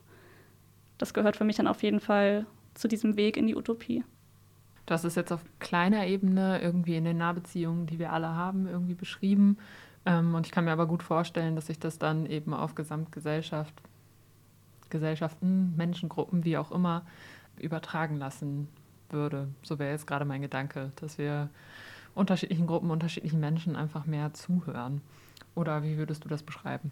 Das 0.99 1.15
gehört 1.15 1.37
für 1.37 1.45
mich 1.45 1.57
dann 1.57 1.67
auf 1.67 1.83
jeden 1.83 2.01
Fall 2.01 2.47
zu 2.75 2.89
diesem 2.89 3.17
Weg 3.17 3.37
in 3.37 3.47
die 3.47 3.57
Utopie. 3.57 4.05
Das 4.87 5.05
ist 5.05 5.17
jetzt 5.17 5.33
auf 5.33 5.45
kleiner 5.61 6.07
Ebene 6.07 6.61
irgendwie 6.61 6.97
in 6.97 7.05
den 7.05 7.17
Nahbeziehungen, 7.17 7.87
die 7.87 7.99
wir 7.99 8.13
alle 8.13 8.29
haben, 8.29 8.69
irgendwie 8.69 8.95
beschrieben. 8.95 9.57
Ähm, 10.05 10.35
und 10.35 10.47
ich 10.47 10.53
kann 10.53 10.65
mir 10.65 10.73
aber 10.73 10.87
gut 10.87 11.03
vorstellen, 11.03 11.57
dass 11.57 11.67
sich 11.67 11.79
das 11.79 11.99
dann 11.99 12.27
eben 12.27 12.53
auf 12.53 12.75
Gesamtgesellschaft, 12.75 13.75
Gesellschaften, 14.91 15.75
Menschengruppen, 15.77 16.45
wie 16.45 16.59
auch 16.59 16.71
immer, 16.71 17.07
übertragen 17.59 18.17
lassen 18.17 18.69
würde. 19.09 19.49
So 19.63 19.79
wäre 19.79 19.93
jetzt 19.93 20.07
gerade 20.07 20.25
mein 20.25 20.43
Gedanke, 20.43 20.93
dass 20.97 21.19
wir 21.19 21.49
unterschiedlichen 22.15 22.67
Gruppen, 22.67 22.91
unterschiedlichen 22.91 23.41
Menschen 23.41 23.77
einfach 23.77 24.07
mehr 24.07 24.33
zuhören. 24.35 25.01
Oder 25.55 25.83
wie 25.83 25.97
würdest 25.97 26.25
du 26.25 26.29
das 26.29 26.43
beschreiben? 26.43 26.91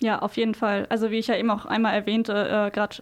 Ja, 0.00 0.18
auf 0.20 0.36
jeden 0.36 0.54
Fall. 0.54 0.86
Also 0.90 1.10
wie 1.10 1.18
ich 1.18 1.28
ja 1.28 1.36
eben 1.36 1.50
auch 1.50 1.66
einmal 1.66 1.94
erwähnte, 1.94 2.32
äh, 2.32 2.70
gerade 2.70 2.96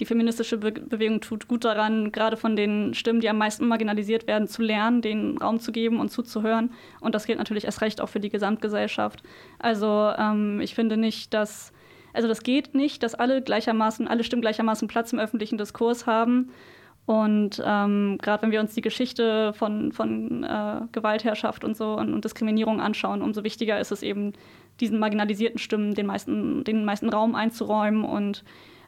die 0.00 0.06
feministische 0.06 0.58
Be 0.58 0.72
Bewegung 0.72 1.20
tut 1.20 1.46
gut 1.46 1.64
daran, 1.64 2.10
gerade 2.12 2.36
von 2.36 2.56
den 2.56 2.94
Stimmen, 2.94 3.20
die 3.20 3.28
am 3.28 3.38
meisten 3.38 3.68
marginalisiert 3.68 4.26
werden, 4.26 4.48
zu 4.48 4.62
lernen, 4.62 5.02
den 5.02 5.38
Raum 5.38 5.60
zu 5.60 5.70
geben 5.70 6.00
und 6.00 6.10
zuzuhören. 6.10 6.72
Und 7.00 7.14
das 7.14 7.26
gilt 7.26 7.38
natürlich 7.38 7.64
erst 7.64 7.82
recht 7.82 8.00
auch 8.00 8.08
für 8.08 8.20
die 8.20 8.30
Gesamtgesellschaft. 8.30 9.22
Also 9.58 10.12
ähm, 10.18 10.60
ich 10.60 10.74
finde 10.74 10.96
nicht, 10.96 11.34
dass, 11.34 11.72
also 12.12 12.26
das 12.26 12.42
geht 12.42 12.74
nicht, 12.74 13.02
dass 13.02 13.14
alle 13.14 13.42
gleichermaßen, 13.42 14.08
alle 14.08 14.24
Stimmen 14.24 14.42
gleichermaßen 14.42 14.88
Platz 14.88 15.12
im 15.12 15.18
öffentlichen 15.18 15.58
Diskurs 15.58 16.06
haben. 16.06 16.50
Und 17.04 17.60
ähm, 17.64 18.18
gerade 18.22 18.42
wenn 18.42 18.52
wir 18.52 18.60
uns 18.60 18.74
die 18.74 18.80
Geschichte 18.80 19.52
von, 19.54 19.92
von 19.92 20.44
äh, 20.44 20.82
Gewaltherrschaft 20.92 21.64
und 21.64 21.76
so 21.76 21.94
und, 21.94 22.14
und, 22.14 22.24
Diskriminierung 22.24 22.80
anschauen, 22.80 23.22
umso 23.22 23.42
wichtiger 23.42 23.80
ist 23.80 23.90
es 23.90 24.02
eben, 24.02 24.34
diesen 24.80 24.98
marginalisierten 24.98 25.58
Stimmen 25.58 25.94
den 25.94 26.06
meisten, 26.06 26.64
den 26.64 26.84
meisten 26.84 27.08
Raum 27.08 27.34
einzuräumen 27.34 28.04
und 28.04 28.44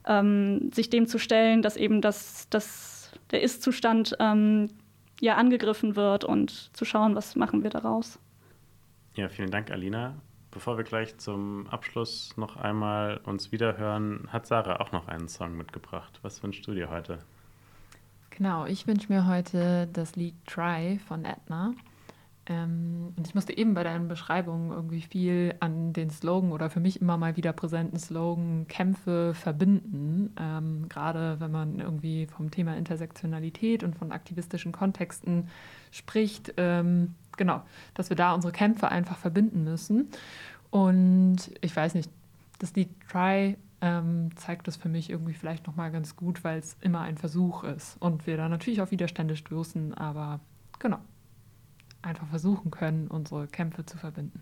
ähm, 0.06 0.70
sich 0.72 0.90
dem 0.90 1.06
zu 1.06 1.18
stellen, 1.18 1.60
dass 1.60 1.76
eben 1.76 2.00
das, 2.00 2.48
das, 2.50 3.12
der 3.32 3.42
Ist-Zustand 3.42 4.16
ähm, 4.20 4.70
ja 5.20 5.36
angegriffen 5.36 5.96
wird 5.96 6.24
und 6.24 6.70
zu 6.76 6.84
schauen, 6.84 7.14
was 7.16 7.34
machen 7.36 7.62
wir 7.62 7.70
daraus. 7.70 8.18
Ja, 9.14 9.28
vielen 9.28 9.50
Dank, 9.50 9.70
Alina. 9.70 10.14
Bevor 10.50 10.76
wir 10.76 10.84
gleich 10.84 11.18
zum 11.18 11.66
Abschluss 11.66 12.36
noch 12.36 12.56
einmal 12.56 13.20
uns 13.24 13.50
wiederhören, 13.50 14.28
hat 14.32 14.46
Sarah 14.46 14.80
auch 14.80 14.92
noch 14.92 15.08
einen 15.08 15.26
Song 15.26 15.56
mitgebracht. 15.56 16.20
Was 16.22 16.42
wünschst 16.44 16.66
du 16.66 16.74
dir 16.74 16.90
heute? 16.90 17.18
Genau, 18.36 18.66
ich 18.66 18.88
wünsche 18.88 19.12
mir 19.12 19.28
heute 19.28 19.88
das 19.92 20.16
Lied 20.16 20.34
Try 20.44 20.98
von 21.06 21.24
Edna. 21.24 21.72
Ähm, 22.46 23.12
und 23.16 23.28
ich 23.28 23.34
musste 23.36 23.56
eben 23.56 23.74
bei 23.74 23.84
deinen 23.84 24.08
Beschreibungen 24.08 24.72
irgendwie 24.72 25.02
viel 25.02 25.54
an 25.60 25.92
den 25.92 26.10
Slogan 26.10 26.50
oder 26.50 26.68
für 26.68 26.80
mich 26.80 27.00
immer 27.00 27.16
mal 27.16 27.36
wieder 27.36 27.52
präsenten 27.52 27.96
Slogan 27.96 28.66
Kämpfe 28.66 29.34
verbinden. 29.34 30.34
Ähm, 30.36 30.88
gerade 30.88 31.38
wenn 31.38 31.52
man 31.52 31.78
irgendwie 31.78 32.26
vom 32.26 32.50
Thema 32.50 32.76
Intersektionalität 32.76 33.84
und 33.84 33.96
von 33.96 34.10
aktivistischen 34.10 34.72
Kontexten 34.72 35.48
spricht. 35.92 36.54
Ähm, 36.56 37.14
genau, 37.36 37.62
dass 37.94 38.08
wir 38.08 38.16
da 38.16 38.34
unsere 38.34 38.52
Kämpfe 38.52 38.88
einfach 38.88 39.16
verbinden 39.16 39.62
müssen. 39.62 40.08
Und 40.72 41.36
ich 41.60 41.74
weiß 41.74 41.94
nicht, 41.94 42.10
das 42.58 42.74
Lied 42.74 42.88
Try 43.08 43.56
ähm, 43.80 44.30
zeigt 44.36 44.66
das 44.68 44.76
für 44.76 44.88
mich 44.88 45.10
irgendwie 45.10 45.34
vielleicht 45.34 45.66
nochmal 45.66 45.90
ganz 45.90 46.16
gut, 46.16 46.44
weil 46.44 46.58
es 46.58 46.76
immer 46.80 47.00
ein 47.00 47.18
Versuch 47.18 47.64
ist 47.64 47.96
und 48.00 48.26
wir 48.26 48.36
da 48.36 48.48
natürlich 48.48 48.80
auf 48.80 48.90
Widerstände 48.90 49.36
stoßen, 49.36 49.94
aber 49.94 50.40
genau, 50.78 50.98
einfach 52.02 52.26
versuchen 52.28 52.70
können, 52.70 53.08
unsere 53.08 53.46
Kämpfe 53.46 53.84
zu 53.84 53.98
verbinden. 53.98 54.40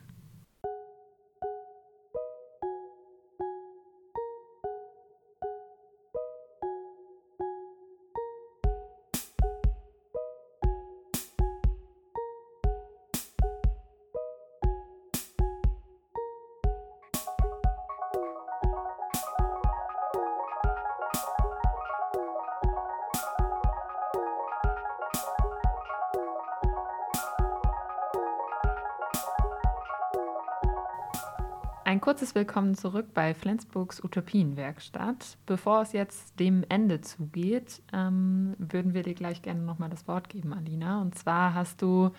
Ein 31.93 32.01
kurzes 32.01 32.35
Willkommen 32.35 32.75
zurück 32.75 33.09
bei 33.13 33.35
Flensburgs 33.35 34.03
Utopienwerkstatt. 34.03 35.37
Bevor 35.45 35.83
es 35.83 35.93
jetzt 35.93 36.41
dem 36.41 36.65
Ende 36.71 37.03
zugeht, 37.03 37.83
ähm, 37.93 38.55
würden 38.57 38.95
wir 38.95 39.03
dir 39.03 39.13
gleich 39.13 39.43
gerne 39.43 39.61
nochmal 39.61 39.91
das 39.91 40.09
Wort 40.09 40.31
geben, 40.31 40.55
Alina. 40.55 41.03
Und 41.03 41.19
zwar 41.19 41.53
hast 41.53 41.83
du 41.83 42.11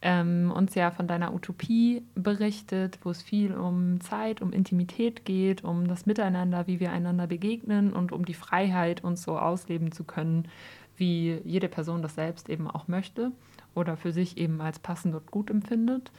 ähm, 0.00 0.52
uns 0.54 0.76
ja 0.76 0.92
von 0.92 1.08
deiner 1.08 1.34
Utopie 1.34 2.04
berichtet, 2.14 3.00
wo 3.02 3.10
es 3.10 3.20
viel 3.20 3.52
um 3.52 4.00
Zeit, 4.00 4.42
um 4.42 4.52
Intimität 4.52 5.24
geht, 5.24 5.64
um 5.64 5.88
das 5.88 6.06
Miteinander, 6.06 6.68
wie 6.68 6.78
wir 6.78 6.92
einander 6.92 7.26
begegnen 7.26 7.94
und 7.94 8.12
um 8.12 8.26
die 8.26 8.32
Freiheit, 8.32 9.02
uns 9.02 9.24
so 9.24 9.36
ausleben 9.36 9.90
zu 9.90 10.04
können, 10.04 10.46
wie 10.96 11.40
jede 11.44 11.68
Person 11.68 12.00
das 12.00 12.14
selbst 12.14 12.48
eben 12.48 12.70
auch 12.70 12.86
möchte 12.86 13.32
oder 13.74 13.96
für 13.96 14.12
sich 14.12 14.38
eben 14.38 14.60
als 14.60 14.78
passend 14.78 15.16
und 15.16 15.32
gut 15.32 15.50
empfindet. 15.50 16.12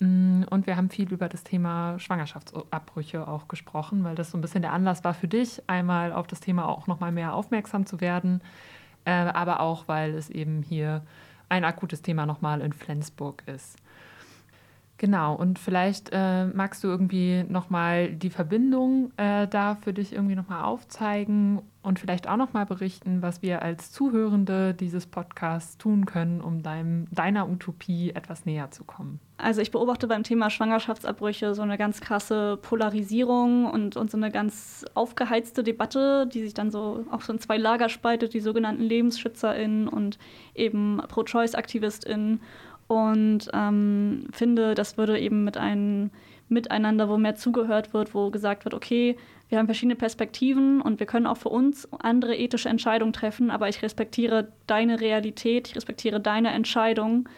Mm, 0.00 0.42
und 0.50 0.66
wir 0.66 0.76
haben 0.76 0.90
viel 0.90 1.12
über 1.12 1.28
das 1.28 1.44
Thema 1.44 1.98
Schwangerschaftsabbrüche 1.98 3.26
auch 3.26 3.48
gesprochen, 3.48 4.04
weil 4.04 4.14
das 4.14 4.30
so 4.30 4.38
ein 4.38 4.40
bisschen 4.40 4.62
der 4.62 4.72
Anlass 4.72 5.04
war 5.04 5.14
für 5.14 5.28
dich, 5.28 5.62
einmal 5.68 6.12
auf 6.12 6.26
das 6.26 6.40
Thema 6.40 6.68
auch 6.68 6.86
nochmal 6.86 7.12
mehr 7.12 7.34
aufmerksam 7.34 7.86
zu 7.86 8.00
werden, 8.00 8.40
äh, 9.04 9.10
aber 9.10 9.60
auch, 9.60 9.88
weil 9.88 10.14
es 10.14 10.30
eben 10.30 10.62
hier 10.62 11.02
ein 11.48 11.64
akutes 11.64 12.02
Thema 12.02 12.26
nochmal 12.26 12.60
in 12.60 12.72
Flensburg 12.72 13.42
ist. 13.46 13.76
Genau, 14.96 15.34
und 15.34 15.58
vielleicht 15.58 16.10
äh, 16.12 16.46
magst 16.46 16.84
du 16.84 16.88
irgendwie 16.88 17.44
nochmal 17.48 18.12
die 18.12 18.30
Verbindung 18.30 19.12
äh, 19.16 19.48
da 19.48 19.74
für 19.74 19.92
dich 19.92 20.12
irgendwie 20.12 20.36
nochmal 20.36 20.62
aufzeigen 20.62 21.62
und 21.82 21.98
vielleicht 21.98 22.28
auch 22.28 22.36
nochmal 22.36 22.64
berichten, 22.64 23.20
was 23.20 23.42
wir 23.42 23.62
als 23.62 23.90
Zuhörende 23.90 24.72
dieses 24.72 25.06
Podcasts 25.06 25.78
tun 25.78 26.06
können, 26.06 26.40
um 26.40 26.62
deinem, 26.62 27.08
deiner 27.10 27.48
Utopie 27.48 28.12
etwas 28.12 28.46
näher 28.46 28.70
zu 28.70 28.84
kommen. 28.84 29.18
Also 29.36 29.60
ich 29.60 29.72
beobachte 29.72 30.06
beim 30.06 30.22
Thema 30.22 30.48
Schwangerschaftsabbrüche 30.48 31.56
so 31.56 31.62
eine 31.62 31.76
ganz 31.76 32.00
krasse 32.00 32.56
Polarisierung 32.62 33.66
und, 33.66 33.96
und 33.96 34.12
so 34.12 34.16
eine 34.16 34.30
ganz 34.30 34.84
aufgeheizte 34.94 35.64
Debatte, 35.64 36.28
die 36.28 36.42
sich 36.42 36.54
dann 36.54 36.70
so 36.70 37.04
auch 37.10 37.20
so 37.20 37.32
in 37.32 37.40
zwei 37.40 37.58
Lager 37.58 37.88
spaltet, 37.88 38.32
die 38.32 38.40
sogenannten 38.40 38.82
LebensschützerInnen 38.82 39.88
und 39.88 40.18
eben 40.54 41.02
Pro-Choice-AktivistInnen 41.08 42.40
und 42.86 43.48
ähm, 43.52 44.26
finde, 44.32 44.74
das 44.74 44.98
würde 44.98 45.18
eben 45.18 45.44
mit 45.44 45.56
einem 45.56 46.10
Miteinander, 46.48 47.08
wo 47.08 47.16
mehr 47.16 47.36
zugehört 47.36 47.94
wird, 47.94 48.14
wo 48.14 48.30
gesagt 48.30 48.64
wird, 48.64 48.74
okay, 48.74 49.16
wir 49.48 49.58
haben 49.58 49.66
verschiedene 49.66 49.96
Perspektiven 49.96 50.80
und 50.80 51.00
wir 51.00 51.06
können 51.06 51.26
auch 51.26 51.38
für 51.38 51.48
uns 51.48 51.88
andere 51.92 52.36
ethische 52.36 52.68
Entscheidungen 52.68 53.12
treffen, 53.12 53.50
aber 53.50 53.68
ich 53.68 53.82
respektiere 53.82 54.48
deine 54.66 55.00
Realität, 55.00 55.68
ich 55.68 55.76
respektiere 55.76 56.20
deine 56.20 56.50
Entscheidung. 56.50 57.28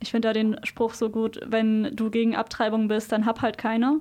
Ich 0.00 0.10
finde 0.10 0.28
da 0.28 0.32
den 0.32 0.58
Spruch 0.64 0.94
so 0.94 1.10
gut, 1.10 1.40
wenn 1.46 1.94
du 1.94 2.10
gegen 2.10 2.36
Abtreibung 2.36 2.88
bist, 2.88 3.12
dann 3.12 3.26
hab 3.26 3.42
halt 3.42 3.58
keine, 3.58 4.00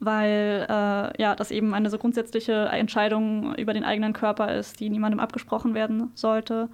weil 0.00 0.66
äh, 0.68 1.22
ja, 1.22 1.34
das 1.36 1.50
eben 1.50 1.74
eine 1.74 1.90
so 1.90 1.98
grundsätzliche 1.98 2.66
Entscheidung 2.66 3.54
über 3.54 3.74
den 3.74 3.84
eigenen 3.84 4.12
Körper 4.12 4.54
ist, 4.54 4.80
die 4.80 4.90
niemandem 4.90 5.20
abgesprochen 5.20 5.74
werden 5.74 6.10
sollte. 6.14 6.68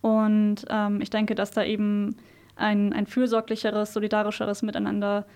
Und 0.00 0.64
ähm, 0.68 1.00
ich 1.00 1.10
denke, 1.10 1.34
dass 1.34 1.52
da 1.52 1.64
eben 1.64 2.16
ein, 2.56 2.92
ein 2.92 3.06
fürsorglicheres, 3.06 3.92
solidarischeres 3.92 4.62
Miteinander 4.62 5.26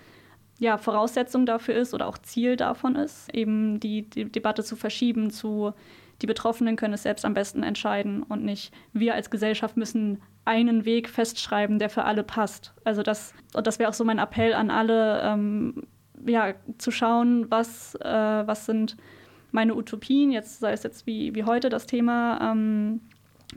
ja, 0.59 0.77
Voraussetzung 0.77 1.45
dafür 1.45 1.75
ist 1.75 1.93
oder 1.93 2.07
auch 2.07 2.17
Ziel 2.17 2.57
davon 2.57 2.95
ist, 2.95 3.33
eben 3.33 3.79
die, 3.79 4.09
die 4.09 4.25
Debatte 4.25 4.63
zu 4.63 4.75
verschieben 4.75 5.31
zu, 5.31 5.73
die 6.21 6.27
Betroffenen 6.27 6.75
können 6.75 6.93
es 6.93 7.03
selbst 7.03 7.23
am 7.23 7.33
besten 7.33 7.63
entscheiden 7.63 8.23
und 8.23 8.43
nicht 8.43 8.73
wir 8.91 9.13
als 9.15 9.29
Gesellschaft 9.29 9.77
müssen 9.77 10.21
einen 10.43 10.83
Weg 10.83 11.07
festschreiben, 11.07 11.79
der 11.79 11.89
für 11.89 12.03
alle 12.03 12.23
passt. 12.23 12.73
Also 12.83 13.03
das, 13.03 13.33
und 13.53 13.67
das 13.67 13.79
wäre 13.79 13.89
auch 13.89 13.93
so 13.93 14.03
mein 14.03 14.19
Appell 14.19 14.53
an 14.53 14.69
alle, 14.69 15.21
ähm, 15.23 15.87
ja, 16.25 16.53
zu 16.77 16.91
schauen, 16.91 17.49
was, 17.49 17.95
äh, 17.95 18.03
was 18.45 18.65
sind 18.65 18.97
meine 19.51 19.75
Utopien, 19.75 20.31
jetzt 20.31 20.59
sei 20.59 20.73
es 20.73 20.83
jetzt 20.83 21.07
wie, 21.07 21.33
wie 21.35 21.45
heute 21.45 21.69
das 21.69 21.85
Thema, 21.85 22.51
ähm, 22.51 23.01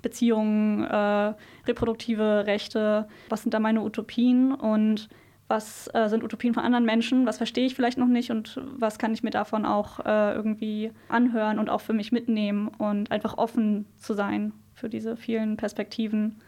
Beziehungen, 0.01 0.85
äh, 0.85 1.35
reproduktive 1.67 2.47
Rechte, 2.47 3.09
was 3.29 3.43
sind 3.43 3.53
da 3.53 3.61
meine 3.61 3.83
Utopien 3.83 4.55
und 4.55 5.09
was 5.49 5.91
äh, 5.93 6.09
sind 6.09 6.25
Utopien 6.25 6.55
von 6.55 6.65
anderen 6.65 6.87
Menschen, 6.87 7.27
was 7.27 7.37
verstehe 7.37 7.67
ich 7.67 7.75
vielleicht 7.75 7.99
noch 7.99 8.07
nicht 8.07 8.31
und 8.31 8.59
was 8.77 8.99
kann 8.99 9.13
ich 9.13 9.23
mir 9.23 9.31
davon 9.31 9.67
auch 9.67 10.01
äh, 10.01 10.35
irgendwie 10.35 10.93
anhören 11.09 11.59
und 11.59 11.69
auch 11.69 11.83
für 11.83 11.93
mich 11.93 12.11
mitnehmen 12.11 12.69
und 12.69 13.11
einfach 13.11 13.37
offen 13.37 13.87
zu 13.99 14.15
sein 14.15 14.53
für 14.75 14.89
diese 14.89 15.17
vielen 15.17 15.59
Perspektiven 15.59 16.41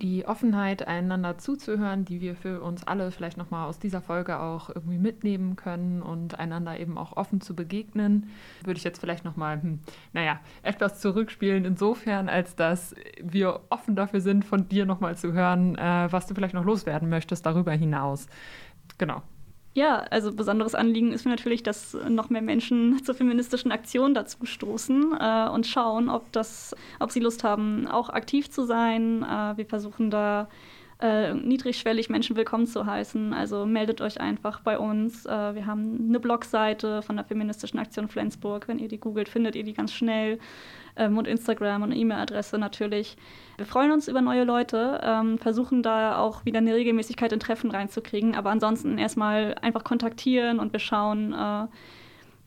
die 0.00 0.26
Offenheit, 0.26 0.86
einander 0.86 1.38
zuzuhören, 1.38 2.04
die 2.04 2.20
wir 2.20 2.34
für 2.34 2.60
uns 2.62 2.86
alle 2.86 3.10
vielleicht 3.10 3.36
nochmal 3.36 3.68
aus 3.68 3.78
dieser 3.78 4.00
Folge 4.00 4.40
auch 4.40 4.68
irgendwie 4.68 4.98
mitnehmen 4.98 5.56
können 5.56 6.02
und 6.02 6.38
einander 6.38 6.78
eben 6.78 6.98
auch 6.98 7.16
offen 7.16 7.40
zu 7.40 7.54
begegnen, 7.54 8.30
würde 8.64 8.78
ich 8.78 8.84
jetzt 8.84 9.00
vielleicht 9.00 9.24
nochmal, 9.24 9.60
hm, 9.60 9.80
naja, 10.12 10.40
etwas 10.62 11.00
zurückspielen, 11.00 11.64
insofern, 11.64 12.28
als 12.28 12.56
dass 12.56 12.94
wir 13.22 13.60
offen 13.70 13.96
dafür 13.96 14.20
sind, 14.20 14.44
von 14.44 14.68
dir 14.68 14.86
nochmal 14.86 15.16
zu 15.16 15.32
hören, 15.32 15.76
äh, 15.76 16.08
was 16.10 16.26
du 16.26 16.34
vielleicht 16.34 16.54
noch 16.54 16.64
loswerden 16.64 17.08
möchtest 17.08 17.46
darüber 17.46 17.72
hinaus. 17.72 18.26
Genau. 18.98 19.22
Ja, 19.78 19.98
also 20.10 20.32
besonderes 20.32 20.74
Anliegen 20.74 21.12
ist 21.12 21.24
mir 21.24 21.30
natürlich, 21.30 21.62
dass 21.62 21.96
noch 22.08 22.30
mehr 22.30 22.42
Menschen 22.42 23.00
zur 23.04 23.14
feministischen 23.14 23.70
Aktion 23.70 24.12
dazu 24.12 24.44
stoßen 24.44 25.16
äh, 25.20 25.48
und 25.50 25.68
schauen, 25.68 26.10
ob, 26.10 26.32
das, 26.32 26.74
ob 26.98 27.12
sie 27.12 27.20
Lust 27.20 27.44
haben, 27.44 27.86
auch 27.86 28.08
aktiv 28.08 28.50
zu 28.50 28.64
sein. 28.64 29.22
Äh, 29.22 29.56
wir 29.56 29.66
versuchen 29.66 30.10
da 30.10 30.48
äh, 31.00 31.32
niedrigschwellig 31.34 32.10
Menschen 32.10 32.36
willkommen 32.36 32.66
zu 32.66 32.84
heißen. 32.84 33.32
Also 33.32 33.66
meldet 33.66 34.00
euch 34.00 34.20
einfach 34.20 34.60
bei 34.60 34.78
uns. 34.78 35.26
Äh, 35.26 35.54
wir 35.54 35.66
haben 35.66 36.06
eine 36.08 36.18
Blogseite 36.18 37.02
von 37.02 37.16
der 37.16 37.24
Feministischen 37.24 37.78
Aktion 37.78 38.08
Flensburg. 38.08 38.66
Wenn 38.66 38.78
ihr 38.78 38.88
die 38.88 38.98
googelt, 38.98 39.28
findet 39.28 39.54
ihr 39.54 39.64
die 39.64 39.74
ganz 39.74 39.92
schnell. 39.92 40.38
Ähm, 40.96 41.16
und 41.16 41.28
Instagram 41.28 41.82
und 41.82 41.92
E-Mail-Adresse 41.92 42.58
natürlich. 42.58 43.16
Wir 43.56 43.66
freuen 43.66 43.92
uns 43.92 44.08
über 44.08 44.20
neue 44.20 44.42
Leute, 44.42 45.00
ähm, 45.04 45.38
versuchen 45.38 45.84
da 45.84 46.18
auch 46.18 46.44
wieder 46.44 46.58
eine 46.58 46.74
Regelmäßigkeit 46.74 47.32
in 47.32 47.38
Treffen 47.38 47.70
reinzukriegen. 47.70 48.34
Aber 48.34 48.50
ansonsten 48.50 48.98
erstmal 48.98 49.54
einfach 49.62 49.84
kontaktieren 49.84 50.58
und 50.58 50.72
wir 50.72 50.80
schauen, 50.80 51.32
äh, 51.32 51.66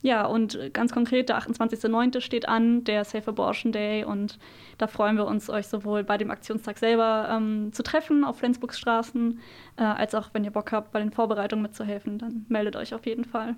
ja, 0.02 0.26
und 0.26 0.74
ganz 0.74 0.92
konkret, 0.92 1.30
der 1.30 1.40
28.09. 1.40 2.22
steht 2.22 2.48
an, 2.48 2.84
der 2.84 3.06
Safe 3.06 3.30
Abortion 3.30 3.72
Day. 3.72 4.04
Und 4.04 4.40
da 4.78 4.88
freuen 4.88 5.16
wir 5.16 5.26
uns, 5.26 5.50
euch 5.50 5.68
sowohl 5.68 6.04
bei 6.04 6.18
dem 6.18 6.32
Aktionstag 6.32 6.80
selber 6.80 7.28
ähm, 7.30 7.72
zu 7.72 7.84
treffen 7.84 8.24
auf 8.24 8.40
Flensburgs 8.40 8.80
Straßen, 8.80 9.40
äh, 9.78 9.84
als 9.84 10.16
auch, 10.16 10.30
wenn 10.34 10.44
ihr 10.44 10.52
Bock 10.52 10.72
habt, 10.72 10.92
bei 10.92 11.00
den 11.00 11.12
Vorbereitungen 11.12 11.62
mitzuhelfen, 11.62 12.18
dann 12.18 12.46
meldet 12.50 12.76
euch 12.76 12.94
auf 12.96 13.06
jeden 13.06 13.26
Fall. 13.26 13.56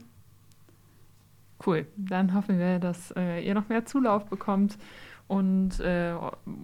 Cool. 1.66 1.88
Dann 1.96 2.34
hoffen 2.34 2.60
wir, 2.60 2.80
dass 2.80 3.12
äh, 3.16 3.40
ihr 3.40 3.54
noch 3.54 3.70
mehr 3.70 3.86
Zulauf 3.86 4.26
bekommt 4.26 4.78
und 5.28 5.80
äh, 5.80 6.14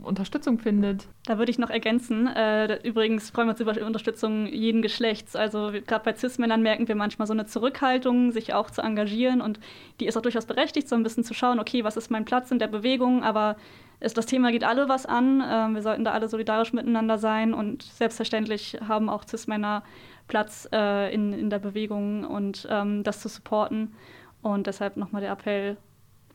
Unterstützung 0.04 0.60
findet. 0.60 1.08
Da 1.26 1.38
würde 1.38 1.50
ich 1.50 1.58
noch 1.58 1.70
ergänzen, 1.70 2.28
äh, 2.28 2.76
übrigens 2.88 3.30
freuen 3.30 3.48
wir 3.48 3.52
uns 3.52 3.62
über 3.62 3.86
Unterstützung 3.86 4.48
jeden 4.48 4.82
Geschlechts. 4.82 5.36
Also 5.36 5.72
gerade 5.88 6.04
bei 6.04 6.14
CIS-Männern 6.14 6.62
merken 6.62 6.88
wir 6.88 6.96
manchmal 6.96 7.28
so 7.28 7.34
eine 7.34 7.46
Zurückhaltung, 7.46 8.32
sich 8.32 8.54
auch 8.54 8.70
zu 8.70 8.82
engagieren 8.82 9.42
und 9.42 9.60
die 10.00 10.08
ist 10.08 10.18
auch 10.18 10.22
durchaus 10.22 10.46
berechtigt, 10.46 10.90
so 10.90 10.96
ein 10.96 11.04
bisschen 11.04 11.24
zu 11.24 11.34
schauen, 11.34 11.60
okay, 11.60 11.84
was 11.84 11.98
ist 11.98 12.12
mein 12.12 12.26
Platz 12.26 12.52
in 12.52 12.60
der 12.60 12.68
Bewegung, 12.68 13.24
aber 13.24 13.56
es, 14.00 14.14
das 14.14 14.26
Thema 14.26 14.52
geht 14.52 14.64
alle 14.64 14.90
was 14.90 15.06
an. 15.06 15.44
Ähm, 15.46 15.76
wir 15.76 15.82
sollten 15.82 16.04
da 16.04 16.12
alle 16.12 16.28
solidarisch 16.28 16.74
miteinander 16.74 17.18
sein 17.18 17.54
und 17.54 17.84
selbstverständlich 17.84 18.78
haben 18.88 19.10
auch 19.10 19.26
CIS-Männer 19.26 19.84
Platz 20.28 20.70
äh, 20.72 21.14
in, 21.14 21.34
in 21.34 21.50
der 21.50 21.60
Bewegung 21.60 22.24
und 22.24 22.68
ähm, 22.70 23.04
das 23.04 23.22
zu 23.22 23.30
supporten. 23.30 23.94
Und 24.42 24.68
deshalb 24.68 24.96
nochmal 24.96 25.22
der 25.22 25.32
Appell, 25.32 25.76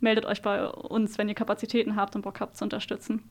meldet 0.05 0.27
euch 0.27 0.41
bei 0.43 0.65
uns, 0.65 1.19
wenn 1.19 1.29
ihr 1.29 1.35
Kapazitäten 1.35 1.97
habt 1.97 2.15
und 2.15 2.23
Bock 2.23 2.39
habt 2.39 2.57
zu 2.57 2.63
unterstützen. 2.63 3.25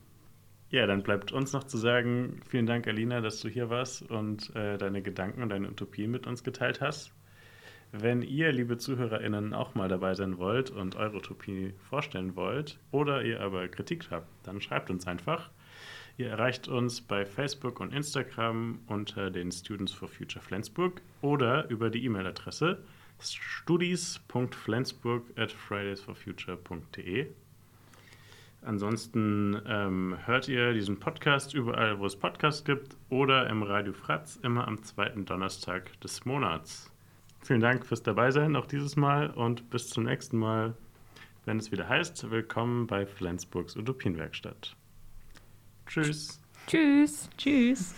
Ja, 0.68 0.86
dann 0.86 1.02
bleibt 1.02 1.32
uns 1.32 1.52
noch 1.52 1.64
zu 1.64 1.78
sagen, 1.78 2.40
vielen 2.48 2.66
Dank, 2.66 2.86
Alina, 2.86 3.20
dass 3.20 3.40
du 3.40 3.48
hier 3.48 3.70
warst 3.70 4.10
und 4.10 4.54
äh, 4.54 4.76
deine 4.76 5.00
Gedanken 5.00 5.42
und 5.42 5.48
deine 5.48 5.68
Utopien 5.68 6.10
mit 6.10 6.26
uns 6.26 6.42
geteilt 6.42 6.80
hast. 6.80 7.12
Wenn 7.92 8.22
ihr, 8.22 8.50
liebe 8.50 8.76
ZuhörerInnen, 8.76 9.54
auch 9.54 9.76
mal 9.76 9.88
dabei 9.88 10.14
sein 10.14 10.36
wollt 10.38 10.70
und 10.70 10.96
eure 10.96 11.18
Utopie 11.18 11.74
vorstellen 11.78 12.34
wollt 12.34 12.80
oder 12.90 13.22
ihr 13.22 13.40
aber 13.40 13.68
Kritik 13.68 14.08
habt, 14.10 14.26
dann 14.42 14.60
schreibt 14.60 14.90
uns 14.90 15.06
einfach. 15.06 15.50
Ihr 16.16 16.28
erreicht 16.28 16.66
uns 16.66 17.00
bei 17.00 17.24
Facebook 17.24 17.78
und 17.78 17.92
Instagram 17.92 18.80
unter 18.88 19.30
den 19.30 19.52
Students 19.52 19.92
for 19.92 20.08
Future 20.08 20.44
Flensburg 20.44 21.02
oder 21.22 21.70
über 21.70 21.88
die 21.88 22.04
E-Mail-Adresse 22.04 22.82
studis.flensburg 23.32 25.22
at 25.36 25.52
fridaysforfuture.de. 25.52 27.28
Ansonsten 28.62 29.60
ähm, 29.66 30.16
hört 30.24 30.48
ihr 30.48 30.72
diesen 30.72 30.98
Podcast 30.98 31.52
überall, 31.52 31.98
wo 31.98 32.06
es 32.06 32.16
Podcasts 32.16 32.64
gibt 32.64 32.96
oder 33.10 33.48
im 33.48 33.62
Radio 33.62 33.92
Fratz 33.92 34.36
immer 34.42 34.66
am 34.66 34.82
zweiten 34.82 35.26
Donnerstag 35.26 36.00
des 36.00 36.24
Monats. 36.24 36.90
Vielen 37.42 37.60
Dank 37.60 37.84
fürs 37.84 38.02
Dabeisein 38.02 38.56
auch 38.56 38.66
dieses 38.66 38.96
Mal 38.96 39.28
und 39.30 39.68
bis 39.68 39.90
zum 39.90 40.04
nächsten 40.04 40.38
Mal, 40.38 40.74
wenn 41.44 41.58
es 41.58 41.72
wieder 41.72 41.88
heißt, 41.88 42.30
willkommen 42.30 42.86
bei 42.86 43.04
Flensburgs 43.04 43.76
Utopienwerkstatt. 43.76 44.74
Tschüss. 45.86 46.40
Tschüss. 46.66 47.28
Tschüss. 47.36 47.94